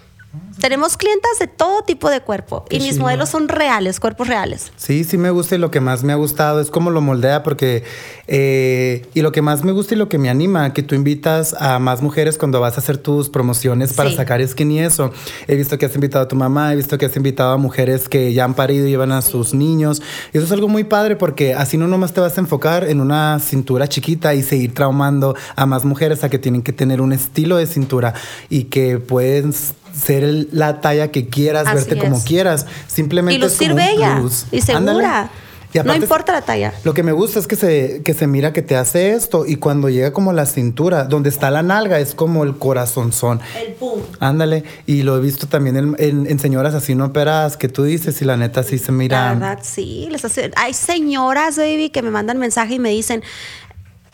Tenemos 0.63 0.97
clientas 0.97 1.41
de 1.41 1.49
todo 1.49 1.83
tipo 1.83 2.09
de 2.09 2.21
cuerpo 2.21 2.65
Qué 2.71 2.77
y 2.77 2.81
mis 2.81 2.97
modelos 3.01 3.29
son 3.31 3.49
reales, 3.49 3.99
cuerpos 3.99 4.29
reales. 4.29 4.71
Sí, 4.77 5.03
sí 5.03 5.19
me 5.19 5.31
gusta 5.31 5.57
y 5.57 5.59
lo 5.59 5.73
que 5.73 5.81
más 5.81 6.05
me 6.05 6.13
ha 6.13 6.17
gustado 6.17 6.61
es 6.61 6.71
cómo 6.71 6.91
lo 6.93 7.01
moldea 7.01 7.43
porque 7.43 7.83
eh, 8.29 9.05
y 9.13 9.23
lo 9.23 9.33
que 9.33 9.43
más 9.43 9.65
me 9.65 9.73
gusta 9.73 9.95
y 9.95 9.99
lo 9.99 10.09
que 10.09 10.19
me 10.19 10.31
anima 10.31 10.73
que 10.73 10.85
tú 10.85 10.95
invitas 10.95 11.55
a 11.59 11.81
más 11.81 12.01
mujeres 12.01 12.39
cuando 12.39 12.61
vas 12.61 12.77
a 12.77 12.81
hacer 12.81 12.97
tus 12.97 13.29
promociones 13.29 13.93
para 13.93 14.11
Sí. 14.11 14.17
sacar 14.17 14.47
skin 14.47 14.71
y 14.71 14.79
eso. 14.79 15.11
He 15.49 15.57
visto 15.57 15.77
que 15.79 15.87
has 15.87 15.95
invitado 15.97 16.25
a 16.25 16.29
tu 16.29 16.37
mamá, 16.37 16.73
he 16.73 16.77
visto 16.77 16.97
que 16.97 17.07
has 17.07 17.17
invitado 17.17 17.51
a 17.51 17.57
mujeres 17.57 18.09
que 18.09 18.33
ya 18.33 18.45
han 18.45 18.55
parido 18.55 18.87
y 18.87 18.91
llevan 18.91 19.11
a 19.11 19.21
sus 19.21 19.55
niños. 19.55 20.01
Y 20.33 20.37
eso 20.39 20.47
es 20.47 20.53
algo 20.53 20.69
muy 20.69 20.85
padre 20.85 21.17
porque 21.17 21.55
así 21.55 21.77
no 21.77 21.89
nomás 21.89 22.13
te 22.13 22.21
vas 22.21 22.39
a 22.39 22.41
enfocar 22.41 22.85
en 22.85 23.01
una 23.01 23.41
cintura 23.41 23.89
chiquita 23.89 24.33
y 24.35 24.45
seguir 24.45 24.75
traumando 24.75 25.35
a 25.57 25.67
más 25.67 25.85
mujeres 25.85 26.23
a 26.23 26.31
que 26.31 26.39
tienen 26.39 26.63
que 26.63 26.73
tener 26.73 27.01
un 27.01 27.13
estilo 27.13 27.57
de 27.57 27.67
cintura 27.67 28.15
y 28.49 28.65
que 28.65 28.99
pueden 28.99 29.53
ser 29.95 30.25
el- 30.25 30.49
la 30.53 30.81
talla 30.81 31.09
que 31.11 31.29
quieras, 31.29 31.67
Así 31.67 31.77
verte 31.77 31.99
como 31.99 32.17
es. 32.17 32.25
quieras. 32.25 32.67
Simplemente 32.87 33.41
Y 33.41 33.45
es 33.45 33.53
lucir 33.53 33.71
como 33.71 33.83
un 33.83 33.87
bella 33.91 34.17
plus. 34.21 34.47
y 34.51 34.61
segura. 34.61 34.79
Ándale. 34.79 35.31
Y 35.75 35.79
no 35.79 35.95
importa 35.95 36.33
la 36.33 36.43
talla. 36.43 36.75
Lo 36.85 36.93
que 36.93 37.03
me 37.03 37.13
gusta 37.13 37.39
es 37.39 37.47
que 37.47 37.57
se, 37.57 38.03
que 38.05 38.13
se 38.13 38.27
mira 38.27 38.53
que 38.53 38.61
te 38.61 38.77
hace 38.77 39.13
esto 39.15 39.47
y 39.47 39.57
cuando 39.57 39.89
llega 39.89 40.13
como 40.13 40.35
la 40.35 40.45
cintura, 40.45 41.05
donde 41.05 41.31
está 41.31 41.51
la 41.51 41.63
nalga, 41.63 41.99
es 41.99 42.15
como 42.15 42.45
el 42.45 42.59
corazonzón. 42.59 43.41
El 43.59 43.73
pum. 43.73 44.01
Ándale, 44.21 44.65
y 44.85 45.03
lo 45.03 45.17
he 45.17 45.21
visto 45.21 45.47
también 45.47 45.77
en, 45.79 45.97
en- 45.99 46.27
en 46.27 46.39
señoras 46.39 46.75
así 46.75 46.95
no 46.95 47.07
operadas 47.07 47.57
que 47.57 47.71
tú 47.71 47.85
dices 47.85 48.21
y 48.21 48.27
la 48.27 48.37
neta 48.37 48.63
sí 48.65 48.77
se 48.77 48.93
mira. 48.93 49.29
La 49.29 49.33
verdad, 49.33 49.59
sí. 49.63 50.09
Les 50.11 50.23
hace- 50.27 50.51
Hay 50.57 50.75
señoras, 50.75 51.57
baby, 51.57 51.89
que 51.89 52.03
me 52.03 52.11
mandan 52.11 52.37
mensaje 52.37 52.75
y 52.75 52.79
me 52.79 52.91
dicen, 52.91 53.23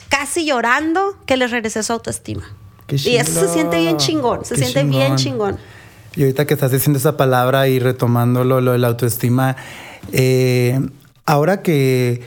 casi 0.08 0.44
llorando, 0.46 1.16
que 1.26 1.36
les 1.36 1.50
regresé 1.50 1.82
su 1.82 1.92
autoestima. 1.92 2.44
Qué 2.88 2.96
Y 2.96 3.16
eso 3.16 3.38
se 3.40 3.48
siente 3.48 3.78
bien 3.78 3.96
chingón, 3.98 4.44
se 4.44 4.56
qué 4.56 4.64
siente 4.64 4.82
bien 4.82 5.14
chingón. 5.14 5.56
Y 6.16 6.22
ahorita 6.22 6.46
que 6.46 6.54
estás 6.54 6.72
diciendo 6.72 6.98
esa 6.98 7.16
palabra 7.16 7.68
y 7.68 7.78
retomando 7.78 8.42
lo, 8.42 8.72
de 8.72 8.78
la 8.78 8.88
autoestima, 8.88 9.56
eh, 10.10 10.80
ahora 11.26 11.62
que 11.62 12.22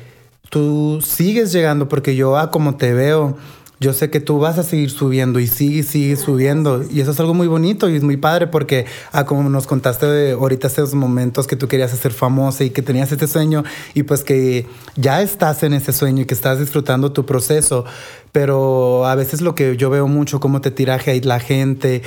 tú 0.49 1.01
sigues 1.03 1.51
llegando, 1.51 1.89
porque 1.89 2.15
yo 2.15 2.37
a 2.37 2.51
como 2.51 2.77
te 2.77 2.93
veo, 2.93 3.37
yo 3.81 3.93
sé 3.93 4.11
que 4.11 4.19
tú 4.19 4.37
vas 4.37 4.59
a 4.59 4.63
seguir 4.63 4.91
subiendo 4.91 5.39
y 5.39 5.47
sigues, 5.47 5.87
sigues 5.87 6.19
subiendo. 6.19 6.85
Y 6.87 7.01
eso 7.01 7.09
es 7.09 7.19
algo 7.19 7.33
muy 7.33 7.47
bonito 7.47 7.89
y 7.89 7.95
es 7.95 8.03
muy 8.03 8.15
padre 8.15 8.45
porque, 8.45 8.85
a 9.11 9.25
como 9.25 9.49
nos 9.49 9.65
contaste 9.65 10.05
de 10.05 10.31
ahorita 10.33 10.67
esos 10.67 10.93
momentos 10.93 11.47
que 11.47 11.55
tú 11.55 11.67
querías 11.67 11.89
ser 11.89 12.13
famosa 12.13 12.63
y 12.63 12.69
que 12.69 12.83
tenías 12.83 13.11
este 13.11 13.25
sueño 13.25 13.63
y 13.95 14.03
pues 14.03 14.23
que 14.23 14.67
ya 14.95 15.23
estás 15.23 15.63
en 15.63 15.73
ese 15.73 15.93
sueño 15.93 16.21
y 16.21 16.25
que 16.25 16.35
estás 16.35 16.59
disfrutando 16.59 17.11
tu 17.11 17.25
proceso. 17.25 17.83
Pero 18.31 19.07
a 19.07 19.15
veces 19.15 19.41
lo 19.41 19.55
que 19.55 19.75
yo 19.75 19.89
veo 19.89 20.07
mucho, 20.07 20.39
cómo 20.39 20.61
te 20.61 20.69
tiraje 20.69 21.09
ahí 21.09 21.21
la 21.21 21.39
gente. 21.39 22.03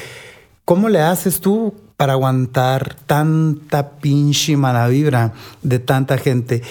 ¿Cómo 0.65 0.89
le 0.89 1.01
haces 1.01 1.41
tú 1.41 1.75
para 1.97 2.13
aguantar 2.13 2.95
tanta 3.07 3.91
pinche 3.99 4.57
mala 4.57 4.87
vibra 4.87 5.33
de 5.63 5.81
tanta 5.81 6.19
gente? 6.19 6.63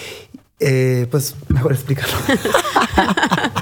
Eh, 0.60 1.08
pues 1.10 1.34
mejor 1.48 1.72
explícalo. 1.72 2.14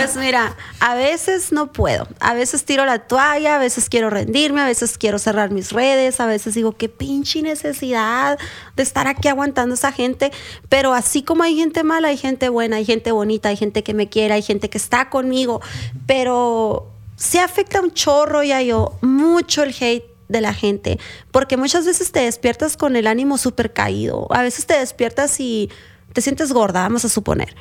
Pues 0.00 0.16
mira, 0.16 0.56
a 0.80 0.94
veces 0.94 1.52
no 1.52 1.72
puedo. 1.72 2.08
A 2.20 2.32
veces 2.32 2.64
tiro 2.64 2.86
la 2.86 3.00
toalla, 3.00 3.56
a 3.56 3.58
veces 3.58 3.90
quiero 3.90 4.08
rendirme, 4.08 4.62
a 4.62 4.66
veces 4.66 4.96
quiero 4.96 5.18
cerrar 5.18 5.50
mis 5.50 5.72
redes, 5.72 6.20
a 6.20 6.26
veces 6.26 6.54
digo, 6.54 6.72
qué 6.72 6.88
pinche 6.88 7.42
necesidad 7.42 8.38
de 8.76 8.82
estar 8.82 9.06
aquí 9.08 9.28
aguantando 9.28 9.74
a 9.74 9.76
esa 9.76 9.92
gente. 9.92 10.32
Pero 10.70 10.94
así 10.94 11.22
como 11.22 11.42
hay 11.42 11.56
gente 11.56 11.84
mala, 11.84 12.08
hay 12.08 12.16
gente 12.16 12.48
buena, 12.48 12.76
hay 12.76 12.86
gente 12.86 13.12
bonita, 13.12 13.50
hay 13.50 13.56
gente 13.56 13.82
que 13.82 13.92
me 13.92 14.08
quiere, 14.08 14.32
hay 14.32 14.42
gente 14.42 14.70
que 14.70 14.78
está 14.78 15.10
conmigo. 15.10 15.60
Pero 16.06 16.90
sí 17.16 17.36
afecta 17.36 17.82
un 17.82 17.92
chorro, 17.92 18.42
ya 18.42 18.62
yo, 18.62 18.96
mucho 19.02 19.62
el 19.62 19.74
hate 19.78 20.06
de 20.28 20.40
la 20.40 20.54
gente, 20.54 20.98
porque 21.30 21.56
muchas 21.56 21.84
veces 21.84 22.12
te 22.12 22.20
despiertas 22.20 22.76
con 22.76 22.96
el 22.96 23.06
ánimo 23.06 23.36
súper 23.36 23.72
caído, 23.72 24.28
a 24.30 24.42
veces 24.42 24.64
te 24.64 24.78
despiertas 24.78 25.40
y 25.40 25.70
te 26.12 26.22
sientes 26.22 26.52
gorda, 26.52 26.82
vamos 26.82 27.04
a 27.04 27.08
suponer, 27.08 27.54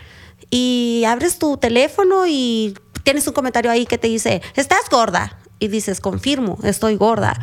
y 0.49 1.03
abres 1.05 1.39
tu 1.39 1.57
teléfono 1.57 2.25
y 2.27 2.75
tienes 3.03 3.27
un 3.27 3.33
comentario 3.33 3.71
ahí 3.71 3.85
que 3.85 3.97
te 3.97 4.07
dice, 4.07 4.41
estás 4.55 4.89
gorda, 4.89 5.39
y 5.59 5.67
dices, 5.67 5.99
confirmo, 5.99 6.57
estoy 6.63 6.95
gorda, 6.95 7.39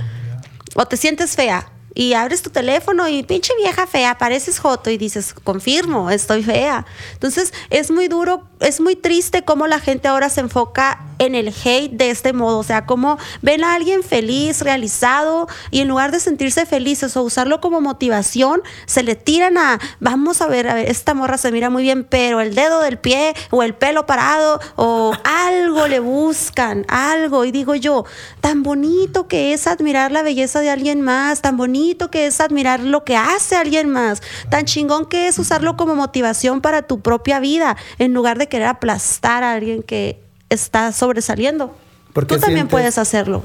o 0.75 0.87
te 0.87 0.97
sientes 0.97 1.37
fea. 1.37 1.71
Y 1.99 2.13
abres 2.13 2.43
tu 2.43 2.51
teléfono 2.51 3.09
y 3.09 3.23
pinche 3.23 3.55
vieja 3.57 3.87
fea, 3.87 4.19
pareces 4.19 4.59
joto 4.59 4.91
y 4.91 4.99
dices, 4.99 5.33
confirmo, 5.33 6.11
estoy 6.11 6.43
fea. 6.43 6.85
Entonces 7.15 7.55
es 7.71 7.91
muy 7.91 8.07
duro, 8.09 8.43
es 8.61 8.83
muy 8.83 8.97
triste 8.97 9.45
cómo 9.45 9.67
la 9.67 9.81
gente 9.81 10.07
ahora 10.07 10.29
se 10.29 10.43
enfoca 10.43 11.01
en 11.19 11.35
el 11.35 11.49
hate 11.49 11.93
de 11.93 12.11
este 12.11 12.35
modo. 12.35 12.59
O 12.59 12.65
sea, 12.65 12.85
como 12.85 13.17
ven 13.41 13.65
a 13.65 13.75
alguien 13.75 14.03
feliz, 14.03 14.61
realizado, 14.61 15.49
y 15.71 15.81
en 15.81 15.89
lugar 15.89 16.13
de 16.13 16.21
sentirse 16.21 16.67
felices 16.67 17.17
o 17.17 17.23
usarlo 17.23 17.63
como 17.63 17.81
motivación, 17.81 18.61
se 18.85 19.03
le 19.03 19.15
tiran 19.15 19.57
a, 19.57 19.79
vamos 19.99 20.43
a 20.43 20.49
ver, 20.49 20.69
a 20.69 20.75
ver, 20.75 20.91
esta 20.91 21.15
morra 21.15 21.39
se 21.39 21.51
mira 21.51 21.71
muy 21.71 21.83
bien, 21.83 22.05
pero 22.05 22.43
el 22.43 22.55
dedo 22.55 22.81
del 22.81 22.99
pie 22.99 23.33
o 23.51 23.63
el 23.63 23.75
pelo 23.75 24.05
parado 24.05 24.61
o 24.77 25.15
algo 25.25 25.89
le 25.89 26.01
buscan, 26.01 26.85
algo. 26.89 27.47
Y 27.47 27.53
digo 27.53 27.75
yo, 27.75 28.05
tan 28.43 28.63
bonito 28.63 29.29
que 29.29 29.55
es 29.55 29.67
admirar 29.67 30.13
la 30.13 30.23
belleza 30.23 30.61
de 30.61 30.69
alguien 30.69 31.01
más, 31.01 31.41
tan 31.41 31.57
bonito 31.57 31.86
que 31.95 32.27
es 32.27 32.41
admirar 32.41 32.81
lo 32.81 33.05
que 33.05 33.17
hace 33.17 33.57
alguien 33.57 33.91
más, 33.91 34.23
tan 34.51 34.65
chingón 34.65 35.07
que 35.07 35.29
es 35.29 35.39
usarlo 35.39 35.77
como 35.77 35.95
motivación 35.95 36.61
para 36.61 36.83
tu 36.83 37.01
propia 37.01 37.41
vida, 37.41 37.77
en 37.99 38.13
lugar 38.15 38.39
de 38.39 38.49
querer 38.49 38.67
aplastar 38.69 39.43
a 39.45 39.53
alguien 39.55 39.83
que 39.83 40.21
está 40.51 40.93
sobresaliendo. 40.93 41.75
¿Por 42.13 42.27
qué 42.27 42.35
Tú 42.35 42.41
también 42.41 42.61
sientes- 42.67 42.71
puedes 42.71 42.99
hacerlo. 42.99 43.43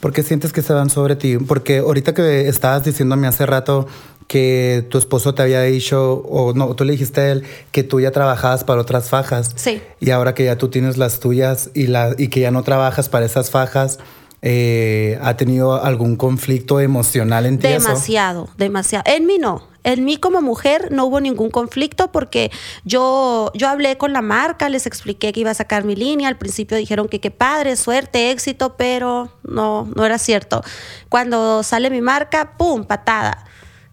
¿Por 0.00 0.12
qué 0.12 0.22
sientes 0.22 0.52
que 0.52 0.62
se 0.62 0.72
van 0.72 0.90
sobre 0.90 1.16
ti? 1.16 1.38
Porque 1.38 1.78
ahorita 1.78 2.12
que 2.14 2.48
estabas 2.48 2.84
diciéndome 2.84 3.26
hace 3.26 3.46
rato 3.46 3.86
que 4.28 4.86
tu 4.90 4.96
esposo 4.98 5.34
te 5.34 5.42
había 5.42 5.60
dicho, 5.62 6.14
o 6.28 6.54
no, 6.54 6.74
tú 6.74 6.84
le 6.84 6.92
dijiste 6.92 7.20
a 7.20 7.32
él 7.32 7.44
que 7.72 7.82
tú 7.84 8.00
ya 8.00 8.10
trabajabas 8.10 8.64
para 8.64 8.80
otras 8.80 9.08
fajas. 9.10 9.52
Sí. 9.54 9.82
Y 10.00 10.10
ahora 10.10 10.34
que 10.34 10.44
ya 10.44 10.56
tú 10.56 10.68
tienes 10.68 10.96
las 10.96 11.20
tuyas 11.20 11.70
y, 11.74 11.86
la, 11.88 12.14
y 12.18 12.28
que 12.28 12.40
ya 12.40 12.50
no 12.50 12.62
trabajas 12.62 13.08
para 13.08 13.26
esas 13.26 13.50
fajas, 13.50 13.98
eh, 14.46 15.18
¿ha 15.22 15.38
tenido 15.38 15.82
algún 15.82 16.16
conflicto 16.16 16.78
emocional 16.78 17.46
en 17.46 17.58
ti? 17.58 17.68
eso? 17.68 17.88
Demasiado, 17.88 18.48
demasiado. 18.58 19.02
En 19.06 19.24
mí 19.24 19.38
no. 19.38 19.66
En 19.84 20.04
mí 20.04 20.18
como 20.18 20.42
mujer 20.42 20.88
no 20.90 21.06
hubo 21.06 21.18
ningún 21.18 21.50
conflicto 21.50 22.12
porque 22.12 22.50
yo, 22.84 23.50
yo 23.54 23.68
hablé 23.70 23.96
con 23.96 24.12
la 24.12 24.20
marca, 24.20 24.68
les 24.68 24.86
expliqué 24.86 25.32
que 25.32 25.40
iba 25.40 25.50
a 25.50 25.54
sacar 25.54 25.84
mi 25.84 25.96
línea. 25.96 26.28
Al 26.28 26.36
principio 26.36 26.76
dijeron 26.76 27.08
que 27.08 27.20
qué 27.20 27.30
padre, 27.30 27.74
suerte, 27.76 28.30
éxito, 28.30 28.76
pero 28.76 29.32
no, 29.44 29.88
no 29.96 30.04
era 30.04 30.18
cierto. 30.18 30.62
Cuando 31.08 31.62
sale 31.62 31.88
mi 31.88 32.02
marca, 32.02 32.58
¡pum! 32.58 32.84
patada. 32.84 33.46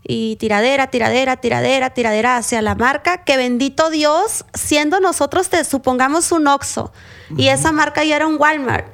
Y 0.04 0.36
tiradera, 0.36 0.88
tiradera, 0.88 1.38
tiradera, 1.38 1.92
tiradera 1.92 2.36
hacia 2.36 2.62
la 2.62 2.76
marca, 2.76 3.24
que 3.24 3.38
bendito 3.38 3.90
Dios, 3.90 4.44
siendo 4.54 5.00
nosotros, 5.00 5.48
te 5.48 5.64
supongamos 5.64 6.34
un 6.34 6.48
Oxxo, 6.48 6.92
y 7.38 7.50
esa 7.50 7.72
marca 7.72 8.04
ya 8.04 8.18
era 8.18 8.28
un 8.28 8.38
Walmart. 8.38 8.88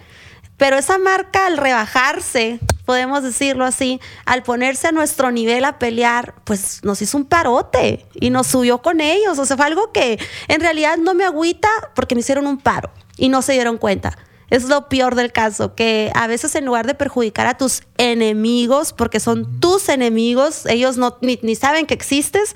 Pero 0.57 0.75
esa 0.75 0.97
marca 0.97 1.45
al 1.45 1.57
rebajarse, 1.57 2.59
podemos 2.85 3.21
decirlo 3.21 3.63
así, 3.63 4.01
al 4.25 4.41
ponerse 4.43 4.87
a 4.87 4.91
nuestro 4.91 5.31
nivel 5.31 5.63
a 5.65 5.77
pelear, 5.77 6.33
pues 6.43 6.83
nos 6.83 7.01
hizo 7.01 7.17
un 7.17 7.25
parote 7.25 8.07
y 8.15 8.31
nos 8.31 8.47
subió 8.47 8.81
con 8.81 8.99
ellos. 8.99 9.37
O 9.37 9.45
sea, 9.45 9.55
fue 9.55 9.67
algo 9.67 9.91
que 9.91 10.19
en 10.47 10.59
realidad 10.61 10.97
no 10.97 11.13
me 11.13 11.25
agüita 11.25 11.69
porque 11.95 12.15
me 12.15 12.21
hicieron 12.21 12.47
un 12.47 12.57
paro 12.57 12.89
y 13.17 13.29
no 13.29 13.43
se 13.43 13.53
dieron 13.53 13.77
cuenta. 13.77 14.17
Es 14.49 14.63
lo 14.63 14.87
peor 14.87 15.15
del 15.15 15.31
caso, 15.33 15.75
que 15.75 16.11
a 16.15 16.25
veces 16.25 16.55
en 16.55 16.65
lugar 16.65 16.87
de 16.87 16.95
perjudicar 16.95 17.47
a 17.47 17.57
tus 17.57 17.83
enemigos, 17.97 18.93
porque 18.93 19.19
son 19.19 19.59
tus 19.59 19.89
enemigos, 19.89 20.65
ellos 20.65 20.97
no, 20.97 21.17
ni, 21.21 21.37
ni 21.43 21.55
saben 21.55 21.85
que 21.85 21.93
existes, 21.93 22.55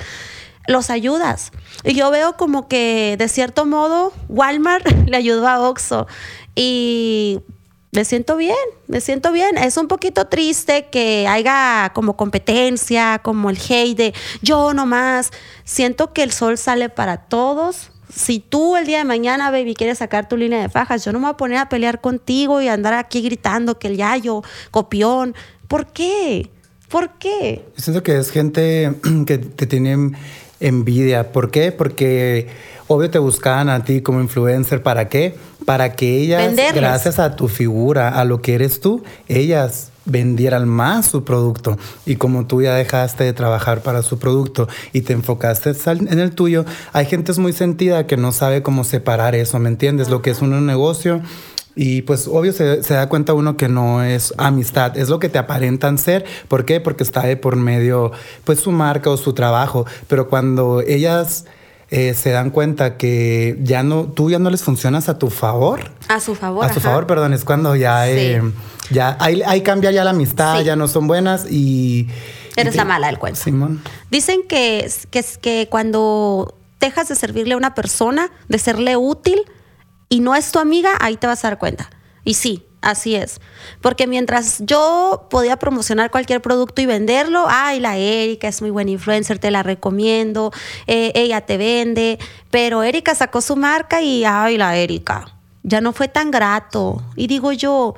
los 0.68 0.90
ayudas. 0.90 1.52
Y 1.84 1.94
yo 1.94 2.10
veo 2.10 2.38
como 2.38 2.68
que 2.68 3.16
de 3.18 3.28
cierto 3.28 3.66
modo 3.66 4.14
Walmart 4.30 4.88
le 5.08 5.18
ayudó 5.18 5.48
a 5.48 5.60
Oxxo 5.70 6.08
y 6.56 7.42
me 7.92 8.06
siento 8.06 8.38
bien, 8.38 8.56
me 8.88 9.02
siento 9.02 9.32
bien. 9.32 9.58
Es 9.58 9.76
un 9.76 9.88
poquito 9.88 10.28
triste 10.28 10.88
que 10.92 11.28
haya 11.28 11.92
como 11.94 12.16
competencia, 12.16 13.20
como 13.22 13.50
el 13.50 13.58
hate 13.58 13.98
de 13.98 14.14
yo 14.42 14.74
nomás. 14.74 15.32
Siento 15.66 16.14
que 16.14 16.24
el 16.24 16.32
sol 16.32 16.58
sale 16.58 16.90
para 16.90 17.18
todos. 17.18 17.92
Si 18.14 18.40
tú 18.40 18.78
el 18.78 18.86
día 18.86 19.00
de 19.00 19.04
mañana, 19.04 19.52
baby, 19.52 19.74
quieres 19.74 19.98
sacar 19.98 20.28
tu 20.30 20.38
línea 20.38 20.62
de 20.62 20.70
fajas, 20.70 21.04
yo 21.04 21.12
no 21.12 21.20
me 21.20 21.26
voy 21.26 21.34
a 21.34 21.38
poner 21.38 21.58
a 21.58 21.70
pelear 21.70 22.02
contigo 22.02 22.62
y 22.62 22.68
andar 22.68 22.94
aquí 22.94 23.22
gritando 23.22 23.78
que 23.78 23.88
el 23.88 23.98
yayo, 23.98 24.42
copión. 24.70 25.36
¿Por 25.68 25.88
qué? 25.88 26.50
¿Por 26.88 27.18
qué? 27.18 27.66
Siento 27.78 28.04
que 28.04 28.18
es 28.18 28.32
gente 28.32 28.94
que 29.26 29.38
te 29.38 29.66
tiene 29.66 30.12
envidia. 30.62 31.32
¿Por 31.32 31.52
qué? 31.52 31.72
Porque 31.72 32.48
obvio 32.88 33.10
te 33.10 33.20
buscaban 33.20 33.70
a 33.70 33.84
ti 33.84 34.02
como 34.02 34.22
influencer. 34.22 34.82
¿Para 34.82 35.10
qué? 35.10 35.36
Para 35.66 35.94
que 35.94 36.20
ellas, 36.20 36.48
Venderles. 36.48 36.76
gracias 36.76 37.20
a 37.20 37.36
tu 37.36 37.48
figura, 37.48 38.10
a 38.10 38.24
lo 38.24 38.42
que 38.42 38.54
eres 38.54 38.80
tú, 38.80 39.04
ellas 39.28 39.92
vendieran 40.06 40.68
más 40.68 41.06
su 41.06 41.24
producto. 41.24 41.78
Y 42.06 42.16
como 42.16 42.48
tú 42.48 42.62
ya 42.62 42.74
dejaste 42.76 43.24
de 43.24 43.34
trabajar 43.34 43.82
para 43.82 44.02
su 44.02 44.18
producto 44.18 44.68
y 44.94 45.02
te 45.02 45.14
enfocaste 45.14 45.72
en 45.86 46.20
el 46.20 46.32
tuyo, 46.32 46.66
hay 46.94 47.06
gente 47.06 47.34
muy 47.34 47.54
sentida 47.54 48.08
que 48.08 48.18
no 48.18 48.32
sabe 48.32 48.64
cómo 48.64 48.84
separar 48.84 49.36
eso, 49.36 49.60
¿me 49.60 49.70
entiendes? 49.70 50.10
Lo 50.10 50.22
que 50.22 50.32
es 50.32 50.42
un 50.42 50.66
negocio. 50.66 51.22
Y 51.76 52.02
pues 52.02 52.28
obvio 52.28 52.52
se, 52.52 52.84
se 52.84 52.94
da 52.96 53.08
cuenta 53.08 53.34
uno 53.34 53.56
que 53.56 53.70
no 53.70 54.04
es 54.04 54.34
amistad, 54.38 54.98
es 54.98 55.08
lo 55.10 55.20
que 55.20 55.30
te 55.30 55.38
aparentan 55.40 55.98
ser. 55.98 56.26
¿Por 56.48 56.66
qué? 56.66 56.82
Porque 56.82 57.04
está 57.04 57.22
de 57.22 57.38
por 57.38 57.56
medio 57.56 58.12
pues 58.44 58.60
su 58.60 58.72
marca 58.72 59.10
o 59.10 59.18
su 59.18 59.34
trabajo. 59.34 59.86
Pero 60.08 60.28
cuando 60.28 60.82
ellas 60.82 61.46
eh, 61.90 62.14
se 62.14 62.32
dan 62.32 62.50
cuenta 62.52 62.98
que 62.98 63.58
ya 63.64 63.84
no, 63.84 64.04
tú 64.06 64.30
ya 64.30 64.40
no 64.40 64.50
les 64.50 64.64
funcionas 64.64 65.08
a 65.10 65.18
tu 65.18 65.30
favor. 65.30 65.92
A 66.10 66.20
su 66.20 66.36
favor. 66.36 66.66
a 66.66 66.74
su 66.74 66.80
ajá. 66.80 66.90
favor, 66.90 67.08
perdón, 67.08 67.34
es 67.34 67.44
cuando 67.46 67.76
ya, 67.76 68.06
Sí. 68.06 68.12
eh, 68.14 68.42
ya 68.92 69.16
ahí, 69.20 69.42
ahí 69.46 69.62
cambia 69.62 69.92
ya 69.92 70.04
la 70.04 70.12
amistad, 70.12 70.60
Sí. 70.60 70.66
ya 70.66 70.76
no 70.76 70.88
son 70.88 71.08
buenas 71.08 71.50
y... 71.50 72.08
Eres 72.58 72.74
y 72.76 72.78
la 72.78 72.84
mala 72.86 73.08
del 73.08 73.18
cuento. 73.18 73.40
Simón. 73.42 73.82
Dicen 74.10 74.42
que, 74.48 74.90
que, 75.10 75.24
que 75.42 75.68
cuando 75.70 76.54
dejas 76.82 77.08
de 77.08 77.16
servirle 77.16 77.54
a 77.54 77.58
una 77.58 77.76
persona, 77.76 78.30
de 78.50 78.58
serle 78.60 78.98
útil 78.98 79.42
y 80.12 80.20
no 80.20 80.36
es 80.36 80.52
tu 80.52 80.60
amiga, 80.60 80.92
ahí 81.00 81.16
te 81.16 81.26
vas 81.26 81.44
a 81.46 81.48
dar 81.48 81.58
cuenta. 81.58 81.90
Y 82.26 82.36
sí, 82.36 82.68
Así 82.82 83.14
es. 83.14 83.40
Porque 83.80 84.08
mientras 84.08 84.58
yo 84.66 85.28
podía 85.30 85.58
promocionar 85.58 86.10
cualquier 86.10 86.42
producto 86.42 86.82
y 86.82 86.88
venderlo, 86.88 87.46
ay, 87.48 87.80
la 87.80 87.98
Erika 87.98 88.48
es 88.48 88.60
muy 88.60 88.72
buena 88.72 88.90
influencer, 88.90 89.38
te 89.38 89.52
la 89.52 89.62
recomiendo, 89.62 90.52
eh, 90.88 91.12
ella 91.14 91.42
te 91.42 91.58
vende, 91.58 92.18
pero 92.50 92.82
Erika 92.82 93.14
sacó 93.14 93.40
su 93.42 93.56
marca 93.56 94.02
y, 94.02 94.24
ay, 94.26 94.58
la 94.58 94.76
Erika, 94.78 95.38
ya 95.62 95.80
no 95.80 95.94
fue 95.94 96.08
tan 96.08 96.32
grato. 96.32 97.04
Y 97.16 97.28
digo 97.28 97.52
yo, 97.52 97.94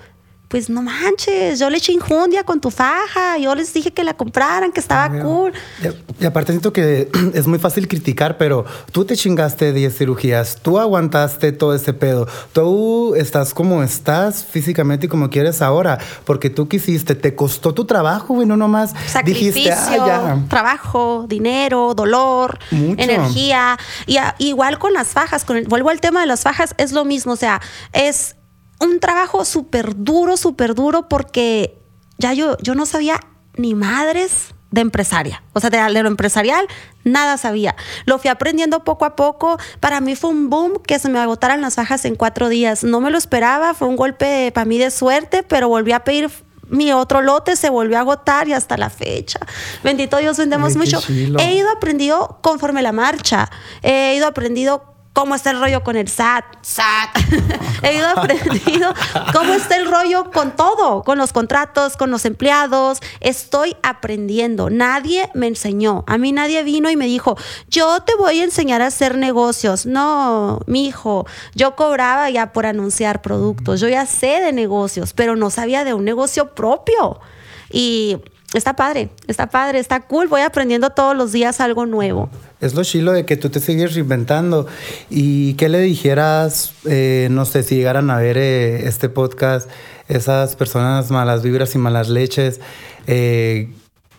pues 0.54 0.70
no 0.70 0.84
manches, 0.84 1.58
yo 1.58 1.68
le 1.72 1.78
eché 1.78 1.94
injundia 1.94 2.44
con 2.44 2.62
tu 2.62 2.70
faja, 2.70 3.40
yo 3.40 3.56
les 3.56 3.74
dije 3.74 3.90
que 3.90 4.04
la 4.04 4.14
compraran, 4.14 4.72
que 4.72 4.80
estaba 4.80 5.10
cool. 5.24 5.52
Y, 5.82 6.24
y, 6.24 6.28
aparte 6.28 6.52
siento 6.52 6.72
que 6.72 7.10
es 7.34 7.48
muy 7.48 7.58
fácil 7.58 7.88
criticar, 7.88 8.38
pero 8.38 8.64
tú 8.92 9.04
te 9.04 9.18
chingaste 9.18 9.74
10 9.74 9.98
cirugías, 9.98 10.60
tú 10.62 10.78
aguantaste 10.78 11.54
todo 11.54 11.74
ese 11.74 11.94
pedo, 11.94 12.28
tú 12.52 13.16
estás 13.16 13.56
como 13.56 13.82
estás 13.82 14.46
físicamente 14.46 15.08
y 15.08 15.10
como 15.10 15.32
quieres 15.32 15.60
ahora, 15.64 15.98
porque 16.24 16.52
tú 16.52 16.68
quisiste, 16.68 17.16
te 17.16 17.34
costó 17.34 17.74
tu 17.74 17.86
trabajo, 17.86 18.36
güey, 18.36 18.46
no 18.48 18.56
nomás 18.56 18.94
Sacrificio, 19.08 19.54
dijiste, 19.72 19.72
ah, 19.72 20.36
ya. 20.36 20.46
trabajo, 20.50 21.26
dinero, 21.28 21.96
dolor, 21.96 22.60
Mucho. 22.70 23.02
energía. 23.02 23.80
Y 24.06 24.18
a- 24.18 24.36
igual 24.38 24.78
con 24.78 24.94
las 24.94 25.08
fajas, 25.08 25.46
con 25.46 25.58
el- 25.58 25.68
vuelvo 25.68 25.90
al 25.90 26.00
tema 26.00 26.22
de 26.22 26.28
las 26.28 26.42
fajas, 26.42 26.76
es 26.78 26.92
lo 26.92 27.06
mismo, 27.06 27.34
o 27.34 27.38
sea, 27.38 27.60
es 27.92 28.36
un 28.84 29.00
trabajo 29.00 29.46
súper 29.46 29.96
duro, 29.96 30.38
súper 30.38 30.76
duro, 30.76 31.08
porque 31.08 31.78
ya 32.18 32.34
yo, 32.34 32.58
yo 32.60 32.76
no 32.76 32.86
sabía 32.86 33.20
ni 33.56 33.76
madres 33.76 34.54
de 34.72 34.82
empresaria. 34.82 35.44
O 35.54 35.60
sea, 35.60 35.70
de, 35.70 35.78
de 35.78 36.02
lo 36.02 36.08
empresarial, 36.08 36.68
nada 37.04 37.38
sabía. 37.38 37.76
Lo 38.06 38.18
fui 38.18 38.30
aprendiendo 38.30 38.84
poco 38.84 39.06
a 39.06 39.16
poco. 39.16 39.58
Para 39.80 40.02
mí 40.02 40.16
fue 40.16 40.32
un 40.32 40.50
boom 40.50 40.82
que 40.82 40.98
se 40.98 41.10
me 41.10 41.20
agotaran 41.20 41.62
las 41.62 41.76
fajas 41.76 42.06
en 42.06 42.16
cuatro 42.16 42.50
días. 42.50 42.84
No 42.84 43.00
me 43.00 43.12
lo 43.12 43.18
esperaba, 43.18 43.76
fue 43.76 43.88
un 43.88 43.96
golpe 43.96 44.52
para 44.52 44.66
mí 44.66 44.80
de 44.80 44.90
suerte, 44.90 45.44
pero 45.44 45.68
volví 45.70 45.92
a 45.92 46.04
pedir 46.04 46.32
mi 46.70 46.92
otro 46.92 47.22
lote, 47.22 47.56
se 47.56 47.70
volvió 47.70 47.98
a 47.98 48.00
agotar 48.02 48.48
y 48.48 48.54
hasta 48.54 48.78
la 48.78 48.90
fecha. 48.90 49.40
Bendito 49.84 50.18
Dios, 50.18 50.38
vendemos 50.38 50.72
Ay, 50.72 50.78
mucho. 50.78 51.02
chilo. 51.02 51.40
He 51.40 51.54
ido 51.54 51.70
aprendiendo 51.70 52.40
conforme 52.42 52.82
la 52.82 52.92
marcha. 52.92 53.52
He 53.84 54.16
ido 54.16 54.26
aprendiendo 54.26 54.93
cómo 55.14 55.36
está 55.36 55.52
el 55.52 55.60
rollo 55.60 55.84
con 55.84 55.96
el 55.96 56.08
SAT. 56.08 56.44
SAT. 56.62 57.18
He 57.84 57.96
ido 57.96 58.08
aprendiendo 58.08 58.94
cómo 59.32 59.54
está 59.54 59.78
el 59.78 59.90
rollo 59.90 60.32
con 60.32 60.56
todo, 60.56 61.04
con 61.04 61.18
los 61.18 61.32
contratos, 61.32 61.96
con 61.96 62.10
los 62.10 62.26
empleados. 62.26 63.00
Estoy 63.20 63.78
aprendiendo. 63.84 64.70
Nadie 64.70 65.30
me 65.36 65.48
enseñó. 65.48 66.04
A 66.08 66.18
mí 66.18 66.32
nadie 66.32 66.64
vino 66.64 66.90
y 66.90 66.96
me 66.96 67.06
dijo, 67.06 67.38
yo 67.70 68.02
te 68.02 68.16
voy 68.16 68.42
a 68.42 68.44
enseñar 68.44 68.82
a 68.82 68.88
hacer 68.88 69.18
negocios. 69.18 69.86
No, 69.86 70.60
mi 70.66 70.88
hijo, 70.88 71.26
yo 71.54 71.76
cobraba 71.76 72.30
ya 72.30 72.52
por 72.52 72.66
anunciar 72.66 73.22
productos. 73.22 73.80
Yo 73.80 73.88
ya 73.88 74.06
sé 74.06 74.42
de 74.42 74.52
negocios, 74.52 75.14
pero 75.14 75.36
no 75.36 75.50
sabía 75.52 75.84
de 75.84 75.94
un 75.94 76.06
negocio 76.06 76.56
propio. 76.56 77.20
Y 77.70 78.18
está 78.54 78.76
padre, 78.76 79.10
está 79.28 79.48
padre, 79.48 79.80
está 79.80 80.02
cool. 80.02 80.28
Voy 80.28 80.42
aprendiendo 80.42 80.90
todos 80.90 81.16
los 81.16 81.32
días 81.32 81.60
algo 81.60 81.86
nuevo. 81.86 82.30
Es 82.64 82.76
lo 82.76 82.84
chilo 82.86 83.12
de 83.12 83.26
que 83.26 83.36
tú 83.36 83.50
te 83.50 83.60
sigues 83.60 83.94
reinventando. 83.94 84.68
¿Y 85.10 85.56
qué 85.56 85.68
le 85.68 85.80
dijeras, 85.80 86.72
eh, 86.86 87.28
no 87.30 87.44
sé, 87.44 87.62
si 87.62 87.76
llegaran 87.76 88.10
a 88.10 88.18
ver 88.18 88.38
eh, 88.38 88.88
este 88.88 89.10
podcast, 89.10 89.70
esas 90.08 90.56
personas 90.56 91.12
malas 91.12 91.44
vibras 91.44 91.76
y 91.76 91.78
malas 91.78 92.08
leches? 92.08 92.62
Eh, 93.06 93.70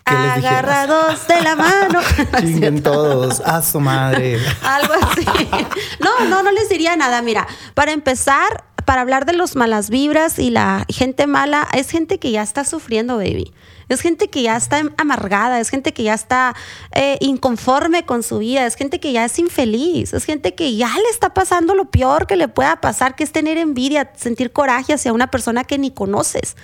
¿Qué 0.05 0.13
les 0.13 0.35
dijeras? 0.35 0.63
Agarrados 0.63 1.27
de 1.27 1.41
la 1.41 1.55
mano. 1.55 1.99
Chinguen 2.39 2.83
todos, 2.83 3.39
a 3.39 3.63
su 3.63 3.79
madre. 3.79 4.37
Algo 4.61 4.93
así. 4.93 5.25
No, 5.99 6.29
no, 6.29 6.43
no 6.43 6.51
les 6.51 6.69
diría 6.69 6.95
nada. 6.95 7.23
Mira, 7.23 7.47
para 7.73 7.93
empezar, 7.93 8.63
para 8.85 9.01
hablar 9.01 9.25
de 9.25 9.33
los 9.33 9.55
malas 9.55 9.89
vibras 9.89 10.37
y 10.37 10.51
la 10.51 10.85
gente 10.87 11.25
mala, 11.25 11.67
es 11.73 11.89
gente 11.89 12.19
que 12.19 12.29
ya 12.29 12.43
está 12.43 12.63
sufriendo, 12.63 13.17
baby. 13.17 13.51
Es 13.89 14.01
gente 14.01 14.29
que 14.29 14.41
ya 14.41 14.55
está 14.55 14.81
amargada, 14.97 15.59
es 15.59 15.69
gente 15.69 15.93
que 15.93 16.03
ya 16.03 16.13
está 16.13 16.55
eh, 16.91 17.17
inconforme 17.21 18.05
con 18.05 18.23
su 18.23 18.39
vida, 18.39 18.65
es 18.65 18.75
gente 18.75 18.99
que 18.99 19.11
ya 19.11 19.25
es 19.25 19.37
infeliz, 19.39 20.13
es 20.13 20.25
gente 20.25 20.55
que 20.55 20.75
ya 20.75 20.87
le 20.87 21.09
está 21.09 21.33
pasando 21.33 21.75
lo 21.75 21.85
peor 21.85 22.27
que 22.27 22.35
le 22.35 22.47
pueda 22.47 22.81
pasar, 22.81 23.15
que 23.15 23.23
es 23.23 23.31
tener 23.31 23.57
envidia, 23.57 24.11
sentir 24.15 24.51
coraje 24.51 24.93
hacia 24.93 25.13
una 25.13 25.27
persona 25.27 25.63
que 25.63 25.77
ni 25.77 25.91
conoces. 25.91 26.55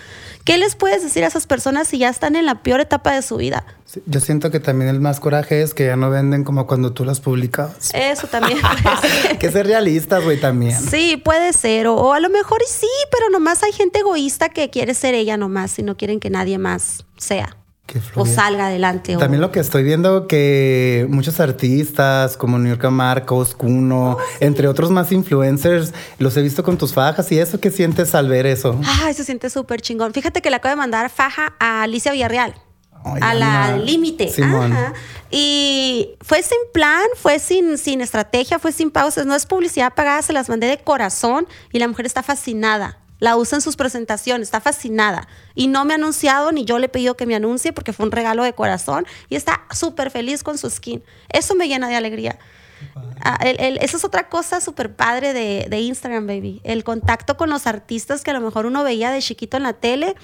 ¿Qué 0.44 0.58
les 0.58 0.76
puedes 0.76 1.04
decir 1.04 1.24
a 1.24 1.28
esas 1.28 1.46
personas 1.46 1.88
si 1.88 2.00
ya 2.00 2.10
están 2.10 2.36
en 2.36 2.48
la 2.48 2.64
peor 2.64 2.82
etapa 2.82 3.14
de 3.14 3.22
su 3.22 3.38
vida? 3.38 3.64
Sí, 3.86 4.02
Yo 4.08 4.20
siento 4.20 4.50
que 4.50 4.60
también 4.60 4.90
el 4.90 5.00
más 5.00 5.20
coraje 5.20 5.62
es 5.62 5.76
que 5.76 5.86
ya 5.86 5.96
no 5.96 6.10
venden 6.10 6.44
como 6.44 6.66
cuando 6.66 6.94
tú 6.94 7.06
las 7.06 7.20
publicabas. 7.20 7.92
Eso 7.94 8.26
también. 8.28 8.58
que 9.40 9.52
ser 9.52 9.68
realistas, 9.68 10.24
güey, 10.24 10.40
también. 10.40 10.80
Sí, 10.80 11.22
puede 11.24 11.54
ser. 11.54 11.88
O, 11.88 11.96
o 11.96 12.14
a 12.14 12.20
lo 12.20 12.30
mejor 12.30 12.62
sí, 12.68 12.88
pero 13.12 13.30
nomás 13.30 13.62
hay 13.62 13.72
gente 13.72 14.00
egoísta 14.00 14.50
que 14.50 14.72
quiere 14.72 14.96
ser 14.96 15.14
ella 15.14 15.38
nomás 15.38 15.78
y 15.78 15.84
no 15.84 15.96
quieren 15.96 16.20
que 16.20 16.32
nadie 16.32 16.58
más 16.58 17.06
sea. 17.22 17.56
O 18.16 18.26
salga 18.26 18.68
adelante. 18.68 19.18
o- 19.18 19.20
También 19.20 19.42
lo 19.42 19.52
que 19.52 19.60
estoy 19.60 19.84
viendo 19.84 20.26
que 20.26 21.06
muchos 21.10 21.42
artistas 21.42 22.38
como 22.38 22.58
New 22.58 22.74
York 22.74 22.90
Marcos, 22.90 23.54
Kuno, 23.54 24.18
entre 24.40 24.70
otros 24.70 24.92
más 24.92 25.12
influencers, 25.12 25.94
los 26.18 26.38
he 26.38 26.42
visto 26.42 26.64
con 26.64 26.78
tus 26.78 26.94
fajas 26.94 27.30
y 27.34 27.40
eso 27.40 27.60
qué 27.60 27.70
sientes 27.70 28.16
al 28.16 28.30
ver 28.30 28.46
eso. 28.46 28.80
Ay, 29.04 29.14
se 29.14 29.26
siente 29.26 29.50
súper 29.50 29.82
chingón. 29.82 30.14
Fíjate 30.14 30.42
que 30.42 30.50
le 30.50 30.56
acabo 30.56 30.72
de 30.72 30.78
mandar 30.78 31.10
faja 31.10 31.54
a 31.60 31.84
Alicia 31.84 32.14
Villarreal. 32.14 32.56
A 33.04 33.34
la 33.34 33.76
límite. 33.78 34.30
Y 35.32 36.16
fue 36.22 36.44
sin 36.44 36.58
plan, 36.74 37.04
fue 37.16 37.40
sin, 37.40 37.78
sin 37.78 38.00
estrategia, 38.02 38.60
fue 38.60 38.72
sin 38.72 38.92
pausas. 38.92 39.26
No 39.26 39.36
es 39.36 39.46
publicidad 39.46 39.94
pagada, 39.94 40.22
se 40.22 40.34
las 40.34 40.50
mandé 40.50 40.68
de 40.68 40.78
corazón 40.78 41.48
y 41.74 41.80
la 41.80 41.88
mujer 41.88 42.06
está 42.06 42.24
fascinada. 42.24 43.00
La 43.22 43.38
usa 43.38 43.56
en 43.58 43.62
sus 43.62 43.76
presentaciones, 43.78 44.48
está 44.48 44.60
fascinada. 44.60 45.28
Y 45.56 45.68
no 45.68 45.86
me 45.86 45.94
ha 45.94 45.96
anunciado, 45.98 46.52
ni 46.52 46.66
yo 46.66 46.80
le 46.80 46.88
he 46.88 46.90
pedido 46.90 47.16
que 47.16 47.26
me 47.28 47.36
anuncie 47.36 47.72
porque 47.72 47.94
fue 47.94 48.06
un 48.08 48.12
regalo 48.12 48.44
de 48.44 48.52
corazón 48.54 49.06
y 49.30 49.36
está 49.36 49.62
súper 49.72 50.10
feliz 50.10 50.42
con 50.44 50.58
su 50.58 50.70
skin. 50.70 51.04
Eso 51.30 51.54
me 51.56 51.68
llena 51.68 51.88
de 51.88 51.96
alegría. 51.96 52.40
Ah, 53.24 53.38
el- 53.44 53.60
el- 53.62 53.78
eso 53.78 53.98
es 53.98 54.04
otra 54.04 54.28
cosa 54.28 54.60
súper 54.60 54.96
padre 54.96 55.34
de, 55.34 55.68
de 55.70 55.80
Instagram, 55.82 56.26
baby. 56.26 56.62
El 56.64 56.84
contacto 56.84 57.38
con 57.38 57.52
los 57.52 57.68
artistas 57.68 58.24
que 58.24 58.32
a 58.32 58.34
lo 58.34 58.42
mejor 58.42 58.66
uno 58.66 58.84
veía 58.84 59.12
de 59.12 59.22
chiquito 59.22 59.56
en 59.58 59.64
la 59.64 59.74
tele 59.74 60.16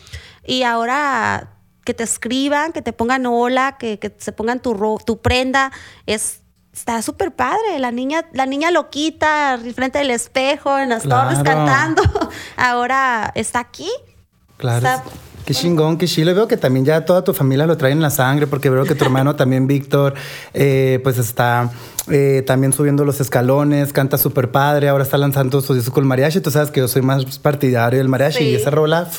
y 0.43 0.63
ahora 0.63 1.51
que 1.85 1.93
te 1.93 2.03
escriban, 2.03 2.73
que 2.73 2.81
te 2.81 2.93
pongan 2.93 3.27
hola, 3.27 3.77
que, 3.77 3.99
que 3.99 4.13
se 4.17 4.31
pongan 4.31 4.59
tu, 4.59 4.73
ro- 4.73 4.97
tu 5.05 5.21
prenda, 5.21 5.71
es, 6.07 6.41
está 6.77 7.01
súper 7.01 7.31
padre. 7.33 7.79
La 7.79 7.91
niña, 7.91 8.25
la 8.33 8.45
niña 8.45 8.71
loquita 8.71 9.59
frente 9.75 9.99
del 9.99 10.11
espejo, 10.11 10.77
en 10.77 10.89
las 10.89 11.03
torres 11.03 11.39
cantando, 11.43 12.01
ahora 12.57 13.31
está 13.35 13.59
aquí. 13.59 13.89
Claro. 14.57 14.77
Está- 14.77 15.03
Qué 15.45 15.53
chingón, 15.53 15.97
qué 15.97 16.07
chilo. 16.07 16.31
Y 16.31 16.33
Veo 16.33 16.45
que 16.49 16.57
también 16.57 16.83
ya 16.85 17.05
toda 17.05 17.23
tu 17.23 17.33
familia 17.33 17.65
lo 17.65 17.77
trae 17.77 17.93
en 17.93 18.01
la 18.01 18.09
sangre, 18.09 18.47
porque 18.47 18.69
veo 18.69 18.83
que 18.83 18.95
tu 18.95 19.05
hermano 19.05 19.37
también, 19.37 19.65
Víctor, 19.65 20.13
eh, 20.53 20.99
pues 21.03 21.17
está 21.17 21.69
eh, 22.09 22.43
también 22.45 22.73
subiendo 22.73 23.03
los 23.03 23.19
escalones, 23.19 23.91
canta 23.91 24.17
súper 24.17 24.49
padre, 24.51 24.89
ahora 24.89 25.03
está 25.03 25.17
lanzando 25.17 25.61
su 25.61 25.73
disco 25.73 25.91
con 25.91 26.03
el 26.03 26.07
mariachi. 26.07 26.39
Tú 26.39 26.51
sabes 26.51 26.71
que 26.71 26.79
yo 26.79 26.87
soy 26.87 27.01
más 27.01 27.39
partidario 27.39 27.99
del 27.99 28.07
mariachi 28.07 28.37
Sí. 28.37 28.43
y 28.45 28.55
esa 28.55 28.69
rola 28.69 29.09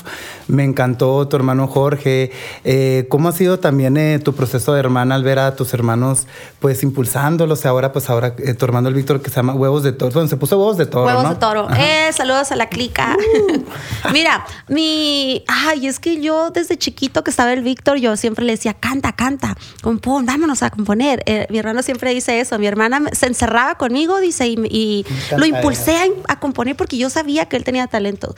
me 0.46 0.64
encantó, 0.64 1.26
tu 1.28 1.36
hermano 1.36 1.66
Jorge. 1.66 2.30
Eh, 2.64 3.06
¿Cómo 3.08 3.28
ha 3.28 3.32
sido 3.32 3.58
también 3.58 3.96
eh, 3.96 4.18
tu 4.18 4.34
proceso 4.34 4.72
de 4.72 4.80
hermana 4.80 5.16
al 5.16 5.22
ver 5.22 5.38
a 5.38 5.54
tus 5.56 5.74
hermanos 5.74 6.26
pues 6.60 6.82
impulsándolos? 6.82 7.66
Ahora, 7.66 7.92
pues 7.92 8.08
ahora 8.10 8.34
tu 8.36 8.64
hermano 8.64 8.88
el 8.88 8.94
Víctor 8.94 9.20
que 9.20 9.30
se 9.30 9.36
llama 9.36 9.54
Huevos 9.54 9.82
de 9.82 9.92
Toro, 9.92 10.12
bueno, 10.12 10.28
se 10.28 10.36
puso 10.36 10.58
Huevos 10.58 10.76
de 10.78 10.86
Toro. 10.86 11.06
Huevos 11.06 11.24
¿no? 11.24 11.30
de 11.30 11.36
toro. 11.36 11.68
Saludos 12.12 12.52
a 12.52 12.56
la 12.56 12.68
clica. 12.68 13.16
Mira, 14.12 14.44
mi. 14.68 15.44
Ay, 15.46 15.86
es 15.86 15.98
que 16.00 16.20
yo 16.20 16.50
desde 16.50 16.78
chiquito 16.78 17.22
que 17.22 17.30
estaba 17.30 17.52
el 17.52 17.62
Víctor, 17.62 17.98
yo 17.98 18.16
siempre 18.16 18.44
le 18.44 18.52
decía, 18.52 18.74
canta, 18.74 19.12
canta, 19.12 19.56
compón, 19.82 20.24
vámonos 20.26 20.62
a 20.62 20.70
componer. 20.70 21.22
Mi 21.50 21.58
hermano 21.58 21.82
siempre 21.82 22.14
dice 22.14 22.40
eso. 22.40 22.58
Mi 22.58 22.66
hermana 22.84 23.10
se 23.12 23.26
encerraba 23.26 23.76
conmigo, 23.76 24.20
dice, 24.20 24.48
y, 24.48 24.56
y 24.70 25.06
lo 25.36 25.46
impulsé 25.46 25.96
a, 25.96 26.32
a 26.32 26.40
componer 26.40 26.76
porque 26.76 26.96
yo 26.98 27.10
sabía 27.10 27.46
que 27.46 27.56
él 27.56 27.64
tenía 27.64 27.86
talento. 27.86 28.34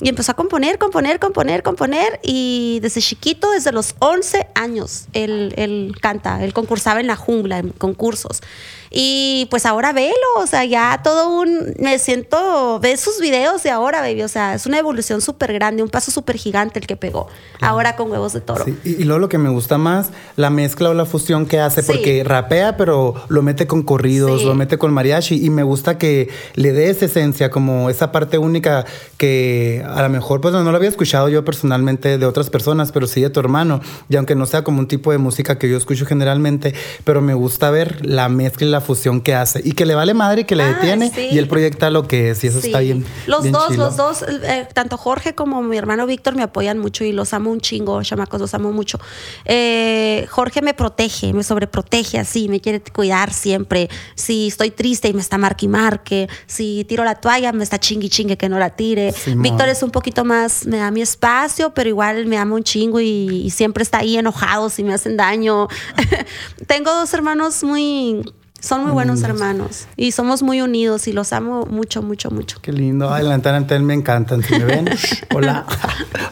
Y 0.00 0.10
empezó 0.10 0.32
a 0.32 0.34
componer, 0.34 0.78
componer, 0.78 1.18
componer, 1.18 1.62
componer. 1.62 2.20
Y 2.22 2.80
desde 2.82 3.00
chiquito, 3.00 3.50
desde 3.50 3.72
los 3.72 3.94
11 4.00 4.46
años, 4.54 5.06
él, 5.14 5.54
él 5.56 5.94
canta. 6.02 6.44
Él 6.44 6.52
concursaba 6.52 7.00
en 7.00 7.06
la 7.06 7.16
jungla, 7.16 7.58
en 7.58 7.70
concursos. 7.70 8.42
Y 8.90 9.48
pues 9.50 9.66
ahora 9.66 9.92
velo, 9.92 10.12
o 10.38 10.46
sea, 10.46 10.64
ya 10.64 11.00
todo 11.02 11.30
un. 11.40 11.74
Me 11.78 11.98
siento. 11.98 12.78
Ve 12.80 12.96
sus 12.96 13.20
videos 13.20 13.62
de 13.62 13.70
ahora, 13.70 14.00
baby. 14.00 14.22
O 14.22 14.28
sea, 14.28 14.54
es 14.54 14.64
una 14.66 14.78
evolución 14.78 15.20
súper 15.20 15.52
grande, 15.54 15.82
un 15.82 15.88
paso 15.88 16.10
súper 16.10 16.36
gigante 16.36 16.78
el 16.78 16.86
que 16.86 16.96
pegó. 16.96 17.26
Ahora 17.60 17.96
con 17.96 18.10
huevos 18.10 18.32
de 18.32 18.40
toro. 18.42 18.64
Sí, 18.64 18.76
Y, 18.84 18.90
y 19.02 19.04
luego 19.04 19.18
lo 19.18 19.28
que 19.28 19.38
me 19.38 19.48
gusta 19.48 19.76
más, 19.76 20.10
la 20.36 20.50
mezcla 20.50 20.90
o 20.90 20.94
la 20.94 21.04
fusión 21.04 21.46
que 21.46 21.58
hace, 21.58 21.82
Sí. 21.82 21.90
porque 21.92 22.22
rapea, 22.24 22.76
pero 22.76 23.14
lo 23.28 23.42
mete 23.42 23.66
con 23.66 23.82
corridos, 23.82 24.42
Sí. 24.42 24.46
lo 24.46 24.54
mete 24.54 24.78
con 24.78 24.92
mariachi, 24.92 25.44
y 25.44 25.50
me 25.50 25.62
gusta 25.64 25.98
que 25.98 26.28
le 26.54 26.72
dé 26.72 26.88
esa 26.90 27.06
esencia, 27.06 27.50
como 27.50 27.90
esa 27.90 28.12
parte 28.12 28.38
única 28.38 28.84
que 29.18 29.84
a 29.94 30.02
lo 30.02 30.08
mejor, 30.08 30.40
pues 30.40 30.52
no, 30.54 30.62
no 30.64 30.70
lo 30.70 30.76
había 30.76 30.88
escuchado 30.88 31.28
yo 31.28 31.44
personalmente 31.44 32.18
de 32.18 32.26
otras 32.26 32.50
personas, 32.50 32.92
pero 32.92 33.06
sí 33.06 33.20
de 33.20 33.30
tu 33.30 33.40
hermano. 33.40 33.80
Y 34.08 34.16
aunque 34.16 34.34
no 34.34 34.46
sea 34.46 34.62
como 34.64 34.78
un 34.80 34.88
tipo 34.88 35.12
de 35.12 35.18
música 35.18 35.58
que 35.58 35.68
yo 35.68 35.76
escucho 35.76 36.06
generalmente, 36.06 36.74
pero 37.04 37.20
me 37.20 37.34
gusta 37.34 37.70
ver 37.70 38.04
la 38.04 38.28
mezcla 38.28 38.66
y 38.66 38.70
la 38.70 38.80
fusión 38.80 39.20
que 39.20 39.34
hace. 39.34 39.60
Y 39.64 39.72
que 39.72 39.86
le 39.86 39.94
vale 39.94 40.14
madre, 40.14 40.44
que 40.46 40.56
le 40.56 40.64
Ah, 40.64 40.68
detiene. 40.74 41.10
sí. 41.14 41.28
Y 41.32 41.38
él 41.38 41.48
proyecta 41.48 41.90
lo 41.90 42.06
que 42.08 42.30
es. 42.30 42.42
Y 42.44 42.48
eso 42.48 42.60
Sí. 42.60 42.68
está 42.68 42.80
bien. 42.80 43.04
Los 43.26 43.42
bien 43.42 43.52
dos, 43.52 43.68
chilo. 43.68 43.84
los 43.86 43.96
dos, 43.96 44.22
eh, 44.22 44.66
tanto 44.74 44.96
Jorge 44.96 45.34
como 45.34 45.62
mi 45.62 45.76
hermano 45.76 46.06
Víctor 46.06 46.34
me 46.36 46.42
apoyan 46.42 46.78
mucho 46.78 47.04
y 47.04 47.12
los 47.12 47.32
amo 47.32 47.50
un 47.50 47.60
chingo, 47.60 48.02
chamacos, 48.02 48.40
los 48.40 48.54
amo 48.54 48.72
mucho. 48.72 48.98
Eh, 49.44 50.26
Jorge 50.30 50.62
me 50.62 50.74
protege, 50.74 51.32
me 51.32 51.42
sobreprotege 51.42 52.18
así, 52.18 52.48
me 52.48 52.60
quiere 52.60 52.80
cuidar 52.80 53.32
siempre. 53.32 53.88
Si 54.14 54.48
estoy 54.48 54.70
triste 54.70 55.08
y 55.08 55.14
me 55.14 55.20
está 55.20 55.38
marque 55.38 55.66
y 55.66 55.68
marque, 55.68 56.28
si 56.46 56.84
tiro 56.88 57.04
la 57.04 57.14
toalla, 57.14 57.52
me 57.52 57.62
está 57.64 57.78
chingui 57.78 58.08
chingue 58.08 58.36
que 58.36 58.48
no 58.48 58.58
la 58.58 58.70
tire. 58.70 59.14
Víctor 59.36 59.68
es 59.68 59.75
un 59.82 59.90
poquito 59.90 60.24
más, 60.24 60.66
me 60.66 60.78
da 60.78 60.90
mi 60.90 61.02
espacio, 61.02 61.70
pero 61.74 61.88
igual 61.88 62.26
me 62.26 62.38
ama 62.38 62.54
un 62.54 62.64
chingo 62.64 63.00
y, 63.00 63.42
y 63.44 63.50
siempre 63.50 63.82
está 63.82 63.98
ahí 63.98 64.16
enojado 64.16 64.70
si 64.70 64.84
me 64.84 64.94
hacen 64.94 65.16
daño. 65.16 65.68
Tengo 66.66 66.92
dos 66.92 67.12
hermanos 67.14 67.62
muy... 67.64 68.22
Son 68.58 68.82
muy 68.82 68.90
buenos 68.90 69.22
hermanos 69.22 69.86
y 69.96 70.12
somos 70.12 70.42
muy 70.42 70.60
unidos 70.62 71.06
y 71.06 71.12
los 71.12 71.32
amo 71.32 71.66
mucho, 71.66 72.02
mucho, 72.02 72.30
mucho. 72.30 72.58
Qué 72.60 72.72
lindo. 72.72 73.12
Ay, 73.12 73.22
la 73.22 73.36
neta, 73.36 73.78
me 73.78 73.94
encantan. 73.94 74.42
Si 74.42 74.54
me 74.54 74.64
ven, 74.64 74.88
hola. 75.34 75.66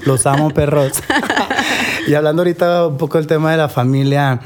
Los 0.04 0.26
amo, 0.26 0.50
perros. 0.50 0.94
y 2.08 2.14
hablando 2.14 2.40
ahorita 2.40 2.88
un 2.88 2.96
poco 2.96 3.18
del 3.18 3.26
tema 3.26 3.52
de 3.52 3.58
la 3.58 3.68
familia, 3.68 4.40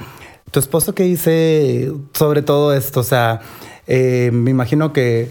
¿tu 0.50 0.58
esposo 0.58 0.94
qué 0.94 1.04
dice 1.04 1.90
sobre 2.12 2.42
todo 2.42 2.74
esto? 2.74 3.00
O 3.00 3.04
sea, 3.04 3.40
eh, 3.86 4.30
me 4.34 4.50
imagino 4.50 4.92
que, 4.92 5.30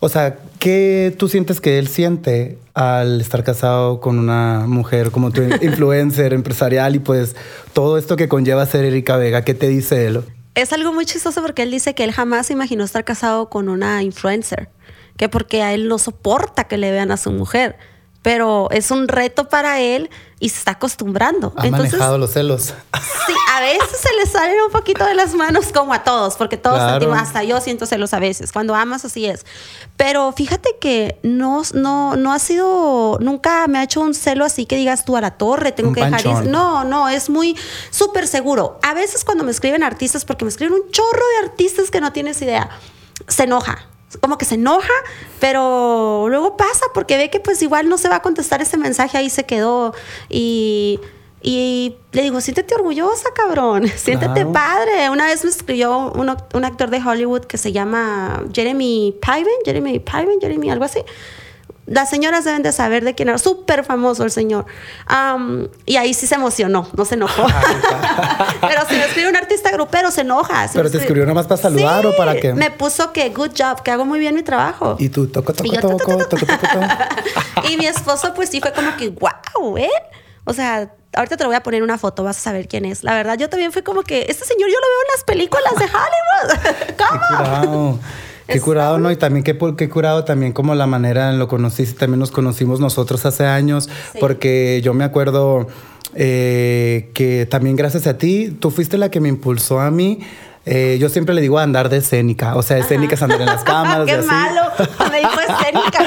o 0.00 0.08
sea, 0.08 0.38
¿qué 0.58 1.14
tú 1.18 1.28
sientes 1.28 1.60
que 1.60 1.78
él 1.78 1.88
siente 1.88 2.58
al 2.74 3.20
estar 3.20 3.42
casado 3.44 4.00
con 4.00 4.18
una 4.18 4.64
mujer 4.66 5.10
como 5.10 5.30
tu 5.30 5.42
influencer 5.62 6.32
empresarial 6.32 6.94
y 6.96 6.98
pues 6.98 7.34
todo 7.72 7.98
esto 7.98 8.16
que 8.16 8.28
conlleva 8.28 8.66
ser 8.66 8.84
Erika 8.84 9.16
Vega? 9.16 9.42
¿Qué 9.42 9.54
te 9.54 9.68
dice 9.68 10.06
él? 10.06 10.22
Es 10.54 10.72
algo 10.72 10.92
muy 10.92 11.04
chistoso 11.04 11.42
porque 11.42 11.62
él 11.62 11.70
dice 11.70 11.94
que 11.94 12.04
él 12.04 12.12
jamás 12.12 12.46
se 12.46 12.52
imaginó 12.52 12.84
estar 12.84 13.04
casado 13.04 13.48
con 13.50 13.68
una 13.68 14.02
influencer, 14.02 14.70
que 15.16 15.28
porque 15.28 15.62
a 15.62 15.74
él 15.74 15.88
no 15.88 15.98
soporta 15.98 16.64
que 16.64 16.78
le 16.78 16.90
vean 16.90 17.10
a 17.10 17.16
su 17.16 17.30
mujer, 17.30 17.76
pero 18.22 18.68
es 18.70 18.90
un 18.90 19.08
reto 19.08 19.48
para 19.48 19.80
él 19.80 20.10
y 20.38 20.50
se 20.50 20.58
está 20.58 20.72
acostumbrando. 20.72 21.52
Ha 21.56 21.66
manejado 21.70 22.18
los 22.18 22.32
celos. 22.32 22.74
Sí, 23.26 23.32
a 23.54 23.60
veces 23.60 23.98
se 23.98 24.12
le 24.16 24.26
salen 24.26 24.56
un 24.66 24.70
poquito 24.70 25.04
de 25.06 25.14
las 25.14 25.34
manos 25.34 25.68
como 25.72 25.94
a 25.94 26.04
todos, 26.04 26.36
porque 26.36 26.56
todos 26.58 26.76
Claro. 26.76 26.92
sentimos, 27.00 27.18
hasta 27.18 27.42
yo 27.42 27.58
siento 27.60 27.86
celos 27.86 28.12
a 28.12 28.18
veces, 28.18 28.52
cuando 28.52 28.74
amas 28.74 29.04
así 29.06 29.24
es. 29.26 29.46
Pero 29.96 30.30
fíjate 30.32 30.76
que 30.78 31.18
no, 31.22 31.62
no, 31.72 32.16
no 32.16 32.32
ha 32.34 32.38
sido, 32.38 33.18
nunca 33.20 33.66
me 33.66 33.78
ha 33.78 33.82
hecho 33.84 34.00
un 34.02 34.12
celo 34.14 34.44
así 34.44 34.66
que 34.66 34.76
digas 34.76 35.04
tú 35.06 35.16
a 35.16 35.22
la 35.22 35.32
torre, 35.32 35.72
tengo 35.72 35.88
Un 35.88 35.94
que 35.94 36.04
dejar 36.04 36.20
ir. 36.20 36.26
panchón. 36.26 36.50
No, 36.52 36.84
no, 36.84 37.08
es 37.08 37.30
muy 37.30 37.56
súper 37.90 38.28
seguro. 38.28 38.78
A 38.82 38.92
veces 38.92 39.24
cuando 39.24 39.42
me 39.42 39.50
escriben 39.50 39.82
artistas, 39.82 40.24
porque 40.26 40.44
me 40.44 40.50
escriben 40.50 40.74
un 40.74 40.90
chorro 40.90 41.22
de 41.40 41.46
artistas 41.48 41.90
que 41.90 42.00
no 42.02 42.12
tienes 42.12 42.40
idea, 42.42 42.68
se 43.26 43.44
enoja. 43.44 43.86
Como 44.20 44.38
que 44.38 44.44
se 44.44 44.54
enoja, 44.56 44.92
pero 45.40 46.26
luego 46.28 46.56
pasa 46.56 46.86
porque 46.94 47.16
ve 47.16 47.30
que 47.30 47.40
pues 47.40 47.60
igual 47.62 47.88
no 47.88 47.98
se 47.98 48.08
va 48.08 48.16
a 48.16 48.22
contestar 48.22 48.62
ese 48.62 48.76
mensaje, 48.76 49.18
ahí 49.18 49.30
se 49.30 49.44
quedó. 49.44 49.94
Y, 50.28 51.00
y 51.42 51.96
le 52.12 52.22
digo, 52.22 52.40
siéntete 52.40 52.74
orgullosa, 52.74 53.28
cabrón. 53.34 53.86
Siéntete 53.96 54.32
Claro. 54.32 54.52
padre. 54.52 55.10
Una 55.10 55.26
vez 55.26 55.44
me 55.44 55.50
escribió 55.50 56.12
un, 56.12 56.34
un 56.54 56.64
actor 56.64 56.90
de 56.90 56.98
Hollywood 57.00 57.42
que 57.42 57.58
se 57.58 57.72
llama 57.72 58.42
Jeremy 58.52 59.14
Piven, 59.20 59.54
Jeremy 59.64 60.00
Piven, 60.00 60.40
Jeremy, 60.40 60.70
algo 60.70 60.84
así. 60.84 61.00
Las 61.86 62.10
señoras 62.10 62.44
deben 62.44 62.62
de 62.62 62.72
saber 62.72 63.04
de 63.04 63.14
quién 63.14 63.28
era. 63.28 63.38
Súper 63.38 63.84
famoso 63.84 64.24
el 64.24 64.30
señor. 64.30 64.66
Am, 65.06 65.68
y 65.84 65.96
ahí 65.96 66.14
sí 66.14 66.26
se 66.26 66.34
emocionó, 66.34 66.88
no 66.96 67.04
se 67.04 67.14
enojó. 67.14 67.46
Pero 68.60 68.86
si 68.88 68.94
me 68.96 69.04
escribe 69.04 69.28
un 69.28 69.36
artista 69.36 69.70
grupero, 69.70 70.10
se 70.10 70.22
enoja. 70.22 70.66
Si 70.66 70.76
Pero 70.76 70.90
te 70.90 70.98
escribió 70.98 71.24
nomás 71.26 71.46
para 71.46 71.62
saludar 71.62 72.02
Sí, 72.02 72.08
o 72.08 72.16
para 72.16 72.34
qué? 72.40 72.52
Me 72.54 72.70
puso 72.70 73.12
que 73.12 73.30
good 73.30 73.52
job, 73.56 73.82
que 73.82 73.92
hago 73.92 74.04
muy 74.04 74.18
bien 74.18 74.34
mi 74.34 74.42
trabajo. 74.42 74.96
Y 74.98 75.08
tú, 75.10 75.28
toco, 75.28 75.52
toco, 75.52 75.68
Y 75.68 75.74
yo, 75.74 75.80
toco, 75.80 75.96
toco, 75.96 76.26
toco, 76.26 76.46
toco. 76.46 77.66
y 77.70 77.76
mi 77.76 77.86
esposo, 77.86 78.34
pues 78.34 78.50
sí 78.50 78.60
fue 78.60 78.72
como 78.72 78.96
que, 78.96 79.10
wow, 79.10 79.78
¿eh? 79.78 79.88
O 80.44 80.52
sea, 80.52 80.90
ahorita 81.14 81.36
te 81.36 81.44
lo 81.44 81.48
voy 81.50 81.56
a 81.56 81.62
poner 81.62 81.82
una 81.82 81.98
foto, 81.98 82.22
vas 82.24 82.36
a 82.38 82.40
saber 82.40 82.68
quién 82.68 82.84
es. 82.84 83.02
La 83.04 83.14
verdad, 83.14 83.36
yo 83.38 83.48
también 83.48 83.72
fui 83.72 83.82
como 83.82 84.02
que, 84.02 84.26
este 84.28 84.44
señor 84.44 84.68
yo 84.70 84.76
lo 84.76 84.86
veo 84.86 85.02
en 85.02 85.12
las 85.14 85.24
películas 85.24 85.74
de 85.76 85.84
Hollywood. 85.84 87.62
¿Cómo? 87.62 88.00
Qué 88.46 88.60
curado, 88.60 88.98
¿no? 88.98 89.10
Y 89.10 89.16
también 89.16 89.42
qué, 89.44 89.58
qué 89.76 89.88
curado 89.88 90.24
también 90.24 90.52
como 90.52 90.74
la 90.74 90.86
manera 90.86 91.30
en 91.30 91.38
lo 91.38 91.48
conociste, 91.48 91.98
también 91.98 92.20
nos 92.20 92.30
conocimos 92.30 92.78
nosotros 92.80 93.26
hace 93.26 93.44
años, 93.44 93.88
Sí. 94.12 94.18
porque 94.20 94.80
yo 94.84 94.94
me 94.94 95.04
acuerdo 95.04 95.66
eh, 96.14 97.10
que 97.14 97.46
también 97.46 97.76
gracias 97.76 98.06
a 98.06 98.16
ti, 98.18 98.56
tú 98.58 98.70
fuiste 98.70 98.96
la 98.98 99.10
que 99.10 99.20
me 99.20 99.28
impulsó 99.28 99.80
a 99.80 99.90
mí. 99.90 100.20
eh, 100.68 100.96
yo 101.00 101.08
siempre 101.08 101.32
le 101.34 101.40
digo 101.42 101.58
andar 101.60 101.88
de 101.88 101.98
escénica, 101.98 102.56
o 102.56 102.62
sea, 102.62 102.78
escénica 102.78 103.14
es 103.14 103.22
andar 103.22 103.40
en 103.40 103.46
las 103.46 103.62
cámaras. 103.62 104.02
y 104.08 104.10
Qué 104.10 104.16
así. 104.16 104.26
malo. 104.26 104.62
Me 105.12 105.18
dijo 105.18 105.40
escénica. 105.40 106.04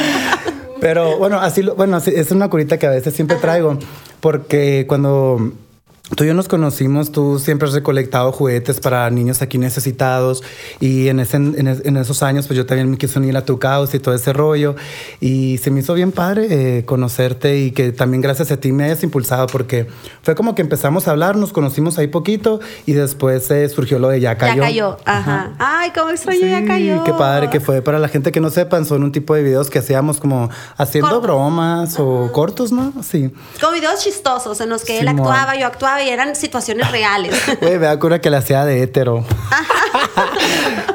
Pero 0.81 1.17
bueno, 1.17 1.39
así 1.39 1.61
lo- 1.63 1.75
bueno, 1.75 1.95
así- 1.97 2.11
es 2.15 2.31
una 2.31 2.49
curita 2.49 2.77
que 2.77 2.85
a 2.87 2.89
veces 2.89 3.13
siempre 3.13 3.37
traigo, 3.37 3.77
porque 4.19 4.85
cuando 4.87 5.53
tú 6.15 6.23
y 6.23 6.27
yo 6.27 6.33
nos 6.33 6.47
conocimos, 6.47 7.11
tú 7.11 7.39
siempre 7.39 7.67
has 7.67 7.73
recolectado 7.73 8.31
juguetes 8.31 8.79
para 8.79 9.09
niños 9.09 9.41
aquí 9.41 9.57
necesitados 9.57 10.43
y 10.79 11.07
en, 11.07 11.19
ese, 11.19 11.37
en, 11.37 11.67
en 11.83 11.97
esos 11.97 12.23
años 12.23 12.47
pues 12.47 12.57
yo 12.57 12.65
también 12.65 12.89
me 12.89 12.97
quise 12.97 13.19
unir 13.19 13.37
a 13.37 13.45
tu 13.45 13.59
causa 13.59 13.95
y 13.95 13.99
todo 13.99 14.15
ese 14.15 14.33
rollo 14.33 14.75
y 15.19 15.57
se 15.59 15.71
me 15.71 15.81
hizo 15.81 15.93
bien 15.93 16.11
padre 16.11 16.47
eh, 16.79 16.85
conocerte 16.85 17.57
y 17.59 17.71
que 17.71 17.91
también 17.91 18.21
gracias 18.21 18.51
a 18.51 18.57
ti 18.57 18.71
me 18.71 18.85
hayas 18.85 19.03
impulsado 19.03 19.47
porque 19.47 19.87
fue 20.23 20.35
como 20.35 20.55
que 20.55 20.61
empezamos 20.61 21.07
a 21.07 21.11
hablar, 21.11 21.35
nos 21.35 21.53
conocimos 21.53 21.97
ahí 21.97 22.07
poquito 22.07 22.59
y 22.85 22.93
después 22.93 23.49
eh, 23.51 23.67
surgió 23.69 23.99
lo 23.99 24.09
de 24.09 24.19
Ya 24.19 24.37
Cayó. 24.37 24.55
Ya 24.55 24.61
cayó. 24.61 24.97
Ajá. 25.05 25.51
Ay, 25.59 25.91
cómo 25.93 26.09
extraño, 26.11 26.39
ya 26.41 26.59
Sí, 26.61 26.65
cayó. 26.65 27.03
Qué 27.03 27.13
padre 27.13 27.49
que 27.49 27.59
fue. 27.59 27.81
Para 27.81 27.99
la 27.99 28.07
gente 28.07 28.31
que 28.31 28.39
no 28.39 28.49
sepan, 28.49 28.85
son 28.85 29.03
un 29.03 29.11
tipo 29.11 29.33
de 29.35 29.43
videos 29.43 29.69
que 29.69 29.79
hacíamos 29.79 30.19
como 30.19 30.49
haciendo 30.77 31.09
Cortos. 31.09 31.23
bromas 31.23 31.95
o 31.99 32.31
cortos, 32.31 32.71
¿no? 32.71 32.93
Sí. 33.03 33.31
Como 33.59 33.73
videos 33.73 34.01
chistosos 34.03 34.59
en 34.61 34.69
los 34.69 34.83
que 34.85 34.99
él 34.99 35.07
Simón. 35.07 35.19
actuaba, 35.27 35.55
yo 35.57 35.67
actuaba 35.67 35.98
y 36.03 36.09
eran 36.09 36.35
situaciones 36.35 36.91
reales. 36.91 37.35
Güey, 37.61 37.73
me 37.73 37.85
da 37.85 37.99
cura 37.99 38.21
que 38.21 38.29
la 38.29 38.39
hacía 38.39 38.65
de 38.65 38.81
hétero. 38.83 39.25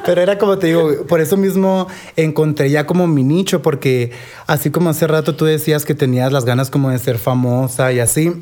Pero 0.04 0.20
era 0.20 0.38
como 0.38 0.58
te 0.58 0.68
digo, 0.68 1.06
por 1.06 1.20
eso 1.20 1.36
mismo 1.36 1.88
encontré 2.16 2.70
ya 2.70 2.86
como 2.86 3.06
mi 3.06 3.24
nicho, 3.24 3.62
porque 3.62 4.12
así 4.46 4.70
como 4.70 4.90
hace 4.90 5.06
rato 5.06 5.34
tú 5.34 5.44
decías 5.46 5.84
que 5.84 5.94
tenías 5.94 6.32
las 6.32 6.44
ganas 6.44 6.70
como 6.70 6.90
de 6.90 6.98
ser 6.98 7.18
famosa 7.18 7.92
y 7.92 8.00
así. 8.00 8.32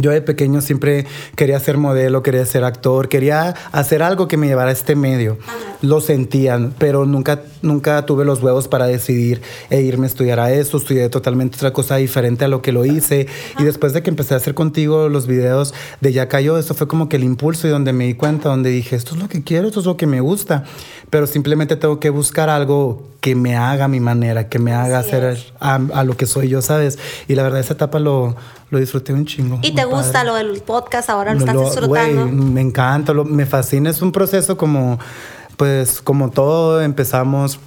Yo 0.00 0.10
de 0.10 0.22
pequeño 0.22 0.60
siempre 0.60 1.06
quería 1.36 1.60
ser 1.60 1.76
modelo, 1.76 2.22
quería 2.22 2.46
ser 2.46 2.64
actor, 2.64 3.08
quería 3.08 3.54
hacer 3.72 4.02
algo 4.02 4.28
que 4.28 4.36
me 4.36 4.46
llevara 4.46 4.70
a 4.70 4.72
este 4.72 4.96
medio. 4.96 5.38
Lo 5.82 6.00
sentían, 6.00 6.74
pero 6.78 7.06
nunca, 7.06 7.42
nunca 7.62 8.04
tuve 8.06 8.24
los 8.24 8.42
huevos 8.42 8.68
para 8.68 8.86
decidir 8.86 9.42
e 9.68 9.80
irme 9.82 10.06
a 10.06 10.08
estudiar 10.08 10.40
a 10.40 10.52
eso. 10.52 10.78
Estudié 10.78 11.08
totalmente 11.08 11.56
otra 11.56 11.72
cosa 11.72 11.96
diferente 11.96 12.44
a 12.44 12.48
lo 12.48 12.62
que 12.62 12.72
lo 12.72 12.84
hice. 12.84 13.26
Y 13.58 13.64
después 13.64 13.92
de 13.92 14.02
que 14.02 14.10
empecé 14.10 14.34
a 14.34 14.38
hacer 14.38 14.54
contigo 14.54 15.08
los 15.08 15.26
videos 15.26 15.74
de 16.00 16.12
Ya 16.12 16.28
Cayó, 16.28 16.58
eso 16.58 16.74
fue 16.74 16.88
como 16.88 17.08
que 17.08 17.16
el 17.16 17.24
impulso 17.24 17.66
y 17.66 17.70
donde 17.70 17.92
me 17.92 18.06
di 18.06 18.14
cuenta, 18.14 18.48
donde 18.48 18.70
dije, 18.70 18.96
esto 18.96 19.14
es 19.14 19.20
lo 19.20 19.28
que 19.28 19.42
quiero, 19.42 19.68
esto 19.68 19.80
es 19.80 19.86
lo 19.86 19.96
que 19.96 20.06
me 20.06 20.20
gusta. 20.20 20.64
Pero 21.10 21.26
simplemente 21.26 21.76
tengo 21.76 22.00
que 22.00 22.10
buscar 22.10 22.48
algo 22.48 23.08
que 23.20 23.34
me 23.34 23.56
haga 23.56 23.88
mi 23.88 24.00
manera, 24.00 24.48
que 24.48 24.58
me 24.58 24.72
haga 24.72 25.00
Así 25.00 25.08
hacer 25.10 25.38
a, 25.60 25.74
a 25.74 26.04
lo 26.04 26.16
que 26.16 26.26
soy 26.26 26.48
yo, 26.48 26.62
¿sabes? 26.62 26.98
Y 27.28 27.34
la 27.34 27.42
verdad, 27.42 27.60
esa 27.60 27.74
etapa 27.74 27.98
lo, 27.98 28.36
lo 28.70 28.78
disfruté 28.78 29.12
un 29.12 29.26
chingo. 29.26 29.58
¿Y 29.62 29.74
te 29.74 29.84
gusta 29.84 30.12
padre. 30.24 30.28
lo 30.28 30.34
del 30.36 30.60
podcast 30.62 31.10
ahora? 31.10 31.34
¿Lo 31.34 31.40
estás 31.40 31.58
disfrutando? 31.60 32.26
me 32.26 32.60
encanta, 32.60 33.12
lo- 33.12 33.24
me 33.24 33.46
fascina. 33.46 33.90
Es 33.90 34.00
un 34.02 34.12
proceso 34.12 34.56
como, 34.56 34.98
pues, 35.56 36.00
como 36.00 36.30
todo. 36.30 36.80
Empezamos 36.82 37.58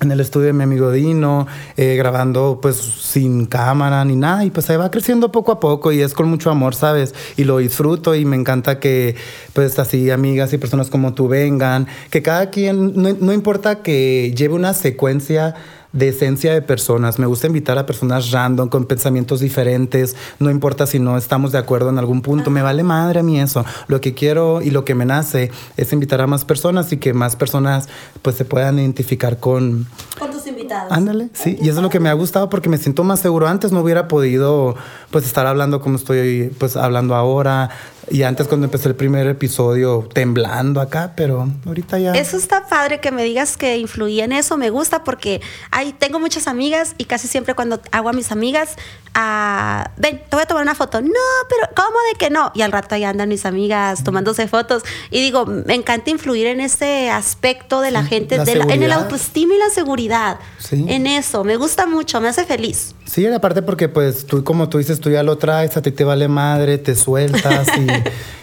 en 0.00 0.10
el 0.10 0.18
estudio 0.20 0.48
de 0.48 0.52
mi 0.52 0.64
amigo 0.64 0.90
Dino, 0.90 1.46
eh, 1.76 1.94
grabando 1.94 2.58
pues 2.60 2.74
sin 2.76 3.46
cámara 3.46 4.04
ni 4.04 4.16
nada. 4.16 4.44
Y 4.44 4.50
pues 4.50 4.68
ahí 4.68 4.76
va 4.76 4.90
creciendo 4.90 5.30
poco 5.30 5.52
a 5.52 5.60
poco 5.60 5.92
y 5.92 6.00
es 6.02 6.12
con 6.12 6.28
mucho 6.28 6.50
amor, 6.50 6.74
¿sabes? 6.74 7.14
Y 7.36 7.44
lo 7.44 7.58
disfruto 7.58 8.14
y 8.16 8.24
me 8.24 8.34
encanta 8.34 8.80
que 8.80 9.14
pues 9.52 9.78
así 9.78 10.10
amigas 10.10 10.52
y 10.52 10.58
personas 10.58 10.90
como 10.90 11.14
tú 11.14 11.28
vengan. 11.28 11.86
Que 12.10 12.20
cada 12.20 12.50
quien, 12.50 12.94
no, 13.00 13.10
no 13.20 13.32
importa 13.32 13.82
que 13.82 14.34
lleve 14.36 14.54
una 14.54 14.74
secuencia 14.74 15.54
de 15.92 16.08
esencia 16.08 16.52
de 16.52 16.62
personas. 16.62 17.18
Me 17.18 17.26
gusta 17.26 17.46
invitar 17.46 17.78
a 17.78 17.86
personas 17.86 18.30
random, 18.30 18.68
con 18.68 18.86
pensamientos 18.86 19.40
diferentes. 19.40 20.16
No 20.38 20.50
importa 20.50 20.86
si 20.86 20.98
no 20.98 21.16
estamos 21.16 21.52
de 21.52 21.58
acuerdo 21.58 21.90
en 21.90 21.98
algún 21.98 22.22
punto. 22.22 22.50
Me 22.50 22.62
vale 22.62 22.82
madre 22.82 23.20
a 23.20 23.22
mí 23.22 23.40
eso. 23.40 23.64
Lo 23.88 24.00
que 24.00 24.14
quiero 24.14 24.62
y 24.62 24.70
lo 24.70 24.84
que 24.84 24.94
me 24.94 25.04
nace 25.04 25.50
es 25.76 25.92
invitar 25.92 26.20
a 26.20 26.26
más 26.26 26.44
personas 26.44 26.92
y 26.92 26.96
que 26.96 27.12
más 27.12 27.36
personas 27.36 27.88
pues 28.22 28.36
se 28.36 28.44
puedan 28.44 28.78
identificar 28.78 29.38
con... 29.38 29.86
Con 30.18 30.30
tus 30.30 30.46
invitados. 30.46 30.92
Ándale, 30.92 31.28
sí. 31.32 31.58
Y 31.60 31.68
eso 31.68 31.78
es 31.78 31.82
lo 31.82 31.90
que 31.90 32.00
me 32.00 32.08
ha 32.08 32.14
gustado 32.14 32.48
porque 32.48 32.68
me 32.68 32.78
siento 32.78 33.04
más 33.04 33.20
seguro. 33.20 33.48
Antes 33.48 33.72
no 33.72 33.80
hubiera 33.80 34.08
podido 34.08 34.74
pues 35.10 35.26
estar 35.26 35.46
hablando 35.46 35.80
como 35.80 35.96
estoy 35.96 36.52
pues 36.58 36.76
hablando 36.76 37.14
ahora. 37.14 37.70
Y 38.10 38.24
antes 38.24 38.48
cuando 38.48 38.66
empecé 38.66 38.88
el 38.88 38.94
primer 38.96 39.26
episodio 39.28 40.08
temblando 40.12 40.80
acá, 40.80 41.12
pero 41.16 41.48
ahorita 41.66 41.98
ya... 41.98 42.12
Eso 42.12 42.36
está 42.36 42.66
padre 42.66 43.00
que 43.00 43.10
me 43.12 43.22
digas 43.24 43.56
que 43.56 43.76
influía 43.78 44.24
en 44.24 44.32
eso, 44.32 44.56
me 44.56 44.70
gusta 44.70 45.04
porque 45.04 45.40
ahí 45.70 45.94
tengo 45.98 46.18
muchas 46.18 46.46
amigas 46.48 46.94
y 46.98 47.04
casi 47.04 47.28
siempre 47.28 47.54
cuando 47.54 47.80
hago 47.92 48.08
a 48.08 48.12
mis 48.12 48.32
amigas, 48.32 48.70
ah, 49.14 49.90
ven, 49.96 50.18
te 50.28 50.36
voy 50.36 50.42
a 50.42 50.46
tomar 50.46 50.62
una 50.62 50.74
foto. 50.74 51.00
No, 51.00 51.08
pero 51.48 51.68
¿cómo 51.76 51.96
de 52.12 52.18
que 52.18 52.30
no? 52.30 52.50
Y 52.54 52.62
al 52.62 52.72
rato 52.72 52.94
ahí 52.94 53.04
andan 53.04 53.28
mis 53.28 53.46
amigas 53.46 54.02
tomándose 54.04 54.48
fotos. 54.48 54.82
Y 55.10 55.20
digo, 55.20 55.46
me 55.46 55.74
encanta 55.74 56.10
influir 56.10 56.46
en 56.48 56.60
ese 56.60 57.10
aspecto 57.10 57.80
de 57.80 57.90
la 57.90 58.02
Sí, 58.02 58.08
gente, 58.08 58.36
la 58.38 58.44
de 58.44 58.56
la- 58.56 58.64
en 58.74 58.82
el 58.82 58.92
autoestima 58.92 59.54
y 59.54 59.58
la 59.58 59.70
seguridad. 59.70 60.38
Sí. 60.58 60.84
En 60.88 61.06
eso, 61.06 61.44
me 61.44 61.56
gusta 61.56 61.86
mucho, 61.86 62.20
me 62.20 62.28
hace 62.28 62.44
feliz. 62.44 62.94
Sí, 63.04 63.26
aparte 63.26 63.62
porque 63.62 63.88
pues 63.88 64.26
tú, 64.26 64.42
como 64.44 64.68
tú 64.68 64.78
dices, 64.78 64.98
tú 65.00 65.10
ya 65.10 65.22
lo 65.22 65.36
traes, 65.36 65.76
a 65.76 65.82
ti 65.82 65.90
te 65.90 66.04
vale 66.04 66.28
madre, 66.28 66.78
te 66.78 66.94
sueltas 66.94 67.68
y, 67.76 67.80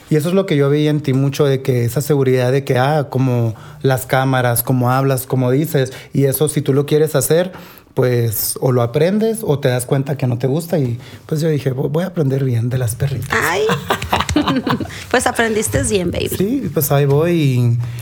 y 0.09 0.15
eso 0.15 0.29
es 0.29 0.35
lo 0.35 0.45
que 0.45 0.55
yo 0.57 0.69
veía 0.69 0.89
en 0.89 1.01
ti 1.01 1.13
mucho, 1.13 1.45
de 1.45 1.61
que 1.61 1.85
esa 1.85 2.01
seguridad 2.01 2.51
de 2.51 2.63
que, 2.63 2.77
ah, 2.77 3.07
como 3.09 3.53
las 3.81 4.05
cámaras, 4.05 4.63
como 4.63 4.91
hablas, 4.91 5.25
como 5.25 5.51
dices, 5.51 5.93
y 6.13 6.25
eso 6.25 6.47
si 6.49 6.61
tú 6.61 6.73
lo 6.73 6.85
quieres 6.85 7.15
hacer, 7.15 7.51
pues 7.93 8.57
o 8.61 8.71
lo 8.71 8.81
aprendes 8.81 9.39
o 9.43 9.59
te 9.59 9.67
das 9.67 9.85
cuenta 9.85 10.15
que 10.17 10.25
no 10.27 10.37
te 10.37 10.47
gusta 10.47 10.77
y 10.79 10.97
pues 11.25 11.41
yo 11.41 11.49
dije, 11.49 11.73
"Vo- 11.73 11.89
voy 11.89 12.03
a 12.03 12.07
aprender 12.07 12.43
bien 12.45 12.69
de 12.69 12.77
las 12.77 12.95
perritas. 12.95 13.29
Ay, 13.43 13.63
pues 15.11 15.27
aprendiste 15.27 15.83
bien, 15.83 16.11
baby. 16.11 16.29
Sí, 16.29 16.69
pues 16.73 16.91
ahí 16.91 17.05
voy 17.05 17.31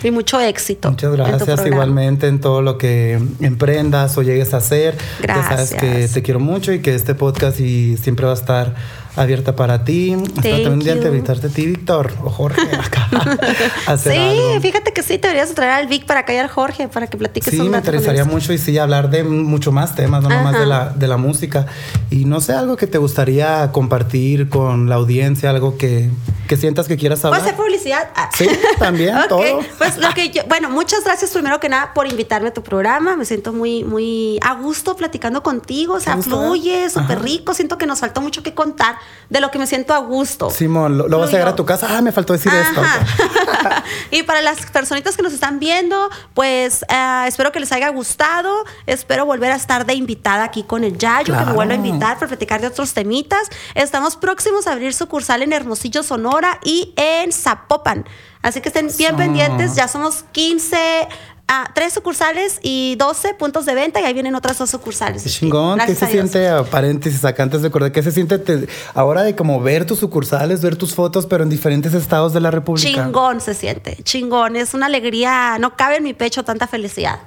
y 0.03 0.07
Y 0.07 0.11
mucho 0.11 0.39
éxito. 0.39 0.89
Muchas 0.89 1.11
gracias 1.11 1.65
igualmente 1.65 2.27
en 2.27 2.39
todo 2.39 2.61
lo 2.61 2.77
que 2.77 3.19
emprendas 3.39 4.17
o 4.17 4.21
llegues 4.21 4.53
a 4.53 4.57
hacer. 4.57 4.97
Ya 5.25 5.43
sabes 5.43 5.71
Gracias. 5.71 5.81
que 5.81 6.07
te 6.07 6.21
quiero 6.21 6.39
mucho 6.39 6.73
y 6.73 6.79
que 6.81 6.95
este 6.95 7.15
podcast 7.15 7.59
y 7.59 7.97
siempre 7.97 8.25
va 8.25 8.31
a 8.31 8.35
estar 8.35 8.75
abierta 9.17 9.55
para 9.55 9.83
ti. 9.83 10.15
Hasta 10.37 10.41
de 10.41 10.63
you. 10.63 10.71
invitarte 10.71 11.47
a 11.47 11.49
ti, 11.49 11.65
Víctor 11.65 12.13
o 12.23 12.29
Jorge, 12.29 12.61
acá. 12.79 13.07
Sí, 13.97 14.09
algo. 14.09 14.61
fíjate 14.61 14.93
que 14.93 15.01
sí, 15.01 15.17
te 15.17 15.27
deberías 15.27 15.53
traer 15.53 15.71
al 15.71 15.87
Vic 15.87 16.05
para 16.05 16.19
al 16.27 16.47
Jorge, 16.49 16.87
para 16.87 17.07
que 17.07 17.17
platiques 17.17 17.51
Sí, 17.51 17.59
un 17.59 17.71
me 17.71 17.77
interesaría 17.77 18.25
mucho 18.25 18.53
y 18.53 18.57
sí 18.57 18.77
hablar 18.77 19.09
de 19.09 19.23
mucho 19.23 19.71
más 19.71 19.95
temas, 19.95 20.21
no 20.21 20.29
nomás 20.29 20.53
Ajá. 20.53 20.59
de 20.59 20.65
la, 20.67 20.89
de 20.89 21.07
la 21.07 21.17
música. 21.17 21.65
Y 22.11 22.25
no 22.25 22.41
sé, 22.41 22.53
algo 22.53 22.77
que 22.77 22.85
te 22.87 22.97
gustaría 22.97 23.71
compartir 23.71 24.49
con 24.49 24.87
la 24.89 24.95
audiencia, 24.95 25.49
algo 25.49 25.77
que, 25.77 26.09
Mm-hmm. 26.17 26.46
Que 26.47 26.57
sientas 26.57 26.87
que 26.87 26.97
quieras 26.97 27.19
¿Puedo 27.19 27.33
hablar. 27.33 27.47
hacer 27.47 27.55
publicidad? 27.63 28.09
Ah. 28.15 28.29
Sí, 28.35 28.47
también, 28.79 29.15
todo. 29.29 29.41
Pues 29.77 29.97
lo 29.97 30.09
que 30.13 30.29
yo, 30.29 30.43
bueno, 30.47 30.69
muchas 30.69 31.03
gracias 31.03 31.31
primero 31.31 31.59
que 31.59 31.69
nada 31.69 31.93
por 31.93 32.07
invitarme 32.07 32.49
a 32.49 32.53
tu 32.53 32.63
programa. 32.63 33.15
Me 33.15 33.25
siento 33.25 33.53
muy, 33.53 33.83
muy 33.83 34.39
a 34.41 34.53
gusto 34.55 34.95
platicando 34.95 35.43
contigo. 35.43 35.95
O 35.95 35.99
sea, 35.99 36.17
fluye, 36.17 36.89
súper 36.89 37.21
rico. 37.21 37.53
Siento 37.53 37.77
que 37.77 37.85
nos 37.85 37.99
faltó 37.99 38.21
mucho 38.21 38.41
que 38.43 38.53
contar 38.53 38.97
de 39.29 39.39
lo 39.41 39.51
que 39.51 39.59
me 39.59 39.67
siento 39.67 39.93
a 39.93 39.97
gusto. 39.99 40.49
Simón, 40.49 40.97
lo, 40.97 41.07
lo 41.07 41.19
vas 41.19 41.29
a 41.29 41.31
llegar 41.33 41.49
a 41.49 41.55
tu 41.55 41.65
casa. 41.65 41.87
Ah, 41.89 42.01
me 42.01 42.11
faltó 42.11 42.33
decir 42.33 42.51
esto. 42.53 42.81
Y 44.11 44.23
para 44.23 44.41
las 44.41 44.65
personitas 44.67 45.15
que 45.17 45.23
nos 45.23 45.33
están 45.33 45.59
viendo, 45.59 46.09
pues 46.33 46.83
eh, 46.89 47.23
espero 47.27 47.51
que 47.51 47.59
les 47.59 47.71
haya 47.71 47.89
gustado. 47.89 48.63
Espero 48.85 49.25
volver 49.25 49.51
a 49.51 49.55
estar 49.55 49.85
de 49.85 49.93
invitada 49.93 50.43
aquí 50.43 50.63
con 50.63 50.83
el 50.83 50.97
Yayo, 50.97 51.25
que 51.25 51.31
me 51.31 51.37
Claro. 51.37 51.53
vuelva 51.55 51.73
a 51.73 51.77
invitar 51.77 52.15
para 52.15 52.27
platicar 52.27 52.61
de 52.61 52.67
otros 52.67 52.93
temitas. 52.93 53.47
Estamos 53.75 54.15
próximos 54.15 54.67
a 54.67 54.73
abrir 54.73 54.93
sucursal 54.93 55.41
en 55.43 55.53
Hermosillo, 55.53 56.03
Sonora 56.03 56.36
y 56.63 56.93
en 56.95 57.31
Zapopan. 57.31 58.05
Así 58.41 58.61
que 58.61 58.69
estén 58.69 58.87
bien 58.97 59.09
Eso. 59.11 59.17
pendientes. 59.17 59.75
Ya 59.75 59.87
somos 59.87 60.23
15. 60.31 60.77
ah, 61.49 61.71
tres 61.73 61.93
sucursales 61.93 62.59
y 62.61 62.95
12 62.97 63.33
puntos 63.35 63.65
de 63.65 63.73
venta 63.73 64.01
y 64.01 64.03
ahí 64.03 64.13
vienen 64.13 64.35
otras 64.35 64.57
dos 64.57 64.69
sucursales. 64.69 65.23
Qué 65.23 65.29
chingón, 65.29 65.79
¿qué 65.85 65.95
se 65.95 66.03
a 66.05 66.07
siente, 66.09 66.49
a 66.49 66.63
paréntesis, 66.65 67.23
acá 67.23 67.43
antes 67.43 67.61
de 67.61 67.69
acordar, 67.69 67.93
qué 67.93 68.03
se 68.03 68.11
siente 68.11 68.37
te- 68.37 68.67
ahora 68.93 69.23
de 69.23 69.33
como 69.35 69.61
ver 69.61 69.85
tus 69.85 69.99
sucursales, 69.99 70.61
ver 70.61 70.75
tus 70.75 70.93
fotos, 70.93 71.25
pero 71.25 71.43
en 71.43 71.49
diferentes 71.49 71.93
estados 71.93 72.33
de 72.33 72.41
la 72.41 72.51
República? 72.51 72.89
Chingón 73.05 73.39
se 73.39 73.53
siente, 73.53 73.97
chingón. 74.03 74.57
Es 74.57 74.73
una 74.73 74.87
alegría, 74.87 75.57
no 75.57 75.77
cabe 75.77 75.97
en 75.97 76.03
mi 76.03 76.13
pecho 76.13 76.43
tanta 76.43 76.67
felicidad. 76.67 77.19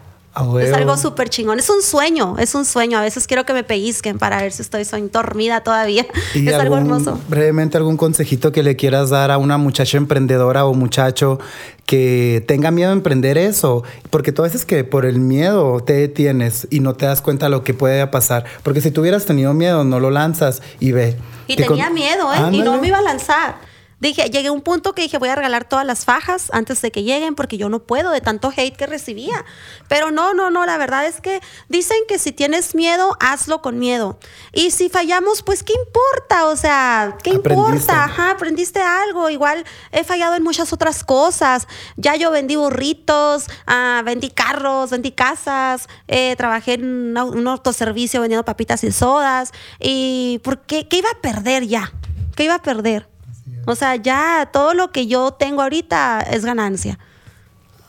Es 0.60 0.72
algo 0.72 0.96
súper 0.96 1.28
chingón. 1.28 1.58
Es 1.58 1.68
un 1.70 1.82
sueño, 1.82 2.36
es 2.38 2.54
un 2.54 2.64
sueño. 2.64 2.98
A 2.98 3.02
veces 3.02 3.26
quiero 3.26 3.44
que 3.44 3.52
me 3.52 3.64
pellizquen 3.64 4.18
para 4.18 4.40
ver 4.42 4.52
si 4.52 4.62
estoy 4.62 4.84
dormida 5.12 5.62
todavía. 5.62 6.06
¿Y 6.34 6.46
Es 6.48 6.54
algo 6.54 6.74
algún- 6.76 6.92
hermoso. 6.92 7.18
Brevemente, 7.28 7.76
algún 7.76 7.96
consejito 7.96 8.52
que 8.52 8.62
le 8.62 8.76
quieras 8.76 9.10
dar 9.10 9.30
a 9.30 9.38
una 9.38 9.58
muchacha 9.58 9.96
emprendedora 9.98 10.64
o 10.66 10.74
muchacho 10.74 11.38
que 11.86 12.44
tenga 12.46 12.70
miedo 12.70 12.90
a 12.90 12.92
emprender 12.92 13.36
eso. 13.38 13.82
Porque 14.10 14.32
tú 14.32 14.42
a 14.42 14.44
veces 14.46 14.64
que 14.64 14.84
por 14.84 15.04
el 15.06 15.18
miedo 15.20 15.80
te 15.80 15.92
detienes 15.94 16.66
y 16.70 16.80
no 16.80 16.94
te 16.94 17.06
das 17.06 17.20
cuenta 17.20 17.46
de 17.46 17.50
lo 17.50 17.64
que 17.64 17.74
puede 17.74 18.06
pasar. 18.06 18.44
Porque 18.62 18.80
si 18.80 18.90
tú 18.90 19.00
hubieras 19.00 19.26
tenido 19.26 19.54
miedo, 19.54 19.84
no 19.84 20.00
lo 20.00 20.10
lanzas 20.10 20.62
y 20.78 20.92
ve. 20.92 21.16
Y 21.46 21.56
tenía 21.56 21.86
con- 21.86 21.94
miedo, 21.94 22.32
¿eh? 22.32 22.38
Y 22.52 22.62
no 22.62 22.78
me 22.80 22.86
iba 22.88 22.98
a 22.98 23.02
lanzar. 23.02 23.56
Dije, 24.00 24.30
llegué 24.30 24.48
a 24.48 24.52
un 24.52 24.62
punto 24.62 24.94
que 24.94 25.02
dije, 25.02 25.18
voy 25.18 25.28
a 25.28 25.34
regalar 25.34 25.68
todas 25.68 25.84
las 25.84 26.06
fajas 26.06 26.48
antes 26.52 26.80
de 26.80 26.90
que 26.90 27.02
lleguen 27.02 27.34
porque 27.34 27.58
yo 27.58 27.68
no 27.68 27.80
puedo 27.80 28.10
de 28.10 28.22
tanto 28.22 28.50
hate 28.56 28.74
que 28.74 28.86
recibía. 28.86 29.44
Pero 29.88 30.10
no, 30.10 30.32
no, 30.32 30.50
no, 30.50 30.64
la 30.64 30.78
verdad 30.78 31.04
es 31.04 31.20
que 31.20 31.40
dicen 31.68 31.98
que 32.08 32.18
si 32.18 32.32
tienes 32.32 32.74
miedo, 32.74 33.16
hazlo 33.20 33.60
con 33.60 33.78
miedo. 33.78 34.18
Y 34.52 34.70
si 34.70 34.88
fallamos, 34.88 35.42
pues 35.42 35.62
¿qué 35.62 35.74
importa? 35.74 36.46
O 36.46 36.56
sea, 36.56 37.18
¿qué 37.22 37.30
Aprendiste. 37.30 37.52
importa? 37.52 38.04
Ajá, 38.04 38.30
aprendiste 38.30 38.80
algo. 38.80 39.28
Igual 39.28 39.64
he 39.92 40.02
fallado 40.02 40.34
en 40.34 40.42
muchas 40.42 40.72
otras 40.72 41.04
cosas. 41.04 41.68
Ya 41.96 42.16
yo 42.16 42.30
vendí 42.30 42.56
burritos, 42.56 43.46
ah, 43.66 44.00
vendí 44.04 44.30
carros, 44.30 44.90
vendí 44.90 45.12
casas, 45.12 45.88
eh, 46.08 46.34
trabajé 46.36 46.74
en 46.74 47.16
un 47.18 47.48
autoservicio 47.48 48.22
vendiendo 48.22 48.44
papitas 48.46 48.82
y 48.82 48.92
sodas. 48.92 49.52
¿Y 49.78 50.40
por 50.42 50.62
qué? 50.62 50.88
¿Qué 50.88 50.96
iba 50.98 51.10
a 51.10 51.20
perder 51.20 51.66
ya? 51.66 51.92
¿Qué 52.34 52.44
iba 52.44 52.54
a 52.54 52.62
perder? 52.62 53.10
O 53.66 53.74
sea, 53.74 53.96
ya 53.96 54.48
todo 54.52 54.74
lo 54.74 54.90
que 54.92 55.06
yo 55.06 55.32
tengo 55.32 55.62
ahorita 55.62 56.20
es 56.22 56.44
ganancia. 56.44 56.98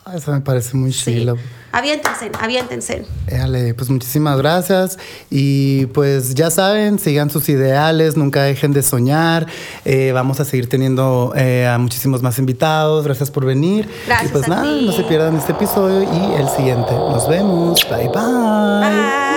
Ah, 0.04 0.16
Eso 0.18 0.32
me 0.32 0.42
parece 0.42 0.76
muy 0.76 0.92
Sí. 0.94 1.14
chilo. 1.14 1.38
Aviéntense, 1.74 2.30
aviéntense. 2.38 3.06
Éale, 3.28 3.74
pues 3.76 3.90
muchísimas 3.90 4.38
gracias 4.40 4.98
y 5.30 5.86
pues 5.88 6.34
ya 6.34 6.50
saben, 6.50 7.00
sigan 7.00 7.30
sus 7.30 7.48
ideales, 7.48 8.18
nunca 8.18 8.42
dejen 8.44 8.74
de 8.74 8.82
soñar, 8.84 9.46
Eh, 9.86 10.12
vamos 10.12 10.40
a 10.42 10.46
seguir 10.46 10.68
teniendo 10.68 11.32
eh, 11.36 11.66
a 11.68 11.78
muchísimos 11.78 12.22
más 12.24 12.40
invitados, 12.40 13.06
gracias 13.06 13.32
por 13.32 13.46
venir 13.46 13.88
Gracias 14.08 14.32
y 14.32 14.34
pues 14.34 14.46
a 14.46 14.48
nada, 14.50 14.64
ti. 14.64 14.86
no 14.88 14.92
se 14.92 15.04
pierdan 15.04 15.36
este 15.38 15.54
episodio 15.54 16.02
y 16.04 16.34
el 16.42 16.50
siguiente, 16.50 16.92
nos 16.92 17.30
vemos, 17.30 17.80
bye 17.90 18.08
bye. 18.10 18.90
Bye. 18.90 19.31